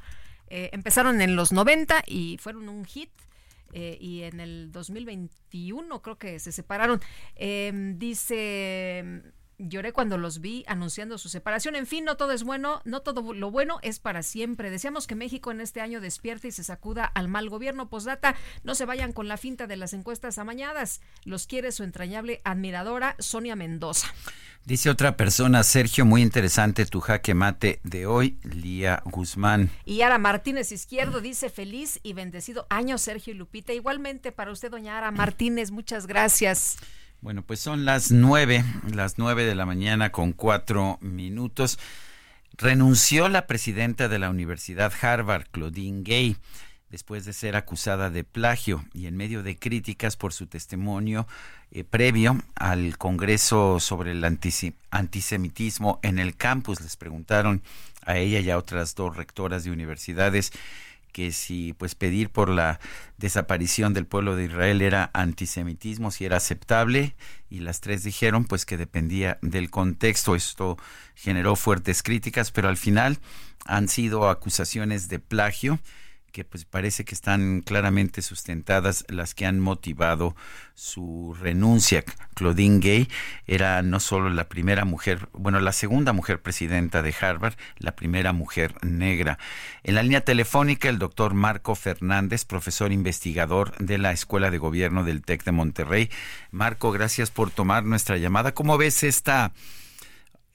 [0.47, 3.11] Eh, empezaron en los 90 y fueron un hit.
[3.75, 7.01] eh, y en el 2021 creo que se separaron.
[7.35, 9.23] Eh, dice,
[9.69, 11.75] lloré cuando los vi anunciando su separación.
[11.75, 14.69] En fin, no todo es bueno, no todo lo bueno es para siempre.
[14.69, 17.89] Deseamos que México en este año despierte y se sacuda al mal gobierno.
[17.89, 21.01] Postdata, no se vayan con la finta de las encuestas amañadas.
[21.23, 24.07] Los quiere su entrañable admiradora Sonia Mendoza.
[24.65, 29.69] Dice otra persona, Sergio, muy interesante tu jaque mate de hoy, Lía Guzmán.
[29.83, 33.73] Y Ara Martínez Izquierdo dice feliz y bendecido año Sergio y Lupita.
[33.73, 36.77] Igualmente para usted, doña Ara Martínez, muchas gracias.
[37.23, 41.79] Bueno, pues son las nueve, las nueve de la mañana con cuatro minutos.
[42.57, 46.35] Renunció la presidenta de la Universidad Harvard, Claudine Gay,
[46.89, 51.25] después de ser acusada de plagio y en medio de críticas por su testimonio
[51.71, 56.81] eh, previo al Congreso sobre el antisemitismo en el campus.
[56.81, 57.63] Les preguntaron
[58.05, 60.51] a ella y a otras dos rectoras de universidades
[61.13, 62.81] que si pues pedir por la
[63.17, 67.15] desaparición del pueblo de Israel era antisemitismo, si era aceptable,
[67.49, 70.35] y las tres dijeron pues que dependía del contexto.
[70.35, 70.77] Esto
[71.15, 73.19] generó fuertes críticas, pero al final
[73.65, 75.79] han sido acusaciones de plagio
[76.33, 80.35] que pues parece que están claramente sustentadas las que han motivado
[80.73, 82.03] su renuncia.
[82.33, 83.07] Claudine Gay
[83.45, 88.33] era no solo la primera mujer, bueno, la segunda mujer presidenta de Harvard, la primera
[88.33, 89.37] mujer negra.
[89.83, 95.03] En la línea telefónica, el doctor Marco Fernández, profesor investigador de la Escuela de Gobierno
[95.03, 96.09] del TEC de Monterrey.
[96.49, 98.55] Marco, gracias por tomar nuestra llamada.
[98.55, 99.53] ¿Cómo ves esta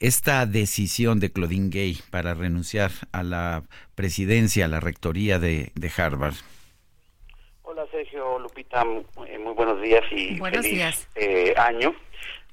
[0.00, 3.64] esta decisión de Claudine Gay para renunciar a la
[3.94, 6.34] presidencia, a la rectoría de, de Harvard?
[7.62, 8.82] Hola Sergio, Lupita,
[9.26, 11.08] eh, muy buenos días y Buenos feliz días.
[11.16, 11.94] eh, año.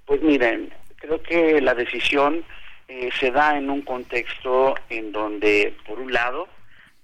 [0.05, 2.43] Pues miren, creo que la decisión
[2.87, 6.47] eh, se da en un contexto en donde, por un lado,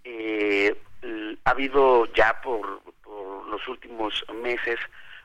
[0.04, 0.76] eh,
[1.46, 4.78] ha habido ya por, por los últimos meses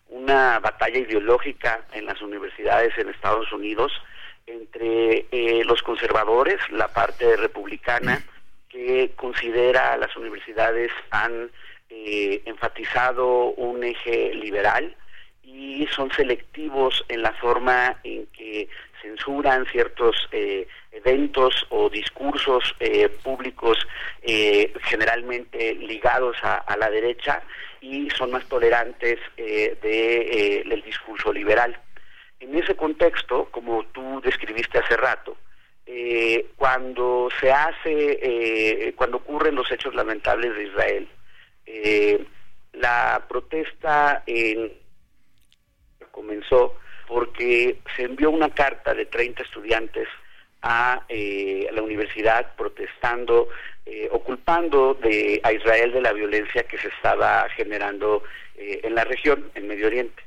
[0.08, 3.92] una batalla ideológica en las universidades en Estados Unidos
[4.46, 8.22] entre eh, los conservadores, la parte republicana,
[8.68, 11.50] que considera a las universidades han
[11.88, 14.94] eh, enfatizado un eje liberal
[15.42, 18.68] y son selectivos en la forma en que
[19.00, 23.78] censuran ciertos eh, eventos o discursos eh, públicos
[24.22, 27.42] eh, generalmente ligados a, a la derecha
[27.80, 31.78] y son más tolerantes eh, de, eh, del discurso liberal.
[32.48, 35.36] En ese contexto, como tú describiste hace rato,
[35.86, 41.08] eh, cuando se hace, eh, cuando ocurren los hechos lamentables de Israel,
[41.66, 42.24] eh,
[42.72, 44.72] la protesta en-
[46.10, 46.74] comenzó
[47.06, 50.08] porque se envió una carta de 30 estudiantes
[50.62, 53.48] a, eh, a la universidad protestando
[53.84, 58.24] eh, o culpando de, a Israel de la violencia que se estaba generando
[58.56, 60.22] eh, en la región, en Medio Oriente.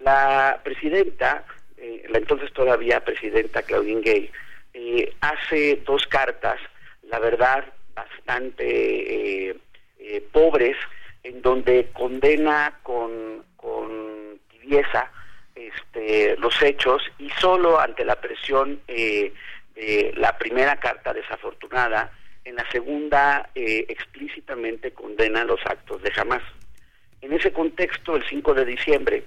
[0.00, 1.44] La presidenta,
[1.78, 4.30] eh, la entonces todavía presidenta Claudine Gay,
[4.74, 6.60] eh, hace dos cartas,
[7.02, 7.64] la verdad,
[7.96, 9.56] bastante eh,
[9.98, 10.76] eh, pobres,
[11.24, 15.10] en donde condena con, con tibieza
[15.54, 19.32] este, los hechos y solo ante la presión eh,
[19.74, 22.12] de la primera carta desafortunada,
[22.44, 26.42] en la segunda explícitamente condena los actos de Hamas.
[27.20, 29.24] En ese contexto, el 5 de diciembre,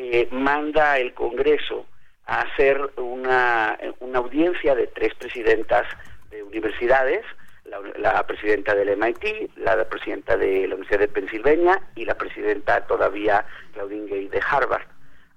[0.00, 1.86] eh, manda el Congreso
[2.26, 5.86] a hacer una, una audiencia de tres presidentas
[6.30, 7.24] de universidades,
[7.64, 12.86] la, la presidenta del MIT, la presidenta de la Universidad de Pensilvania y la presidenta
[12.86, 14.86] todavía Claudine Gay de Harvard.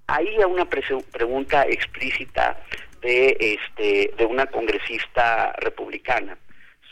[0.06, 2.62] Ahí a una pregunta explícita
[3.02, 6.38] de, este, de una congresista republicana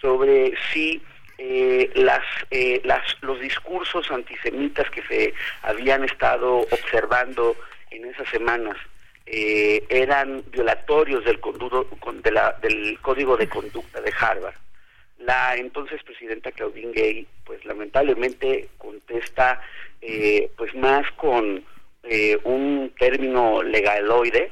[0.02, 1.02] sobre si
[1.41, 5.34] eh, las, eh, las, los discursos antisemitas que se
[5.64, 7.56] habían estado observando
[7.91, 8.76] en esas semanas
[9.26, 14.56] eh, eran violatorios del, con- de la- del código de conducta de Harvard.
[15.20, 19.61] La entonces presidenta Claudine Gay, pues lamentablemente contesta,
[20.02, 21.64] eh, pues más con
[22.03, 24.52] eh, un término legaloide,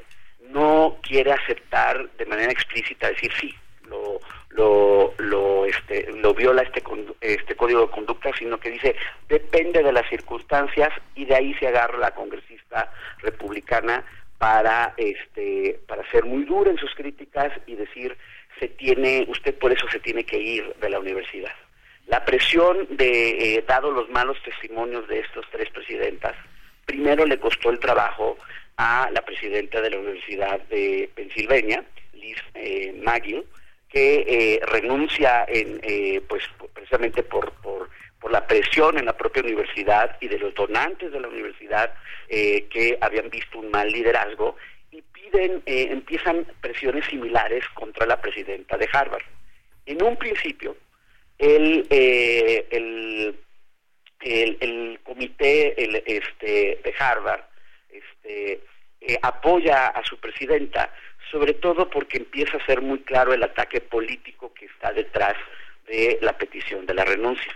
[0.52, 3.54] no quiere aceptar de manera explícita decir sí,
[3.90, 4.20] lo,
[4.58, 6.84] lo, lo, este, lo viola este,
[7.22, 8.96] este código de conducta, sino que dice
[9.30, 14.04] depende de las circunstancias y de ahí se agarra la congresista republicana
[14.40, 18.18] para este para ser muy dura en sus críticas y decir
[18.60, 21.54] se tiene usted por eso se tiene que ir de la universidad.
[22.08, 26.36] La presión de eh, dado los malos testimonios de estos tres presidentas,
[26.86, 28.38] primero le costó el trabajo
[28.78, 32.94] a la presidenta de la Universidad de Pensilvania, Liz eh,
[33.90, 36.44] que eh, renuncia en eh, pues
[36.74, 41.28] precisamente por, por la presión en la propia universidad y de los donantes de la
[41.28, 41.94] universidad
[42.28, 44.58] eh, que habían visto un mal liderazgo
[44.92, 49.24] y piden, eh, empiezan presiones similares contra la presidenta de Harvard.
[49.86, 50.76] En un principio,
[51.38, 53.40] el, eh, el,
[54.22, 57.44] el, el comité el, este, de Harvard
[57.90, 58.62] este,
[59.02, 60.92] eh, apoya a su presidenta,
[61.32, 65.36] sobre todo porque empieza a ser muy claro el ataque político que está detrás
[65.88, 67.54] de la petición de la renuncia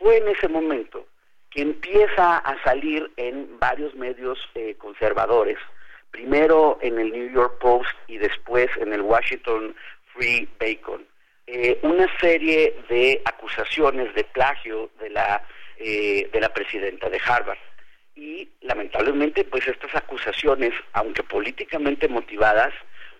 [0.00, 1.06] fue en ese momento
[1.50, 5.58] que empieza a salir en varios medios eh, conservadores,
[6.10, 9.74] primero en el New York Post y después en el Washington
[10.12, 11.06] Free Bacon,
[11.46, 15.44] eh, una serie de acusaciones de plagio de la,
[15.76, 17.58] eh, de la presidenta de Harvard.
[18.16, 22.72] Y lamentablemente, pues estas acusaciones, aunque políticamente motivadas,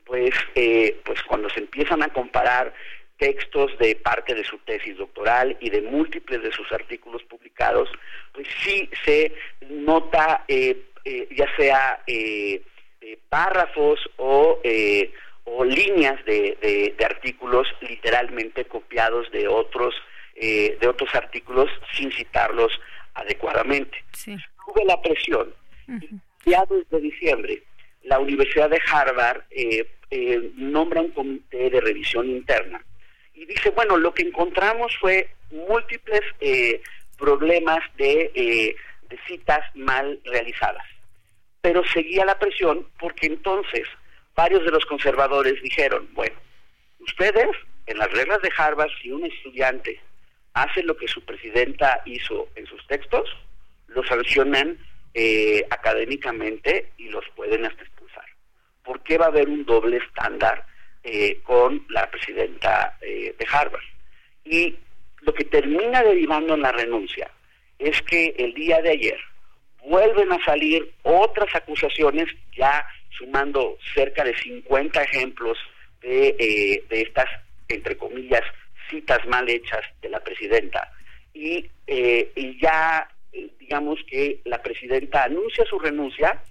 [0.05, 2.75] pues, eh, pues cuando se empiezan a comparar
[3.19, 7.89] textos de parte de su tesis doctoral y de múltiples de sus artículos publicados,
[8.33, 9.35] pues sí se
[9.69, 12.63] nota eh, eh, ya sea eh,
[13.03, 15.13] eh, párrafos o, eh,
[15.45, 16.57] o líneas de,
[16.97, 19.95] de- artículos literalmente copiados de otros
[20.35, 22.73] eh, de otros artículos sin citarlos
[23.15, 24.03] adecuadamente.
[24.73, 25.53] Tuve la presión.
[26.47, 27.63] Ya desde diciembre,
[28.05, 32.85] la Universidad de Harvard eh, eh, nombra un comité de revisión interna
[33.35, 36.81] y dice, bueno, lo que encontramos fue múltiples eh,
[37.19, 38.77] problemas de, eh,
[39.09, 40.85] de citas mal realizadas.
[41.61, 43.89] Pero seguía la presión porque entonces
[44.35, 46.37] varios de los conservadores dijeron, bueno,
[47.01, 47.49] ustedes,
[47.87, 50.01] en las reglas de Harvard, si un estudiante
[50.53, 53.29] hace lo que su presidenta hizo en sus textos,
[53.91, 54.79] lo sancionan
[55.15, 58.25] eh, académicamente y los pueden hasta expulsar.
[58.85, 60.65] ¿Por qué va a haber un doble estándar
[61.03, 63.83] eh, con la presidenta eh, de Harvard?
[64.45, 64.77] Y
[65.23, 67.31] lo que termina derivando en la renuncia
[67.79, 69.19] es que el día de ayer
[69.85, 75.59] vuelven a salir otras acusaciones, ya sumando cerca de 50 ejemplos
[76.01, 77.27] de, eh, de estas,
[77.69, 78.43] entre comillas,
[78.89, 80.91] citas mal hechas de la presidenta.
[81.33, 86.43] Y, eh, y ya, eh, digamos que la presidenta anuncia su renuncia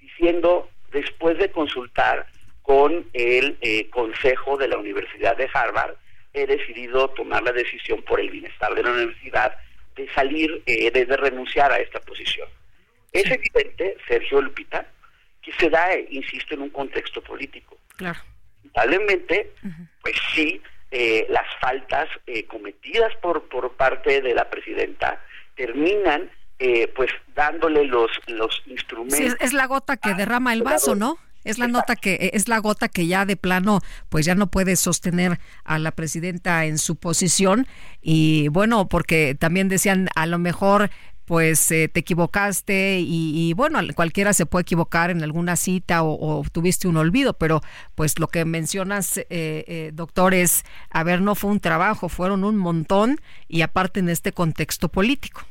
[0.00, 2.26] diciendo, después de consultar
[2.62, 5.94] con el eh, Consejo de la Universidad de Harvard,
[6.32, 9.56] he decidido tomar la decisión por el bienestar de la universidad
[9.96, 12.48] de salir, eh, de, de renunciar a esta posición.
[13.12, 14.86] Es evidente, Sergio Lupita,
[15.42, 17.78] que se da, eh, insisto, en un contexto político.
[17.96, 18.20] Claro.
[18.74, 19.52] Lamentablemente,
[20.02, 20.60] pues sí,
[20.90, 25.24] eh, las faltas eh, cometidas por, por parte de la presidenta
[25.58, 29.18] terminan eh, pues dándole los, los instrumentos.
[29.18, 31.18] Sí, es, es la gota que derrama el vaso, ¿no?
[31.44, 34.50] Es la nota que eh, es la gota que ya de plano pues ya no
[34.50, 37.66] puede sostener a la presidenta en su posición
[38.00, 40.90] y bueno, porque también decían a lo mejor
[41.28, 46.42] pues eh, te equivocaste y, y, bueno, cualquiera se puede equivocar en alguna cita o,
[46.50, 47.60] tuviste un olvido, pero
[47.94, 52.44] pues lo que mencionas, eh, eh, doctor, es, a ver, no fue un trabajo, fueron
[52.44, 55.42] un montón y aparte en este contexto político.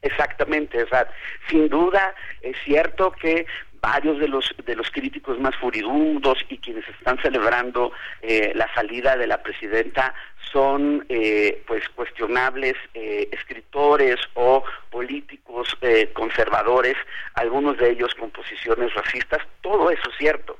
[0.00, 1.06] Exactamente, o sea,
[1.50, 3.44] sin duda es cierto que
[3.86, 9.16] varios de los de los críticos más furibundos y quienes están celebrando eh, la salida
[9.16, 10.12] de la presidenta
[10.52, 16.96] son eh, pues cuestionables eh, escritores o políticos eh, conservadores,
[17.34, 20.58] algunos de ellos con posiciones racistas, todo eso es cierto,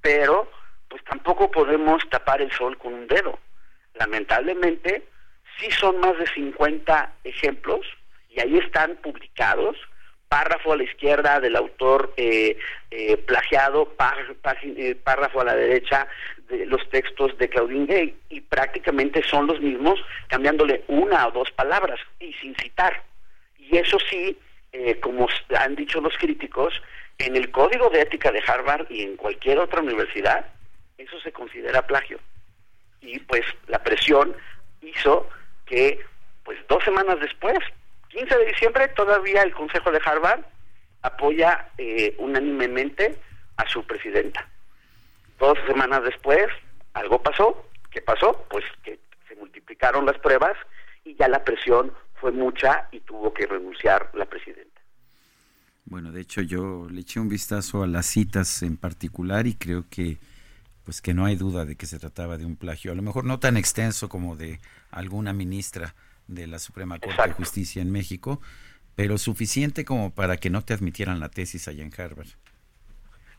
[0.00, 0.50] pero
[0.88, 3.38] pues tampoco podemos tapar el sol con un dedo.
[3.94, 5.02] Lamentablemente,
[5.58, 7.86] sí son más de 50 ejemplos
[8.30, 9.76] y ahí están publicados
[10.32, 12.56] párrafo a la izquierda del autor eh,
[12.90, 13.94] eh, plagiado,
[14.62, 16.08] eh, párrafo a la derecha
[16.48, 21.50] de los textos de Claudine Gay y prácticamente son los mismos cambiándole una o dos
[21.50, 23.02] palabras y sin citar.
[23.58, 24.38] Y eso sí,
[24.72, 26.80] eh, como han dicho los críticos,
[27.18, 30.46] en el código de ética de Harvard y en cualquier otra universidad,
[30.96, 32.18] eso se considera plagio.
[33.02, 34.34] Y pues la presión
[34.80, 35.28] hizo
[35.66, 36.00] que
[36.42, 37.58] pues dos semanas después
[38.12, 40.44] 15 de diciembre todavía el Consejo de Harvard
[41.00, 43.18] apoya eh, unánimemente
[43.56, 44.48] a su presidenta.
[45.38, 46.46] Dos semanas después,
[46.92, 47.66] algo pasó.
[47.90, 48.46] ¿Qué pasó?
[48.50, 50.56] Pues que se multiplicaron las pruebas
[51.04, 54.80] y ya la presión fue mucha y tuvo que renunciar la presidenta.
[55.86, 59.84] Bueno, de hecho yo le eché un vistazo a las citas en particular y creo
[59.90, 60.18] que
[60.84, 63.24] pues que no hay duda de que se trataba de un plagio, a lo mejor
[63.24, 64.60] no tan extenso como de
[64.90, 65.94] alguna ministra
[66.34, 68.40] de la Suprema Corte de Justicia en México,
[68.94, 72.28] pero suficiente como para que no te admitieran la tesis allá en Harvard.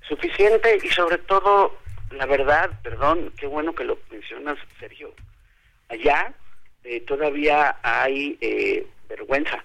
[0.07, 1.77] Suficiente y sobre todo,
[2.11, 5.13] la verdad, perdón, qué bueno que lo mencionas, Sergio.
[5.89, 6.33] Allá
[6.83, 9.63] eh, todavía hay eh, vergüenza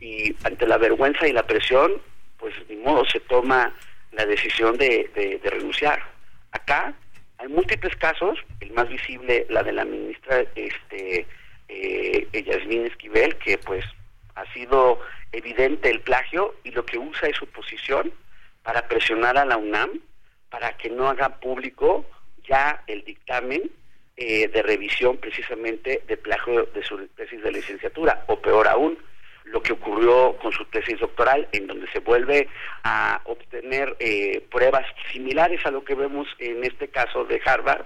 [0.00, 1.92] y ante la vergüenza y la presión,
[2.38, 3.72] pues ni modo se toma
[4.12, 6.02] la decisión de, de- de renunciar.
[6.50, 6.94] Acá
[7.38, 11.26] hay múltiples casos, el más visible, la de la ministra este,
[11.68, 13.84] eh, Yasmín Esquivel, que pues
[14.34, 15.00] ha sido
[15.32, 18.12] evidente el plagio y lo que usa es su posición
[18.62, 20.00] para presionar a la UNAM
[20.50, 22.04] para que no haga público
[22.46, 23.70] ya el dictamen
[24.16, 28.96] eh, de revisión precisamente de plagio de su tesis de licenciatura, o peor aún,
[29.44, 32.48] lo que ocurrió con su tesis doctoral, en donde se vuelve
[32.84, 37.84] a obtener eh, pruebas similares a lo que vemos en este caso de Harvard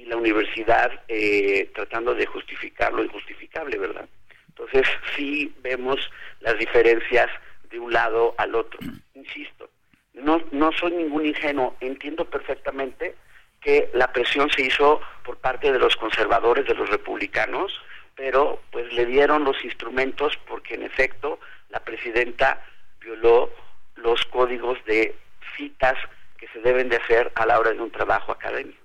[0.00, 4.08] y la universidad eh, tratando de justificar lo injustificable, ¿verdad?
[4.48, 6.10] Entonces sí vemos
[6.40, 7.28] las diferencias
[7.70, 8.80] de un lado al otro.
[9.14, 9.68] Insisto,
[10.14, 13.14] no, no soy ningún ingenuo, entiendo perfectamente
[13.60, 17.78] que la presión se hizo por parte de los conservadores, de los republicanos,
[18.16, 22.64] pero pues le dieron los instrumentos porque en efecto la presidenta
[23.00, 23.50] violó
[23.96, 25.14] los códigos de
[25.56, 25.96] citas
[26.38, 28.79] que se deben de hacer a la hora de un trabajo académico.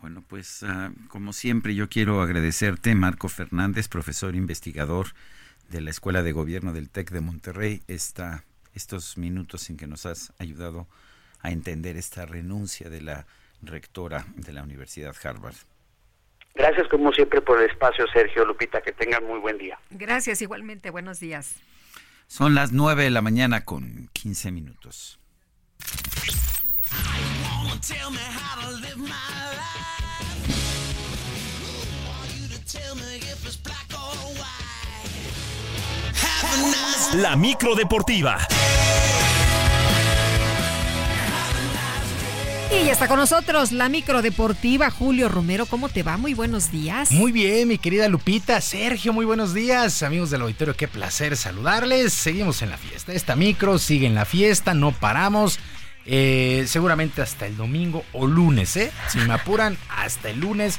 [0.00, 5.08] Bueno, pues ah, como siempre yo quiero agradecerte, Marco Fernández, profesor investigador
[5.68, 8.44] de la Escuela de Gobierno del TEC de Monterrey, esta,
[8.74, 10.86] estos minutos en que nos has ayudado
[11.40, 13.26] a entender esta renuncia de la
[13.60, 15.56] rectora de la Universidad Harvard.
[16.54, 19.78] Gracias como siempre por el espacio, Sergio Lupita, que tengan muy buen día.
[19.90, 21.56] Gracias igualmente, buenos días.
[22.26, 25.18] Son las 9 de la mañana con 15 minutos.
[37.14, 38.38] La micro deportiva.
[42.70, 45.64] Y ya está con nosotros la micro deportiva Julio Romero.
[45.64, 46.16] ¿Cómo te va?
[46.16, 47.12] Muy buenos días.
[47.12, 48.60] Muy bien, mi querida Lupita.
[48.60, 50.02] Sergio, muy buenos días.
[50.02, 52.12] Amigos del auditorio, qué placer saludarles.
[52.12, 53.12] Seguimos en la fiesta.
[53.12, 55.58] Esta micro sigue en la fiesta, no paramos.
[56.10, 58.90] Eh, seguramente hasta el domingo o lunes, ¿eh?
[59.08, 60.78] Si me apuran, hasta el lunes.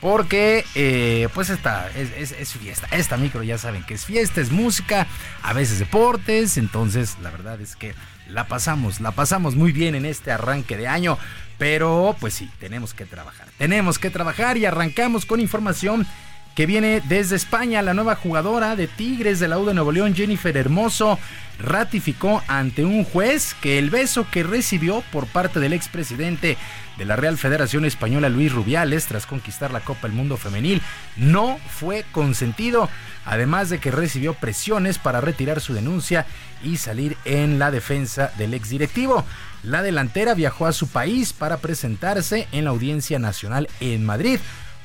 [0.00, 2.88] Porque, eh, pues, esta es, es- es fiesta.
[2.90, 5.06] Esta micro ya saben que es fiesta, es música,
[5.42, 6.56] a veces deportes.
[6.56, 7.94] Entonces, la verdad es que
[8.26, 11.18] la pasamos, la pasamos muy bien en este arranque de año.
[11.58, 13.46] Pero, pues sí, tenemos que trabajar.
[13.58, 16.06] Tenemos que trabajar y arrancamos con información
[16.54, 17.82] que viene desde España.
[17.82, 21.18] La nueva jugadora de Tigres de la U de Nuevo León, Jennifer Hermoso,
[21.58, 26.56] ratificó ante un juez que el beso que recibió por parte del expresidente
[26.96, 30.82] de la Real Federación Española, Luis Rubiales, tras conquistar la Copa del Mundo Femenil,
[31.16, 32.88] no fue consentido.
[33.24, 36.26] Además de que recibió presiones para retirar su denuncia
[36.62, 39.24] y salir en la defensa del exdirectivo.
[39.62, 44.40] La delantera viajó a su país para presentarse en la Audiencia Nacional en Madrid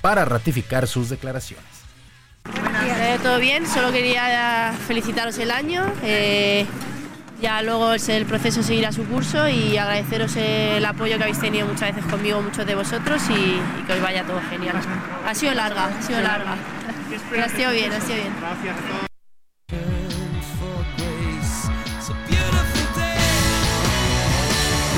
[0.06, 1.66] para ratificar sus declaraciones.
[2.46, 5.84] Eh, todo bien, solo quería felicitaros el año.
[6.04, 6.68] eh,
[7.42, 11.96] ya luego el, proceso seguirá su curso y agradeceros el apoyo que habéis tenido muchas
[11.96, 14.76] veces conmigo, muchos de vosotros y, y que os vaya todo genial.
[15.28, 16.56] Ha sido larga, ha sido larga.
[17.44, 19.15] Ha sido bien, ha sido bien.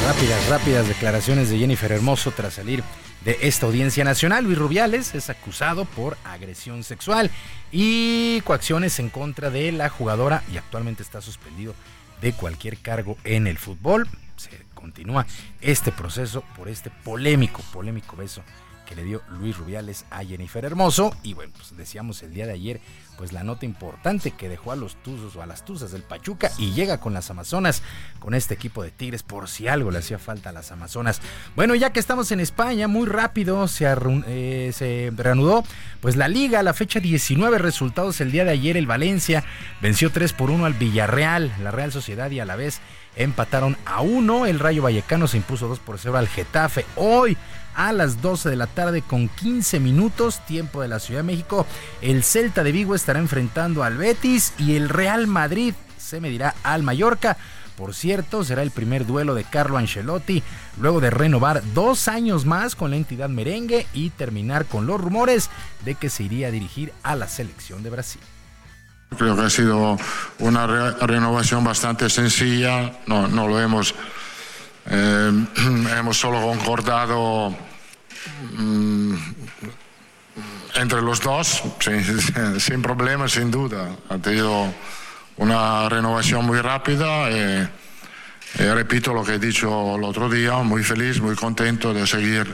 [0.07, 2.81] Rápidas, rápidas declaraciones de Jennifer Hermoso tras salir
[3.25, 4.45] de esta audiencia nacional.
[4.45, 7.29] Luis Rubiales es acusado por agresión sexual
[7.73, 11.75] y coacciones en contra de la jugadora y actualmente está suspendido
[12.21, 14.07] de cualquier cargo en el fútbol.
[14.37, 15.25] Se continúa
[15.59, 18.43] este proceso por este polémico, polémico beso
[18.87, 21.15] que le dio Luis Rubiales a Jennifer Hermoso.
[21.21, 22.79] Y bueno, pues decíamos el día de ayer,
[23.17, 26.51] pues la nota importante que dejó a los Tuzos o a las Tuzas del Pachuca
[26.57, 27.83] y llega con las Amazonas,
[28.19, 31.21] con este equipo de Tigres, por si algo le hacía falta a las Amazonas.
[31.55, 35.63] Bueno, ya que estamos en España, muy rápido se, eh, reanudó
[35.99, 39.43] pues la liga, la fecha 19 resultados el día de ayer, el Valencia
[39.81, 42.79] venció 3 por 1 al Villarreal, la Real Sociedad y a la vez
[43.17, 46.85] empataron a 1, el Rayo Vallecano se impuso 2 por 0 al Getafe.
[46.95, 47.37] Hoy
[47.77, 51.65] a las 12 de la tarde con 15 minutos, tiempo de la Ciudad de México.
[52.01, 56.83] El Celta de Vigo estará enfrentando al Betis y el Real Madrid se medirá al
[56.83, 57.37] Mallorca.
[57.77, 60.41] Por cierto, será el primer duelo de Carlo Ancelotti
[60.81, 65.51] luego de renovar dos años más con la entidad merengue y terminar con los rumores
[65.85, 68.21] de que se iría a dirigir a la selección de Brasil.
[69.15, 69.97] Creo que ha sido
[70.39, 73.93] una re- renovación bastante sencilla, no, no lo hemos,
[74.87, 75.31] eh,
[75.97, 77.55] hemos solo concordado
[78.57, 79.15] mm,
[80.75, 83.95] entre los dos, sin, sin problemas, sin duda.
[84.09, 84.73] Ha tenido
[85.37, 87.67] una renovación muy rápida y,
[88.59, 92.53] y repito lo que he dicho el otro día, muy feliz, muy contento de seguir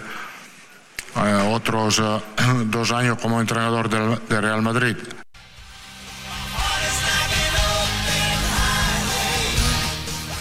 [1.16, 2.20] eh, otros eh,
[2.66, 4.98] dos años como entrenador del, de Real Madrid.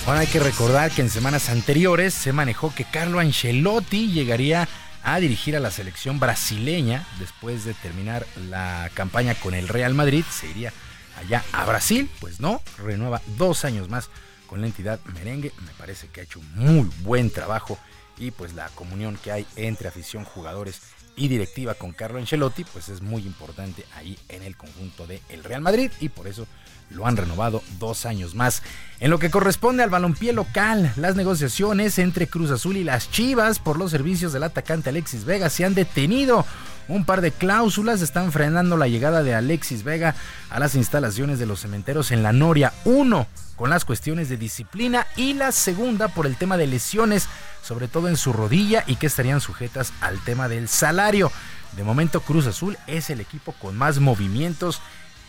[0.07, 4.69] Bueno, hay que recordar que en semanas anteriores se manejó que Carlo Ancelotti llegaría
[5.03, 10.25] a dirigir a la selección brasileña después de terminar la campaña con el Real Madrid.
[10.31, 10.73] Se iría
[11.19, 12.11] allá a Brasil.
[12.21, 14.11] Pues no, renueva dos años más
[14.47, 15.53] con la entidad merengue.
[15.65, 17.79] Me parece que ha hecho muy buen trabajo
[18.19, 20.81] y pues la comunión que hay entre afición, jugadores
[21.17, 25.45] y directiva con Carlo Ancelotti pues es muy importante ahí en el conjunto de el
[25.45, 26.47] Real Madrid y por eso
[26.93, 28.63] lo han renovado dos años más.
[29.01, 33.59] En lo que corresponde al balompié local, las negociaciones entre Cruz Azul y las Chivas
[33.59, 36.47] por los servicios del atacante Alexis Vega se han detenido.
[36.89, 40.15] Un par de cláusulas están frenando la llegada de Alexis Vega
[40.51, 45.07] a las instalaciones de los cementeros en la Noria 1 con las cuestiones de disciplina
[45.17, 47.29] y la segunda por el tema de lesiones,
[47.63, 51.31] sobre todo en su rodilla y que estarían sujetas al tema del salario.
[51.77, 54.81] De momento Cruz Azul es el equipo con más movimientos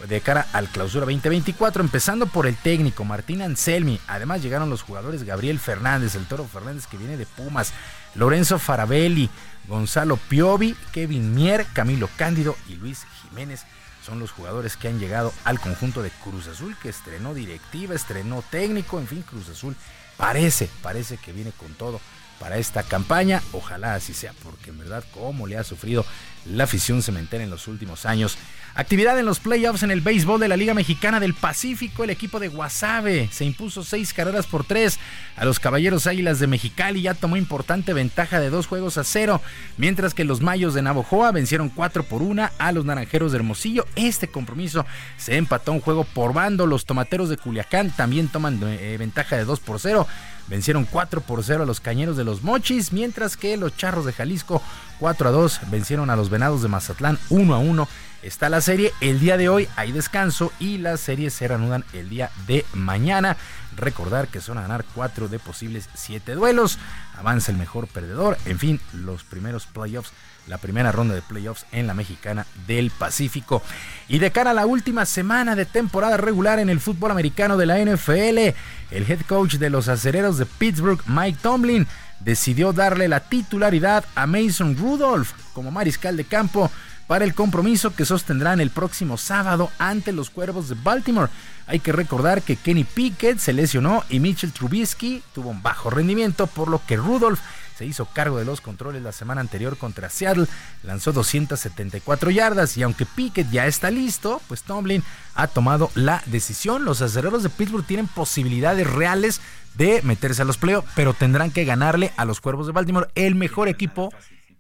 [0.07, 3.99] de cara al clausura 2024, empezando por el técnico Martín Anselmi.
[4.07, 7.73] Además llegaron los jugadores Gabriel Fernández, el Toro Fernández que viene de Pumas,
[8.15, 9.29] Lorenzo Farabelli,
[9.67, 13.65] Gonzalo Piovi, Kevin Mier, Camilo Cándido y Luis Jiménez.
[14.05, 18.43] Son los jugadores que han llegado al conjunto de Cruz Azul, que estrenó directiva, estrenó
[18.49, 19.75] técnico, en fin, Cruz Azul
[20.17, 21.99] parece, parece que viene con todo
[22.39, 23.41] para esta campaña.
[23.53, 26.05] Ojalá así sea, porque en verdad, cómo le ha sufrido
[26.45, 28.37] la afición cementera en los últimos años.
[28.75, 32.03] Actividad en los playoffs en el béisbol de la Liga Mexicana del Pacífico.
[32.03, 34.97] El equipo de Guasave se impuso seis carreras por tres
[35.35, 37.03] a los Caballeros Águilas de Mexicali.
[37.03, 39.41] Ya tomó importante ventaja de dos juegos a cero.
[39.77, 43.85] Mientras que los Mayos de Navojoa vencieron cuatro por una a los Naranjeros de Hermosillo.
[43.95, 44.87] Este compromiso
[45.17, 46.65] se empató un juego por bando.
[46.65, 50.07] Los Tomateros de Culiacán también toman eh, ventaja de dos por cero.
[50.47, 54.11] Vencieron 4 por 0 a los Cañeros de los Mochis, mientras que los Charros de
[54.11, 54.61] Jalisco
[54.99, 57.87] 4 a 2 vencieron a los Venados de Mazatlán 1 a 1.
[58.23, 62.09] Está la serie, el día de hoy hay descanso y las series se reanudan el
[62.09, 63.37] día de mañana.
[63.75, 66.79] Recordar que son a ganar 4 de posibles 7 duelos.
[67.17, 68.37] Avanza el mejor perdedor.
[68.45, 70.11] En fin, los primeros playoffs
[70.47, 73.61] la primera ronda de playoffs en la mexicana del Pacífico.
[74.07, 77.65] Y de cara a la última semana de temporada regular en el fútbol americano de
[77.65, 78.55] la NFL,
[78.91, 81.87] el head coach de los acereros de Pittsburgh, Mike Tomlin,
[82.23, 86.71] decidió darle la titularidad a Mason Rudolph como mariscal de campo
[87.07, 91.31] para el compromiso que sostendrán el próximo sábado ante los Cuervos de Baltimore.
[91.67, 96.47] Hay que recordar que Kenny Pickett se lesionó y Mitchell Trubisky tuvo un bajo rendimiento,
[96.47, 97.39] por lo que Rudolph
[97.77, 100.47] se hizo cargo de los controles la semana anterior contra Seattle,
[100.83, 105.03] lanzó 274 yardas y aunque Pickett ya está listo, pues Tomlin
[105.35, 106.85] ha tomado la decisión.
[106.85, 109.41] Los acereros de Pittsburgh tienen posibilidades reales
[109.75, 113.35] de meterse a los playoffs, pero tendrán que ganarle a los Cuervos de Baltimore, el
[113.35, 114.11] mejor equipo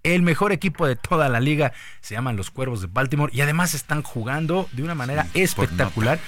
[0.03, 1.71] el mejor equipo de toda la liga
[2.01, 6.19] se llaman los Cuervos de Baltimore y además están jugando de una manera espectacular,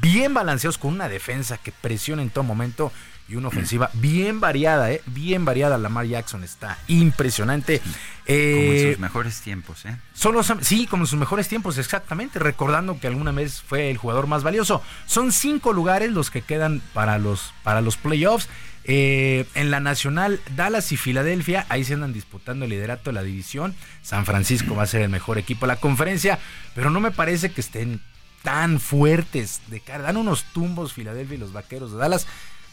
[0.00, 2.92] bien balanceados con una defensa que presiona en todo momento
[3.28, 5.02] y una ofensiva bien variada, ¿eh?
[5.06, 5.78] bien variada.
[5.78, 7.78] Lamar Jackson está impresionante.
[7.80, 7.94] Como
[8.26, 9.96] Eh, en sus mejores tiempos, ¿eh?
[10.14, 13.96] son los, sí, como en sus mejores tiempos, exactamente, recordando que alguna vez fue el
[13.96, 14.82] jugador más valioso.
[15.06, 18.48] Son cinco lugares los que quedan para los, para los playoffs.
[18.86, 23.22] Eh, en la nacional, Dallas y Filadelfia, ahí se andan disputando el liderato de la
[23.22, 23.74] división.
[24.02, 26.38] San Francisco va a ser el mejor equipo de la conferencia,
[26.74, 28.02] pero no me parece que estén
[28.42, 30.02] tan fuertes de cara.
[30.02, 32.26] Dan unos tumbos Filadelfia y los vaqueros de Dallas.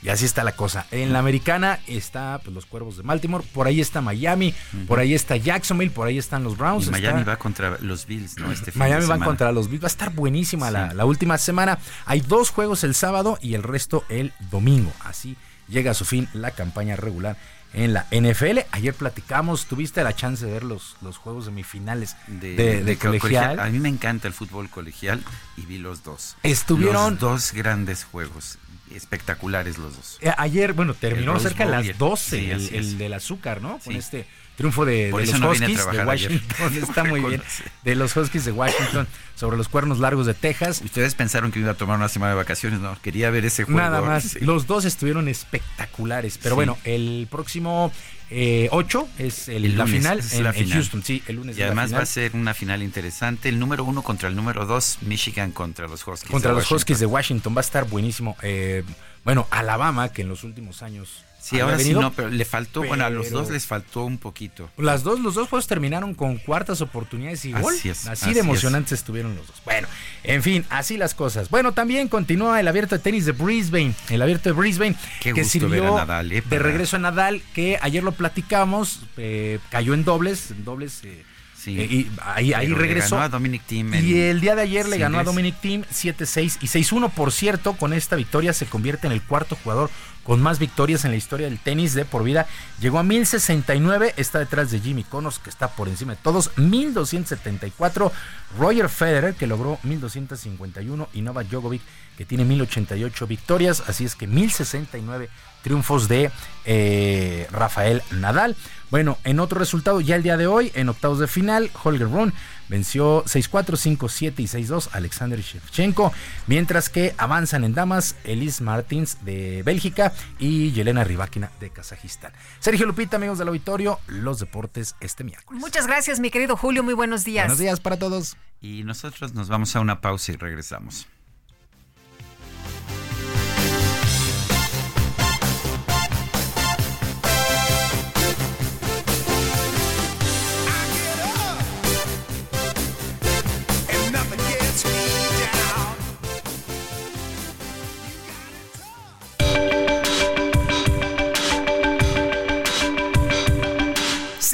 [0.03, 0.88] Y así está la cosa.
[0.91, 4.53] En la americana está pues, los cuervos de Baltimore, por ahí está Miami,
[4.88, 6.88] por ahí está Jacksonville, por ahí están los Browns.
[6.88, 8.52] Y Miami está- va contra los Bills, ¿no?
[8.52, 9.26] Este fin Miami semana.
[9.26, 9.84] contra los Bills.
[9.84, 11.78] Va a estar buenísima la, la última semana.
[12.06, 14.91] Hay dos juegos el sábado y el resto el domingo.
[15.06, 15.38] Así
[15.68, 17.38] llega a su fin la campaña regular
[17.73, 18.60] en la NFL.
[18.72, 23.07] Ayer platicamos, tuviste la chance de ver los, los juegos semifinales de, de, de co-
[23.07, 23.60] colegial.
[23.60, 25.23] A mí me encanta el fútbol colegial
[25.57, 26.36] y vi los dos.
[26.44, 28.57] Estuvieron- Los dos grandes juegos.
[28.96, 30.18] Espectaculares los dos.
[30.22, 32.98] Eh, Ayer, bueno, terminó El cerca de las el- 12 sí, el, el es.
[32.98, 33.80] del azúcar, ¿no?
[33.80, 34.26] Con este
[34.62, 36.06] Triunfo de, de los no Huskies de ayer.
[36.08, 36.74] Washington.
[36.84, 37.42] Está muy bien.
[37.84, 40.82] De los Huskies de Washington sobre los cuernos largos de Texas.
[40.86, 42.98] Ustedes pensaron que iba a tomar una semana de vacaciones, no.
[43.02, 43.80] Quería ver ese juego.
[43.80, 44.24] Nada más.
[44.24, 44.40] Sí.
[44.42, 46.38] Los dos estuvieron espectaculares.
[46.38, 46.56] Pero Sí.
[46.56, 47.92] bueno, el próximo
[48.30, 50.74] eh, 8 es el- El la lunes, final, es en, la en final.
[50.78, 51.04] Houston.
[51.04, 52.00] Sí, el lunes Y además final.
[52.00, 53.50] va a ser una final interesante.
[53.50, 56.32] El número uno contra el número dos, Michigan contra los Huskies.
[56.32, 56.78] Contra de los Washington.
[56.78, 57.54] Huskies de Washington.
[57.56, 58.38] Va a estar buenísimo.
[58.42, 58.84] Eh,
[59.26, 61.26] bueno, Alabama, que en los últimos años.
[61.42, 64.70] Sí, ahora sí no, pero le faltó, bueno, a los dos les faltó un poquito.
[64.78, 67.74] Las dos, los dos juegos terminaron con cuartas oportunidades y gol.
[67.76, 68.46] Así es, así, así de es.
[68.46, 69.56] emocionantes estuvieron los dos.
[69.66, 69.88] Bueno,
[70.24, 71.50] en fin, así las cosas.
[71.50, 73.94] Bueno, también continúa el abierto de tenis de Brisbane.
[74.10, 76.42] El abierto de Brisbane Qué que sirvió ver a Nadal, de ¿eh?
[76.44, 81.02] Para- regreso a Nadal, que ayer lo platicamos, eh, cayó en dobles, en dobles.
[81.04, 81.24] eh,
[81.58, 81.80] Sí.
[81.80, 83.16] eh, y ahí, ahí Pero le regresó.
[83.18, 85.24] ganó a Dominic Thiem Y en el día de ayer le ganó a.
[85.24, 87.10] Dominic Thiem 7-6 y 6-1.
[87.10, 89.92] Por cierto, con esta victoria se convierte en el cuarto jugador
[90.23, 92.48] con más victorias en la historia del tenis de por vida.
[92.80, 98.11] Llegó a 1069, está detrás de Jimmy Connors, que está por encima de todos, 1274.
[98.57, 101.81] Roger Federer, que logró 1251, y Novak Djokovic,
[102.18, 103.84] que tiene 1088 victorias.
[103.88, 105.30] Así es que 1069
[105.61, 106.31] triunfos de
[106.65, 108.56] eh, Rafael Nadal.
[108.89, 112.34] Bueno, en otro resultado, ya el día de hoy, en octavos de final, Holger Rune
[112.72, 116.14] venció 6-4, 5-7 y 6-2 a Alexander Shevchenko,
[116.48, 122.31] mientras que avanzan en damas Elise Martins de Bélgica y Yelena Rybakina de Kazajistán.
[122.60, 125.61] Sergio Lupita, amigos del auditorio, los deportes este miércoles.
[125.61, 126.81] Muchas gracias, mi querido Julio.
[126.81, 127.45] Muy buenos días.
[127.45, 128.38] Buenos días para todos.
[128.61, 131.07] Y nosotros nos vamos a una pausa y regresamos.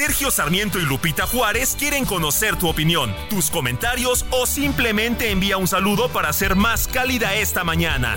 [0.07, 5.67] Sergio Sarmiento y Lupita Juárez quieren conocer tu opinión, tus comentarios o simplemente envía un
[5.67, 8.15] saludo para ser más cálida esta mañana.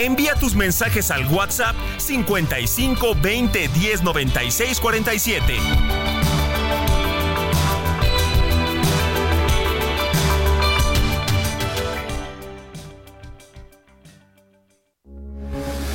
[0.00, 5.54] Envía tus mensajes al WhatsApp 55 20 10 96 47.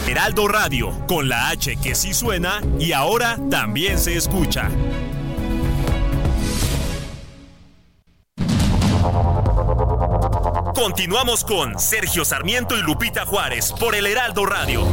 [0.08, 4.70] Heraldo Radio, con la H que sí suena y ahora también se escucha.
[10.78, 14.86] Continuamos con Sergio Sarmiento y Lupita Juárez por el Heraldo Radio.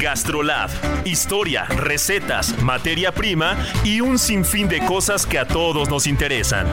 [0.00, 0.70] Gastrolab,
[1.04, 6.66] historia, recetas, materia prima y un sinfín de cosas que a todos nos interesan.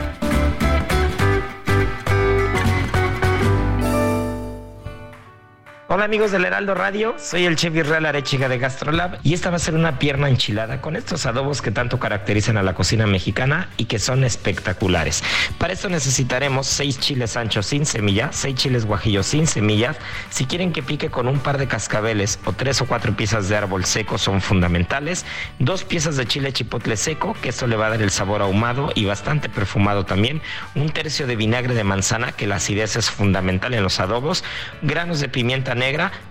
[5.86, 9.56] Hola amigos del Heraldo Radio, soy el chef Israel Arechiga de Gastrolab y esta va
[9.56, 13.68] a ser una pierna enchilada con estos adobos que tanto caracterizan a la cocina mexicana
[13.76, 15.22] y que son espectaculares.
[15.58, 19.98] Para esto necesitaremos 6 chiles anchos sin semilla, 6 chiles guajillos sin semillas.
[20.30, 23.56] Si quieren que pique con un par de cascabeles o 3 o 4 piezas de
[23.56, 25.26] árbol seco son fundamentales,
[25.58, 28.90] dos piezas de chile chipotle seco, que eso le va a dar el sabor ahumado
[28.94, 30.40] y bastante perfumado también,
[30.74, 34.44] un tercio de vinagre de manzana, que la acidez es fundamental en los adobos,
[34.80, 35.83] granos de pimienta negra,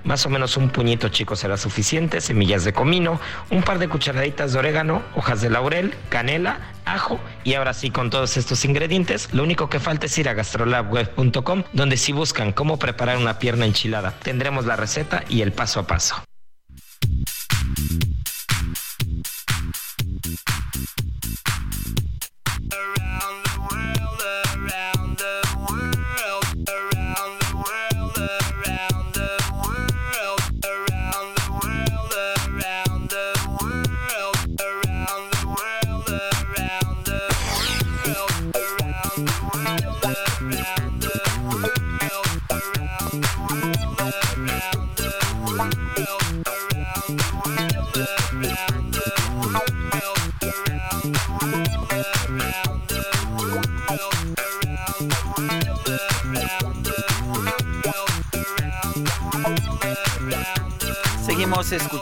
[0.04, 3.20] más o menos un puñito chico será suficiente, semillas de comino,
[3.52, 8.10] un par de cucharaditas de orégano, hojas de laurel, canela, ajo y ahora sí con
[8.10, 12.80] todos estos ingredientes, lo único que falta es ir a gastrolabweb.com donde si buscan cómo
[12.80, 16.24] preparar una pierna enchilada, tendremos la receta y el paso a paso.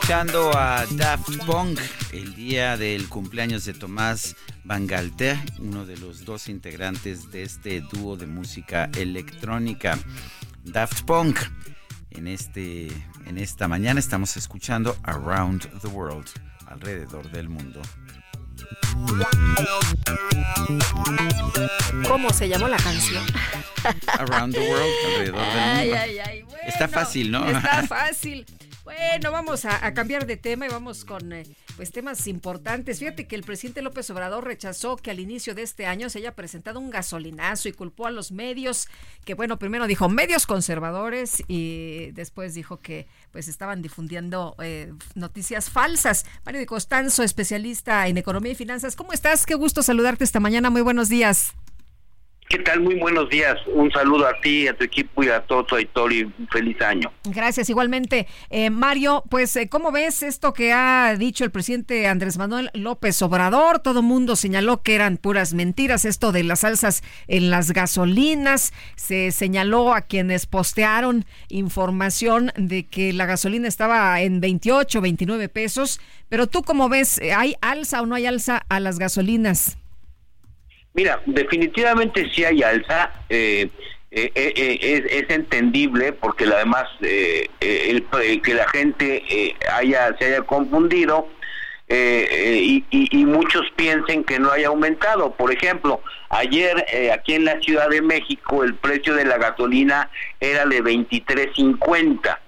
[0.02, 1.78] Escuchando a Daft Punk
[2.12, 4.34] el día del cumpleaños de Tomás
[4.64, 9.96] Van Galter, uno de los dos integrantes de este dúo de música electrónica.
[10.64, 11.38] Daft Punk.
[12.10, 12.88] En, este,
[13.26, 16.26] en esta mañana estamos escuchando Around the World,
[16.66, 17.80] alrededor del mundo.
[22.08, 23.24] ¿Cómo se llamó la canción?
[24.18, 26.02] Around the World, alrededor del Ay, mundo.
[26.02, 26.42] ay, ay.
[26.42, 26.58] Bueno.
[26.66, 27.48] Está fácil, ¿no?
[27.48, 28.44] Está fácil.
[28.84, 31.44] Bueno, vamos a, cambiar de tema y vamos con eh,
[31.76, 32.98] pues temas importantes.
[32.98, 36.34] Fíjate que el presidente López Obrador rechazó que al inicio de este año se haya
[36.34, 38.88] presentado un gasolinazo y culpó a los medios,
[39.24, 45.70] que bueno, primero dijo medios conservadores y después dijo que pues estaban difundiendo eh, noticias
[45.70, 46.26] falsas.
[46.44, 48.96] Mario de Costanzo, especialista en economía y finanzas.
[48.96, 49.46] ¿Cómo estás?
[49.46, 50.70] Qué gusto saludarte esta mañana.
[50.70, 51.54] Muy buenos días.
[52.48, 52.80] ¿Qué tal?
[52.80, 53.56] Muy buenos días.
[53.66, 57.10] Un saludo a ti, a tu equipo y a todo tu auditorio un feliz año.
[57.24, 58.26] Gracias, igualmente.
[58.50, 63.22] Eh, Mario, pues, eh, ¿cómo ves esto que ha dicho el presidente Andrés Manuel López
[63.22, 63.78] Obrador?
[63.78, 68.74] Todo mundo señaló que eran puras mentiras, esto de las alzas en las gasolinas.
[68.96, 76.00] Se señaló a quienes postearon información de que la gasolina estaba en 28, 29 pesos.
[76.28, 77.18] Pero tú, ¿cómo ves?
[77.34, 79.78] ¿Hay alza o no hay alza a las gasolinas?
[80.94, 83.10] Mira, definitivamente sí hay alza.
[83.28, 83.68] eh,
[84.14, 88.04] eh, eh, eh, es, es entendible porque además el-
[88.42, 91.28] que la gente haya se haya confundido
[91.88, 95.32] y, y- y muchos piensen que no haya aumentado.
[95.34, 100.10] Por ejemplo, ayer aquí en la Ciudad de México el precio de la gasolina
[100.40, 102.38] era de 23.50.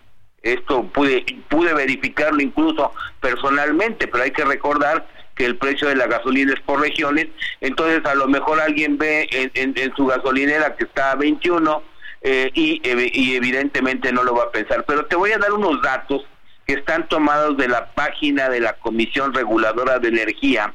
[0.43, 6.07] Esto pude, pude verificarlo incluso personalmente, pero hay que recordar que el precio de la
[6.07, 7.29] gasolina es por regiones,
[7.61, 11.83] entonces a lo mejor alguien ve en, su gasolinera que está a 21
[12.23, 14.85] eh, y, ev- y evidentemente no lo va a pensar.
[14.87, 16.23] Pero te voy a dar unos datos
[16.67, 20.73] que están tomados de la página de la Comisión Reguladora de Energía,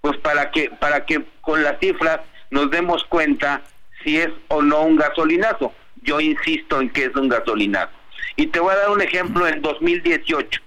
[0.00, 2.20] pues para que, para que con las cifras
[2.50, 3.62] nos demos cuenta
[4.04, 5.72] si es o no un gasolinazo.
[6.02, 7.92] Yo insisto en que es un gasolinazo.
[8.36, 10.60] Y te voy a dar un ejemplo en 2018.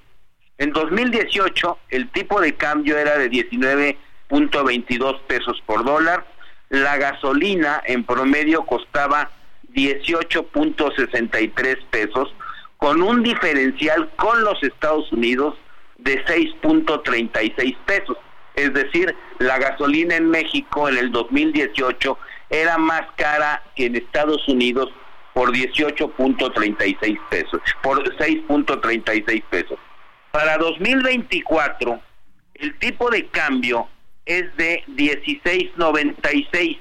[0.58, 6.26] En 2018 el tipo de cambio era de 19.22 pesos por dólar.
[6.70, 9.32] La gasolina en promedio costaba
[9.74, 12.36] 18.63 pesos
[12.78, 15.56] con un diferencial con los Estados Unidos
[15.98, 18.18] de 6.36 pesos.
[18.56, 22.18] Es decir, la gasolina en México en el 2018
[22.50, 24.92] era más cara que en Estados Unidos
[25.34, 29.80] por 18.36 pesos, por 6.36 pesos.
[30.34, 32.02] Para 2024,
[32.56, 33.88] el tipo de cambio
[34.26, 36.80] es de 16.96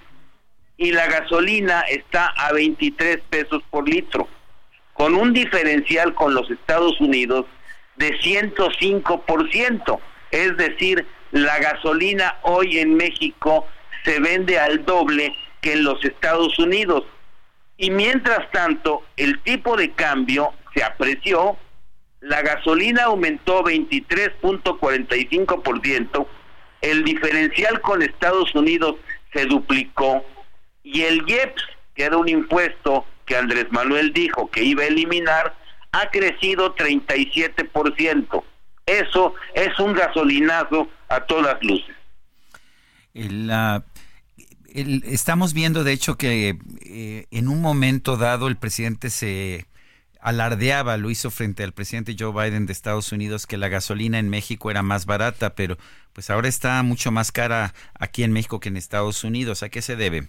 [0.79, 4.27] y la gasolina está a 23 pesos por litro,
[4.95, 7.45] con un diferencial con los Estados Unidos
[7.97, 10.01] de 105%.
[10.31, 13.67] Es decir, la gasolina hoy en México
[14.03, 17.05] se vende al doble que en los Estados Unidos.
[17.77, 21.59] Y mientras tanto, el tipo de cambio se apreció,
[22.23, 26.27] la gasolina aumentó 23.45%,
[26.81, 28.97] el diferencial con Estados Unidos
[29.33, 30.25] se duplicó
[30.83, 31.63] y el IEPS,
[31.95, 35.55] que era un impuesto que Andrés Manuel dijo que iba a eliminar,
[35.93, 38.43] ha crecido 37%.
[38.87, 41.95] Eso es un gasolinazo a todas luces.
[43.15, 43.53] El-
[45.05, 49.67] estamos viendo, de hecho, que eh, en un momento dado el presidente se
[50.23, 54.31] alardeaba, lo hizo frente al presidente Joe Biden de Estados Unidos, que la gasolina en
[54.31, 55.77] México era más barata, pero
[56.13, 59.63] pues ahora está mucho más cara aquí en México que en Estados Unidos.
[59.63, 60.29] ¿A qué se debe?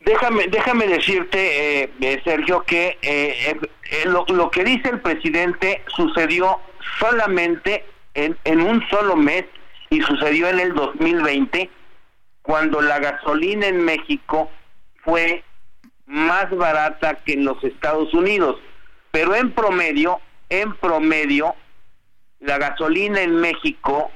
[0.00, 3.58] Déjame, déjame decirte, eh, eh, Sergio, que eh,
[3.90, 6.58] eh, lo, lo que dice el presidente sucedió
[6.98, 9.44] solamente en, en un solo mes
[9.90, 11.70] y sucedió en el 2020,
[12.42, 14.50] cuando la gasolina en México
[15.04, 15.42] fue
[16.06, 18.56] más barata que en los Estados Unidos.
[19.14, 21.54] Pero en promedio, en promedio,
[22.40, 24.10] la gasolina en México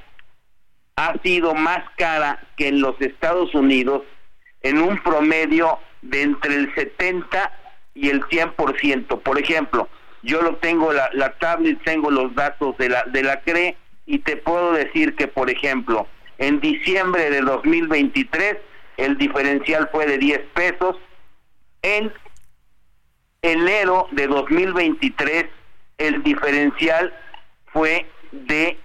[0.96, 4.02] ha sido más cara que en los Estados Unidos
[4.60, 7.52] en un promedio de entre el 70
[7.94, 9.22] y el 100%.
[9.22, 9.88] Por ejemplo,
[10.24, 14.18] yo lo tengo la, la tablet, tengo los datos de la de la CRE y
[14.18, 16.08] te puedo decir que, por ejemplo,
[16.38, 18.56] en diciembre de 2023
[18.96, 20.96] el diferencial fue de 10 pesos,
[21.82, 22.12] en
[23.42, 25.46] enero de 2023
[25.98, 27.12] el diferencial
[27.72, 28.78] fue de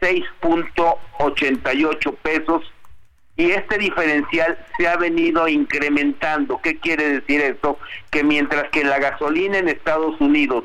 [0.00, 2.70] 6.88 pesos
[3.36, 6.60] y este diferencial se ha venido incrementando.
[6.60, 7.78] ¿Qué quiere decir esto?
[8.10, 10.64] Que mientras que la gasolina en Estados Unidos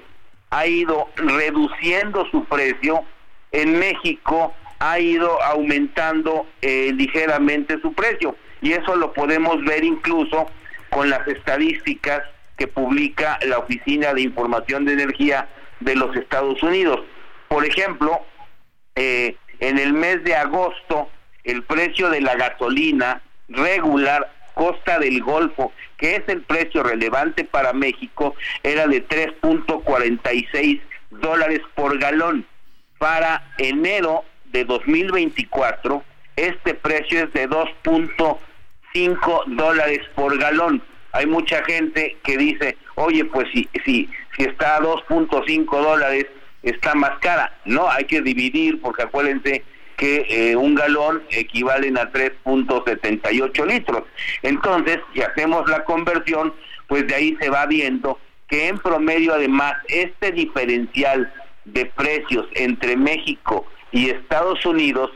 [0.49, 3.03] ha ido reduciendo su precio,
[3.51, 8.35] en México ha ido aumentando eh, ligeramente su precio.
[8.61, 10.47] Y eso lo podemos ver incluso
[10.89, 12.23] con las estadísticas
[12.57, 15.49] que publica la Oficina de Información de Energía
[15.79, 17.01] de los Estados Unidos.
[17.47, 18.21] Por ejemplo,
[18.95, 21.09] eh, en el mes de agosto
[21.43, 27.73] el precio de la gasolina regular Costa del Golfo, que es el precio relevante para
[27.73, 32.45] México, era de 3.46 dólares por galón.
[32.99, 36.03] Para enero de 2024,
[36.35, 40.83] este precio es de 2.5 dólares por galón.
[41.13, 46.25] Hay mucha gente que dice, oye, pues si, si, si está a 2.5 dólares,
[46.63, 47.55] está más cara.
[47.65, 49.63] No, hay que dividir, porque acuérdense
[49.95, 54.03] que eh, un galón equivalen a 3.78 litros.
[54.41, 56.53] Entonces, si hacemos la conversión,
[56.87, 61.31] pues de ahí se va viendo que en promedio además este diferencial
[61.65, 65.11] de precios entre México y Estados Unidos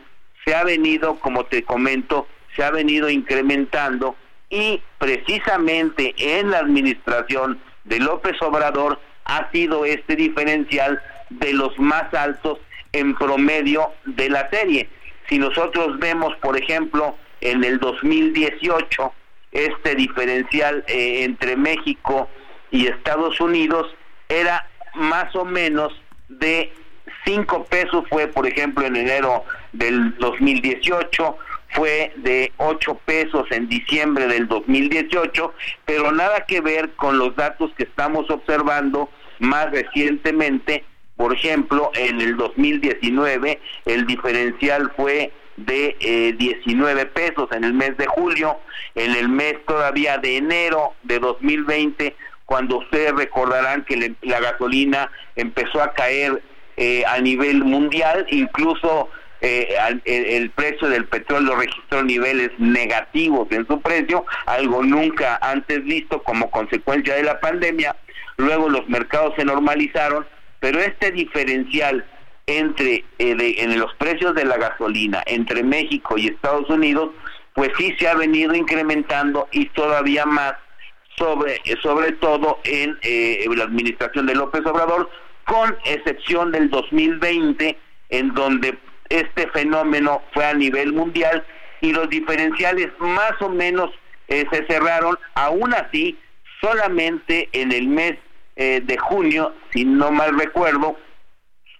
[0.46, 4.16] se ha venido, como te comento, se ha venido incrementando
[4.50, 12.14] y precisamente en la administración de López Obrador ha sido este diferencial de los más
[12.14, 12.60] altos
[12.94, 14.90] en promedio de la serie.
[15.30, 19.14] Si nosotros vemos, por ejemplo, en el 2018,
[19.52, 22.30] este diferencial eh, entre México
[22.72, 23.88] y Estados Unidos
[24.30, 25.94] era más o menos
[26.30, 26.72] de
[27.26, 29.44] 5 pesos, fue por ejemplo en enero
[29.74, 31.38] del 2018,
[31.70, 35.54] fue de 8 pesos en diciembre del 2018,
[35.86, 40.84] pero nada que ver con los datos que estamos observando más recientemente.
[41.16, 47.98] Por ejemplo, en el 2019 el diferencial fue de eh, 19 pesos en el mes
[47.98, 48.58] de julio,
[48.96, 52.16] en el mes todavía de enero de 2020,
[52.46, 56.42] cuando ustedes recordarán que la gasolina empezó a caer
[56.78, 59.10] eh, a nivel mundial, incluso
[59.42, 65.84] eh, al- el, precio del petróleo registró niveles negativos en su precio, algo nunca antes
[65.84, 67.96] visto como consecuencia de la pandemia.
[68.38, 70.26] Luego los mercados se normalizaron,
[70.60, 72.06] pero este diferencial
[72.48, 77.12] entre eh, de- en los precios de la gasolina entre México y Estados Unidos,
[77.54, 80.54] pues sí se ha venido incrementando y todavía más
[81.18, 85.10] sobre sobre todo en eh, la administración de López Obrador,
[85.46, 87.78] con excepción del 2020,
[88.10, 88.78] en donde
[89.10, 91.46] este fenómeno fue a nivel mundial
[91.82, 93.92] y los diferenciales más o menos
[94.28, 96.18] eh, se cerraron, aún así,
[96.62, 98.18] solamente en el mes
[98.56, 100.98] eh, de junio, si no mal recuerdo,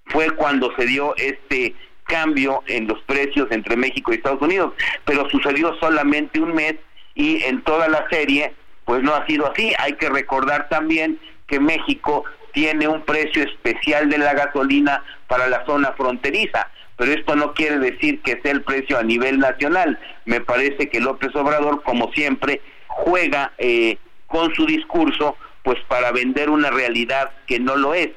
[0.06, 4.74] fue cuando se dio este cambio en los precios entre México y Estados Unidos,
[5.04, 6.76] pero sucedió solamente un mes
[7.16, 8.54] y en toda la serie
[8.86, 9.74] pues no ha sido así.
[9.80, 12.24] Hay que recordar también que México
[12.54, 17.78] tiene un precio especial de la gasolina para la zona fronteriza, pero esto no quiere
[17.80, 20.00] decir que sea el precio a nivel nacional.
[20.26, 23.98] Me parece que López Obrador, como siempre, juega eh,
[24.28, 28.10] con su discurso pues para vender una realidad que no lo es.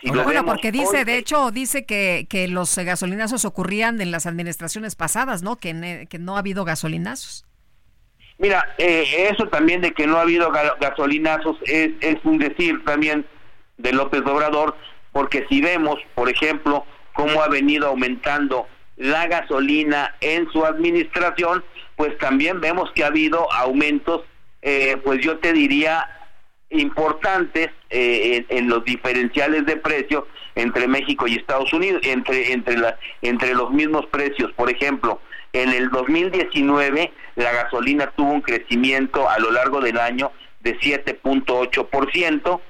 [0.00, 4.00] Si lo bueno, porque dice, hoy- de hecho, dice que, que los eh, gasolinazos ocurrían
[4.00, 5.56] en las administraciones pasadas, ¿no?
[5.56, 7.44] Que, ne- que no ha habido gasolinazos.
[8.38, 12.84] Mira, eh, eso también de que no ha habido ga- gasolinazos es, es un decir
[12.84, 13.26] también
[13.78, 14.76] de López Obrador,
[15.10, 16.84] porque si vemos, por ejemplo,
[17.18, 21.64] cómo ha venido aumentando la gasolina en su administración,
[21.96, 24.22] pues también vemos que ha habido aumentos,
[24.62, 26.08] eh, pues yo te diría,
[26.70, 32.96] importantes eh, en, los diferenciales de precio entre México y Estados Unidos, entre entre la,
[33.22, 34.52] entre los mismos precios.
[34.52, 35.20] Por ejemplo,
[35.52, 40.30] en el 2019 la gasolina tuvo un crecimiento a lo largo del año
[40.60, 42.60] de 7.8%.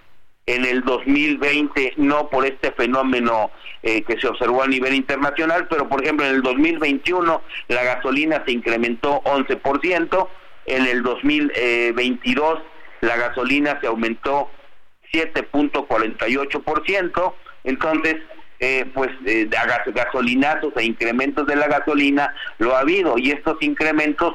[0.48, 3.50] En el 2020 no por este fenómeno
[3.82, 8.42] eh, que se observó a nivel internacional, pero por ejemplo en el 2021 la gasolina
[8.46, 10.28] se incrementó 11%,
[10.66, 12.60] en el 2022
[13.02, 14.50] la gasolina se aumentó
[15.12, 17.34] 7.48%,
[17.64, 18.16] entonces
[18.60, 19.48] eh, pues eh,
[19.94, 24.34] gasolinazos e incrementos de la gasolina lo ha habido y estos incrementos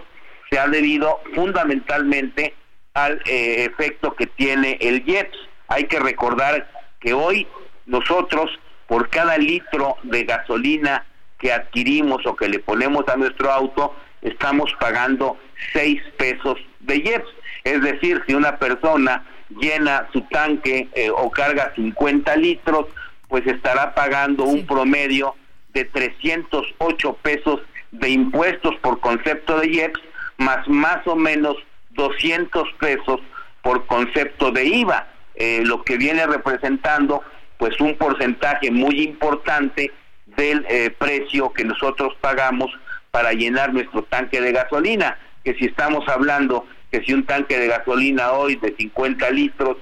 [0.49, 2.55] se han debido fundamentalmente
[2.93, 5.37] al eh, efecto que tiene el IEPS.
[5.73, 6.69] Hay que recordar
[6.99, 7.47] que hoy
[7.87, 8.51] nosotros
[8.85, 11.03] por cada litro de gasolina
[11.39, 15.35] que adquirimos o que le ponemos a nuestro auto, estamos pagando
[15.73, 17.27] 6 pesos de IEPS.
[17.63, 22.85] Es decir, si una persona llena su tanque eh, o carga 50 litros,
[23.27, 25.33] pues estará pagando un promedio
[25.73, 27.61] de 308 pesos
[27.91, 30.01] de impuestos por concepto de IEPS,
[30.37, 31.57] más más o menos
[31.95, 33.21] 200 pesos
[33.63, 37.23] por concepto de IVA, eh, lo que viene representando
[37.57, 39.91] pues un porcentaje muy importante
[40.25, 42.71] del eh, precio que nosotros pagamos
[43.11, 47.67] para llenar nuestro tanque de gasolina, que si estamos hablando que si un tanque de
[47.67, 49.77] gasolina hoy de 50 litros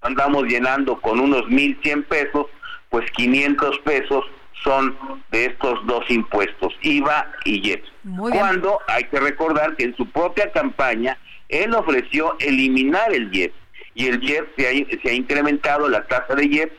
[0.00, 2.46] andamos llenando con unos 1.100 pesos,
[2.88, 4.24] pues 500 pesos
[4.64, 4.96] son
[5.30, 7.92] de estos dos impuestos, IVA y IEPS.
[8.18, 11.16] Cuando hay que recordar que en su propia campaña
[11.48, 13.52] Él ofreció eliminar el IEP
[13.98, 16.72] y el IEP se ha, se ha incrementado, la tasa de IEP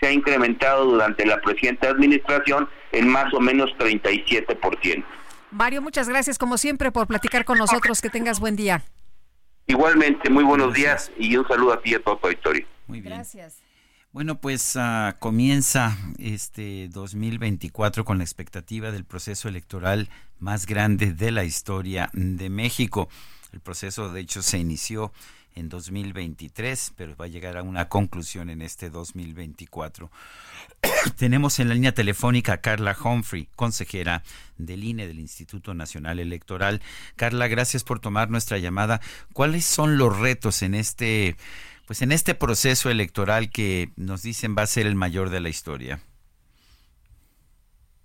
[0.00, 5.04] se ha incrementado durante la presente administración en más o menos 37%.
[5.50, 8.00] Mario, muchas gracias como siempre por platicar con nosotros.
[8.00, 8.82] Que tengas buen día.
[9.66, 12.66] Igualmente, muy buenos días y un saludo a ti y a todo tu auditorio.
[12.86, 13.14] Muy bien.
[13.14, 13.58] Gracias.
[14.10, 21.32] Bueno, pues ah, comienza este 2024 con la expectativa del proceso electoral más grande de
[21.32, 23.10] la historia de México.
[23.52, 25.12] El proceso, de hecho, se inició
[25.54, 30.10] en 2023, pero va a llegar a una conclusión en este 2024.
[31.16, 34.22] Tenemos en la línea telefónica a Carla Humphrey, consejera
[34.58, 36.82] del INE, del Instituto Nacional Electoral.
[37.16, 39.00] Carla, gracias por tomar nuestra llamada.
[39.32, 41.36] ¿Cuáles son los retos en este,
[41.86, 45.48] pues en este proceso electoral que nos dicen va a ser el mayor de la
[45.48, 46.00] historia?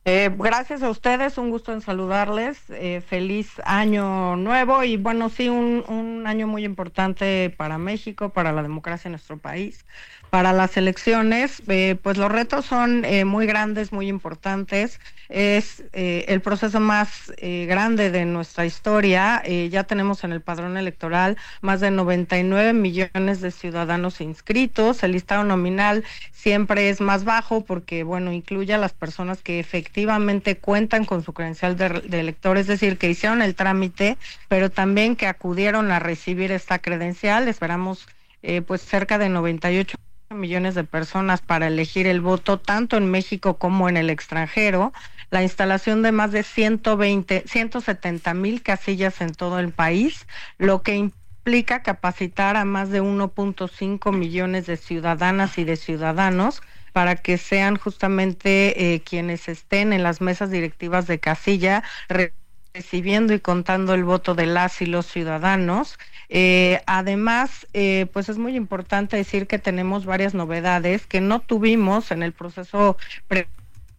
[0.09, 2.69] Eh, gracias a ustedes, un gusto en saludarles.
[2.69, 8.53] Eh, feliz año nuevo y bueno, sí, un, un año muy importante para México, para
[8.53, 9.85] la democracia en nuestro país.
[10.29, 14.99] Para las elecciones, eh, pues los retos son eh, muy grandes, muy importantes.
[15.29, 19.41] Es eh, el proceso más eh, grande de nuestra historia.
[19.69, 25.01] Ya tenemos en el padrón electoral más de 99 millones de ciudadanos inscritos.
[25.03, 30.57] El listado nominal siempre es más bajo porque, bueno, incluye a las personas que efectivamente
[30.57, 34.17] cuentan con su credencial de, de elector, es decir, que hicieron el trámite,
[34.49, 37.47] pero también que acudieron a recibir esta credencial.
[37.47, 38.07] Esperamos
[38.43, 39.97] eh, pues cerca de 98
[40.35, 44.91] millones de personas para elegir el voto tanto en México como en el extranjero,
[45.29, 50.95] la instalación de más de 120, 170 mil casillas en todo el país, lo que
[50.95, 57.77] implica capacitar a más de 1.5 millones de ciudadanas y de ciudadanos para que sean
[57.77, 62.33] justamente eh, quienes estén en las mesas directivas de casilla re-
[62.73, 65.97] recibiendo y contando el voto de las y los ciudadanos.
[66.29, 72.11] Eh, además, eh, pues es muy importante decir que tenemos varias novedades que no tuvimos
[72.11, 72.97] en el proceso
[73.27, 73.49] pre-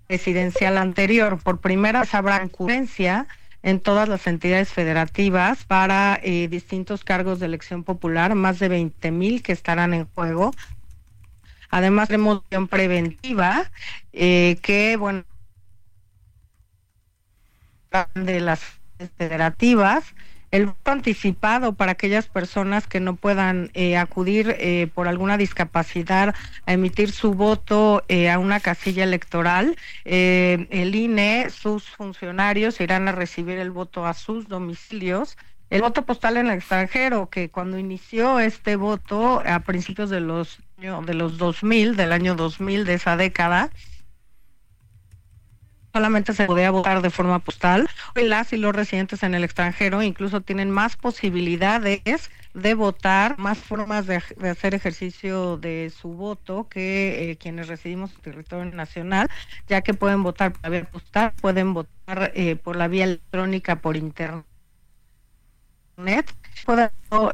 [0.07, 1.39] presidencial anterior.
[1.43, 3.27] Por primera vez habrá concurrencia
[3.63, 9.11] en todas las entidades federativas para eh, distintos cargos de elección popular, más de 20
[9.11, 10.53] mil que estarán en juego.
[11.71, 13.71] Además, tenemos preventiva,
[14.13, 15.25] eh, que, bueno,
[18.15, 18.61] de las
[19.17, 20.15] federativas,
[20.51, 26.35] el voto anticipado para aquellas personas que no puedan eh, acudir eh, por alguna discapacidad
[26.67, 29.77] a emitir su voto eh, a una casilla electoral.
[30.05, 35.36] Eh, el INE, sus funcionarios irán a recibir el voto a sus domicilios.
[35.70, 40.60] El voto postal en el extranjero, que cuando inició este voto a principios de los,
[40.78, 43.70] de los 2000, del año 2000 de esa década,
[45.99, 47.89] solamente se podía votar de forma postal.
[48.15, 53.59] Hoy las y los residentes en el extranjero incluso tienen más posibilidades de votar, más
[53.59, 59.28] formas de, hacer ejercicio de su voto que eh, quienes residimos en territorio nacional,
[59.67, 63.81] ya que pueden votar por la vía postal, pueden votar eh, por la vía electrónica,
[63.81, 64.44] por internet.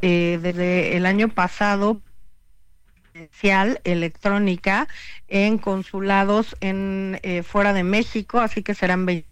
[0.01, 2.01] Eh, desde el año pasado
[3.83, 4.87] electrónica
[5.27, 9.27] en consulados en eh, fuera de México, así que serán 20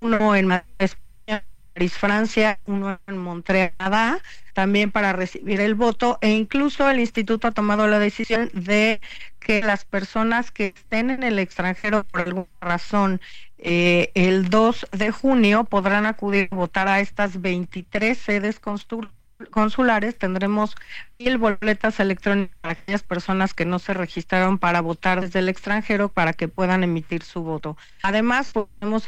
[0.00, 1.44] uno en España,
[1.74, 4.20] París, Francia, uno en Montreal,
[4.54, 9.00] también para recibir el voto e incluso el instituto ha tomado la decisión de
[9.38, 13.20] que las personas que estén en el extranjero por alguna razón
[13.58, 19.10] eh, el 2 de junio podrán acudir a votar a estas 23 sedes consul-
[19.50, 20.74] consulares tendremos
[21.18, 26.08] mil boletas electrónicas para aquellas personas que no se registraron para votar desde el extranjero
[26.08, 27.76] para que puedan emitir su voto.
[28.02, 29.04] Además, podemos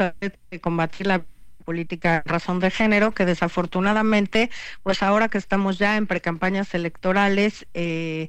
[0.61, 1.23] combatir la
[1.65, 4.51] política razón de género que desafortunadamente,
[4.83, 8.29] pues ahora que estamos ya en precampañas electorales, eh,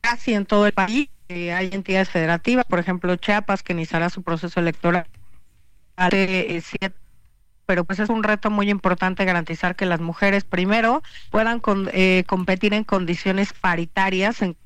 [0.00, 4.22] casi en todo el país eh, hay entidades federativas, por ejemplo Chiapas que iniciará su
[4.22, 5.06] proceso electoral
[5.96, 7.01] hace eh, siete
[7.72, 11.62] pero pues es un reto muy importante garantizar que las mujeres primero puedan
[11.94, 14.58] eh, competir en condiciones paritarias en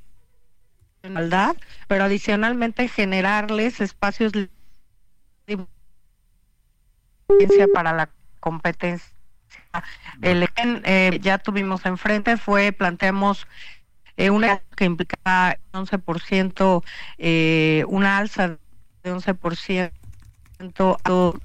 [1.04, 1.54] igualdad,
[1.86, 4.32] pero adicionalmente generarles espacios
[7.72, 8.08] para la
[8.40, 9.14] competencia.
[10.20, 13.46] Eh, ya tuvimos enfrente fue planteamos
[14.16, 16.82] eh, una que implicaba 11%,
[17.18, 18.58] eh, una alza
[19.04, 19.92] de 11%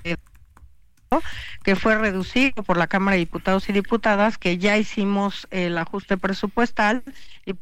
[0.03, 0.17] eh,
[1.63, 6.17] que fue reducido por la Cámara de Diputados y Diputadas, que ya hicimos el ajuste
[6.17, 7.03] presupuestal
[7.45, 7.53] y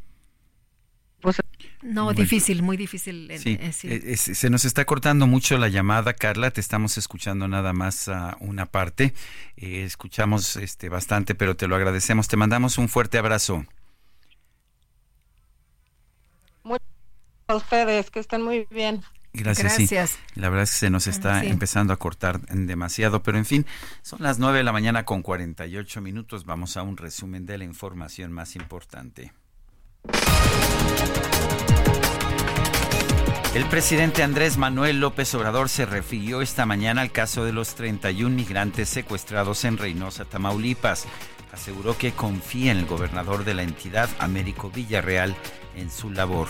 [1.21, 1.37] pues
[1.81, 2.19] No, Bueno.
[2.19, 3.31] difícil, muy difícil.
[3.39, 3.87] Sí, eh, sí.
[3.89, 6.51] eh, es- se nos está cortando mucho la llamada, Carla.
[6.51, 9.13] Te estamos escuchando nada más a una parte.
[9.57, 12.27] Eh, escuchamos este bastante, pero te lo agradecemos.
[12.27, 13.65] Te mandamos un fuerte abrazo.
[16.63, 16.85] Muchas
[17.47, 19.01] a ustedes, que estén muy bien.
[19.33, 19.73] Gracias.
[19.75, 19.87] sí.
[20.35, 21.47] La verdad es que se nos está Sí.
[21.47, 23.65] empezando a cortar demasiado, pero en fin,
[24.01, 26.45] son las 9 de la mañana con 48 minutos.
[26.45, 29.31] Vamos a un resumen de la información más importante.
[33.55, 38.35] El presidente Andrés Manuel López Obrador se refirió esta mañana al caso de los 31
[38.35, 41.05] migrantes secuestrados en Reynosa, Tamaulipas.
[41.51, 45.35] Aseguró que confía en el gobernador de la entidad, Américo Villarreal,
[45.75, 46.47] en su labor.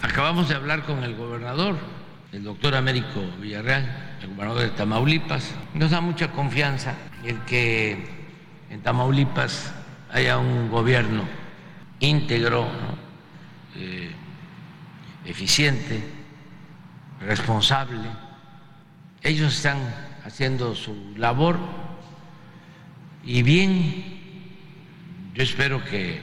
[0.00, 1.76] Acabamos de hablar con el gobernador,
[2.32, 5.54] el doctor Américo Villarreal, el gobernador de Tamaulipas.
[5.74, 6.94] Nos da mucha confianza
[7.24, 8.06] el que
[8.70, 9.72] en Tamaulipas
[10.10, 11.24] haya un gobierno
[12.00, 12.66] íntegro.
[13.76, 14.10] Eh,
[15.28, 16.02] eficiente,
[17.20, 18.08] responsable.
[19.22, 19.78] Ellos están
[20.24, 21.58] haciendo su labor
[23.24, 24.04] y bien,
[25.34, 26.22] yo espero que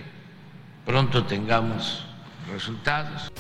[0.86, 2.08] pronto tengamos
[2.48, 3.32] resultados.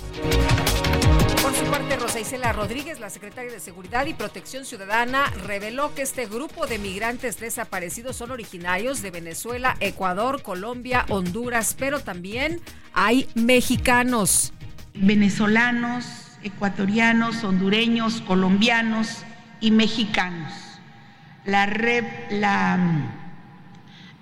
[1.42, 6.02] Por su parte, Rosa Isela Rodríguez, la secretaria de Seguridad y Protección Ciudadana, reveló que
[6.02, 12.62] este grupo de migrantes desaparecidos son originarios de Venezuela, Ecuador, Colombia, Honduras, pero también
[12.94, 14.54] hay mexicanos.
[14.94, 16.06] venezolanos,
[16.44, 19.24] ecuatorianos, hondureños, colombianos
[19.60, 20.52] y mexicanos.
[21.44, 22.80] La, rep- la,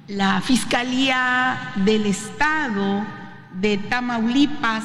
[0.08, 3.06] la Fiscalía del Estado
[3.54, 4.84] de Tamaulipas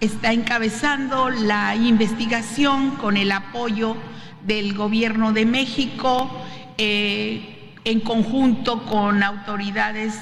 [0.00, 3.96] está encabezando la investigación con el apoyo
[4.44, 6.30] del Gobierno de México
[6.78, 10.14] eh, en conjunto con autoridades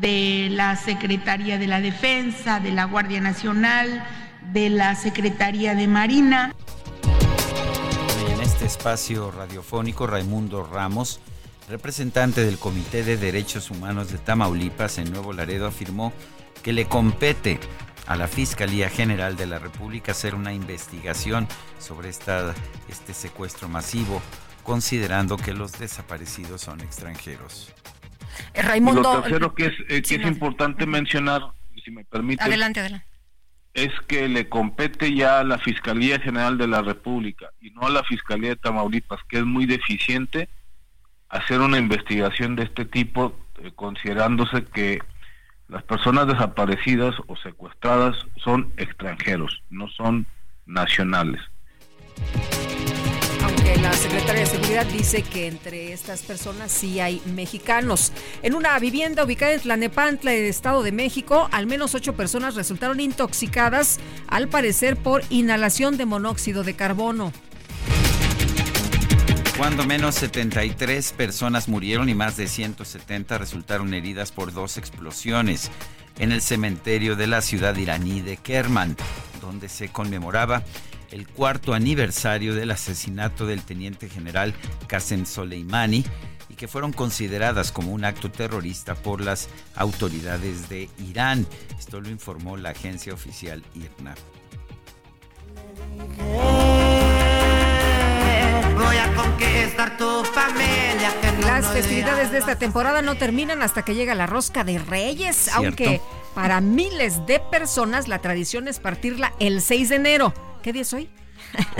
[0.00, 4.04] de la Secretaría de la Defensa, de la Guardia Nacional,
[4.52, 6.52] de la Secretaría de Marina.
[8.28, 11.20] En este espacio radiofónico, Raimundo Ramos,
[11.68, 16.12] representante del Comité de Derechos Humanos de Tamaulipas en Nuevo Laredo, afirmó
[16.62, 17.58] que le compete
[18.06, 21.46] a la Fiscalía General de la República hacer una investigación
[21.78, 22.54] sobre esta,
[22.88, 24.20] este secuestro masivo,
[24.62, 27.72] considerando que los desaparecidos son extranjeros.
[28.54, 29.02] Eh, Raimundo.
[29.02, 30.28] Lo tercero que es, eh, que Sí, es no.
[30.28, 31.42] importante mencionar,
[31.84, 33.06] si me permite, Adelante, adelante.
[33.74, 37.90] es que le compete ya a la Fiscalía General de la República y no a
[37.90, 40.48] la Fiscalía de Tamaulipas, que es muy deficiente
[41.28, 44.98] hacer una investigación de este tipo, eh, considerándose que
[45.72, 50.26] las personas desaparecidas o secuestradas son extranjeros, no son
[50.66, 51.40] nacionales.
[53.42, 58.12] Aunque la secretaria de Seguridad dice que entre estas personas sí hay mexicanos.
[58.42, 62.54] En una vivienda ubicada en Tlanepantla, en el Estado de México, al menos ocho personas
[62.54, 67.32] resultaron intoxicadas, al parecer por inhalación de monóxido de carbono.
[69.62, 75.70] Cuando menos 73 personas murieron y más de 170 resultaron heridas por dos explosiones
[76.18, 78.96] en el cementerio de la ciudad iraní de Kerman,
[79.40, 80.64] donde se conmemoraba
[81.12, 84.52] el cuarto aniversario del asesinato del teniente general
[84.88, 86.04] Qasem Soleimani
[86.48, 91.46] y que fueron consideradas como un acto terrorista por las autoridades de Irán.
[91.78, 94.16] Esto lo informó la agencia oficial IRNA.
[99.42, 101.10] Conquistar tu familia.
[101.20, 105.36] que Las festividades de esta temporada no terminan hasta que llega la rosca de Reyes,
[105.36, 105.58] Cierto.
[105.66, 106.00] aunque
[106.34, 110.34] para miles de personas la tradición es partirla el 6 de enero.
[110.62, 111.10] ¿Qué día es hoy?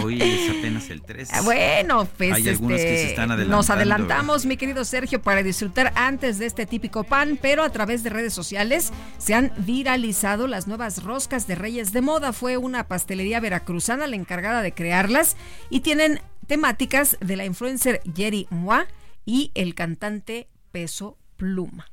[0.02, 1.28] Hoy es apenas el 3.
[1.32, 3.56] Ah, Bueno, pues Hay algunos que se este, están adelantando.
[3.56, 8.02] nos adelantamos, mi querido Sergio, para disfrutar antes de este típico pan, pero a través
[8.02, 12.32] de redes sociales se han viralizado las nuevas roscas de Reyes de moda.
[12.32, 15.36] Fue una pastelería veracruzana la encargada de crearlas
[15.70, 16.20] y tienen
[16.52, 18.86] temáticas de la influencer Jerry Moa
[19.24, 21.86] y el cantante Peso Pluma.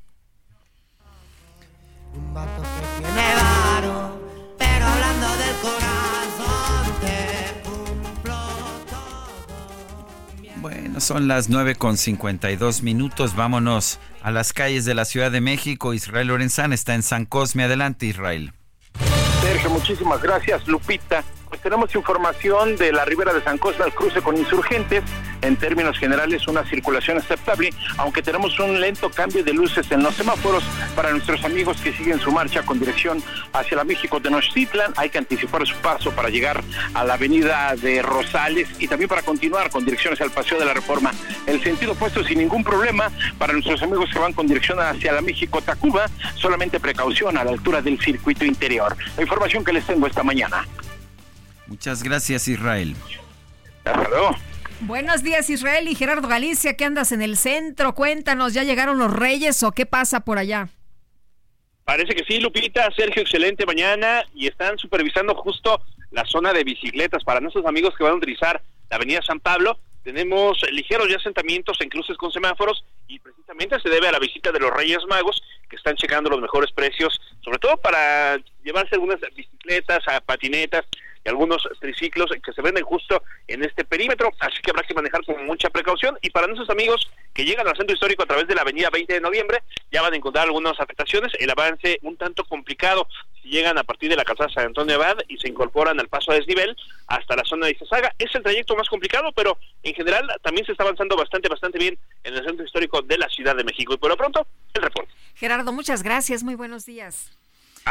[2.11, 4.19] tiene varo,
[4.57, 8.35] pero hablando del corazón te cumplo
[10.57, 13.37] Bueno, son las 9 con 52 minutos.
[13.37, 15.93] Vámonos a las calles de la Ciudad de México.
[15.93, 17.63] Israel Lorenzán está en San Cosme.
[17.63, 18.51] Adelante, Israel.
[19.41, 20.67] Sergio, muchísimas gracias.
[20.67, 25.03] Lupita, pues tenemos información de la Ribera de San Cosme al cruce con insurgentes.
[25.41, 30.13] en términos generales una circulación aceptable, aunque tenemos un lento cambio de luces en los
[30.15, 30.63] semáforos
[30.97, 34.93] para nuestros amigos que siguen su marcha con dirección hacia la México de Tenochtitlan.
[34.97, 36.61] Hay que anticipar su paso para llegar
[36.93, 40.73] a la avenida de Rosales y también para continuar con direcciones al Paseo de la
[40.73, 41.11] Reforma.
[41.45, 45.21] El sentido opuesto sin ningún problema para nuestros amigos que van con dirección hacia la
[45.21, 48.97] México Tacuba, solamente precaución a la altura del circuito interior.
[49.15, 50.65] La información que les tengo esta mañana.
[51.69, 52.95] Muchas gracias, Israel.
[53.85, 54.35] Hasta luego.
[54.81, 57.93] Buenos días Israel y Gerardo Galicia, ¿qué andas en el centro?
[57.93, 60.69] Cuéntanos, ¿ya llegaron los reyes o qué pasa por allá?
[61.83, 65.81] Parece que sí, Lupita, Sergio, excelente mañana y están supervisando justo
[66.11, 69.77] la zona de bicicletas para nuestros amigos que van a utilizar la avenida San Pablo.
[70.03, 74.51] Tenemos ligeros ya asentamientos en cruces con semáforos y precisamente se debe a la visita
[74.51, 79.19] de los Reyes Magos que están checando los mejores precios, sobre todo para llevarse algunas
[79.35, 80.85] bicicletas, a patinetas
[81.23, 85.23] y algunos triciclos que se venden justo en este perímetro, así que habrá que manejar
[85.25, 86.17] con mucha precaución.
[86.21, 89.13] Y para nuestros amigos que llegan al centro histórico a través de la avenida 20
[89.13, 93.07] de noviembre ya van a encontrar algunas afectaciones, el avance un tanto complicado
[93.49, 96.35] llegan a partir de la calzada San Antonio Abad y se incorporan al paso a
[96.35, 96.75] desnivel
[97.07, 100.73] hasta la zona de Izazaga, es el trayecto más complicado, pero en general también se
[100.73, 103.93] está avanzando bastante, bastante bien en el centro histórico de la Ciudad de México.
[103.93, 105.11] Y por lo pronto el reporte.
[105.35, 107.38] Gerardo, muchas gracias, muy buenos días.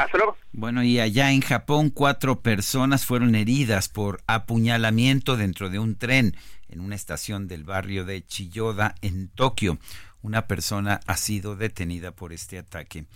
[0.05, 0.37] Hasta luego.
[0.53, 6.37] Bueno, y allá en Japón, cuatro personas fueron heridas por apuñalamiento dentro de un tren
[6.69, 9.79] en una estación del barrio de Chiyoda, en Tokio.
[10.23, 13.07] Una persona ha sido detenida por este ataque.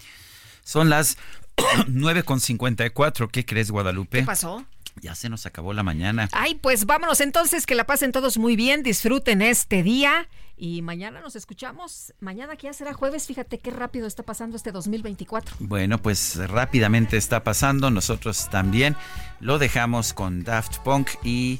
[0.64, 1.18] Son las
[1.56, 3.30] 9.54.
[3.30, 4.20] ¿Qué crees, Guadalupe?
[4.20, 4.64] ¿Qué pasó?
[5.02, 6.28] Ya se nos acabó la mañana.
[6.30, 11.20] Ay, pues vámonos entonces, que la pasen todos muy bien, disfruten este día y mañana
[11.20, 12.14] nos escuchamos.
[12.20, 15.56] Mañana que ya será jueves, fíjate qué rápido está pasando este 2024.
[15.58, 17.90] Bueno, pues rápidamente está pasando.
[17.90, 18.94] Nosotros también
[19.40, 21.58] lo dejamos con Daft Punk y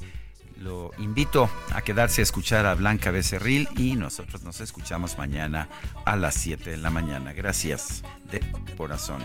[0.59, 5.69] lo invito a quedarse a escuchar a Blanca Becerril y nosotros nos escuchamos mañana
[6.05, 7.33] a las 7 de la mañana.
[7.33, 8.41] Gracias de
[8.77, 9.21] corazón.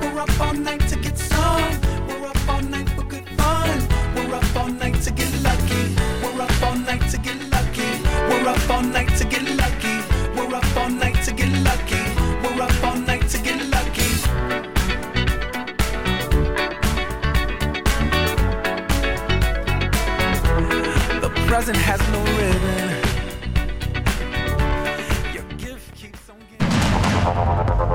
[0.00, 1.80] We're up all night to get some.
[2.08, 3.78] We're up all night for good fun.
[4.14, 5.94] We're up all night to get lucky.
[6.22, 7.90] We're up all night to get lucky.
[8.28, 9.96] We're up all night to get lucky.
[10.36, 12.02] We're up all night to get lucky.
[12.42, 14.08] We're up all night to get lucky.
[21.20, 23.00] The present has no ribbon.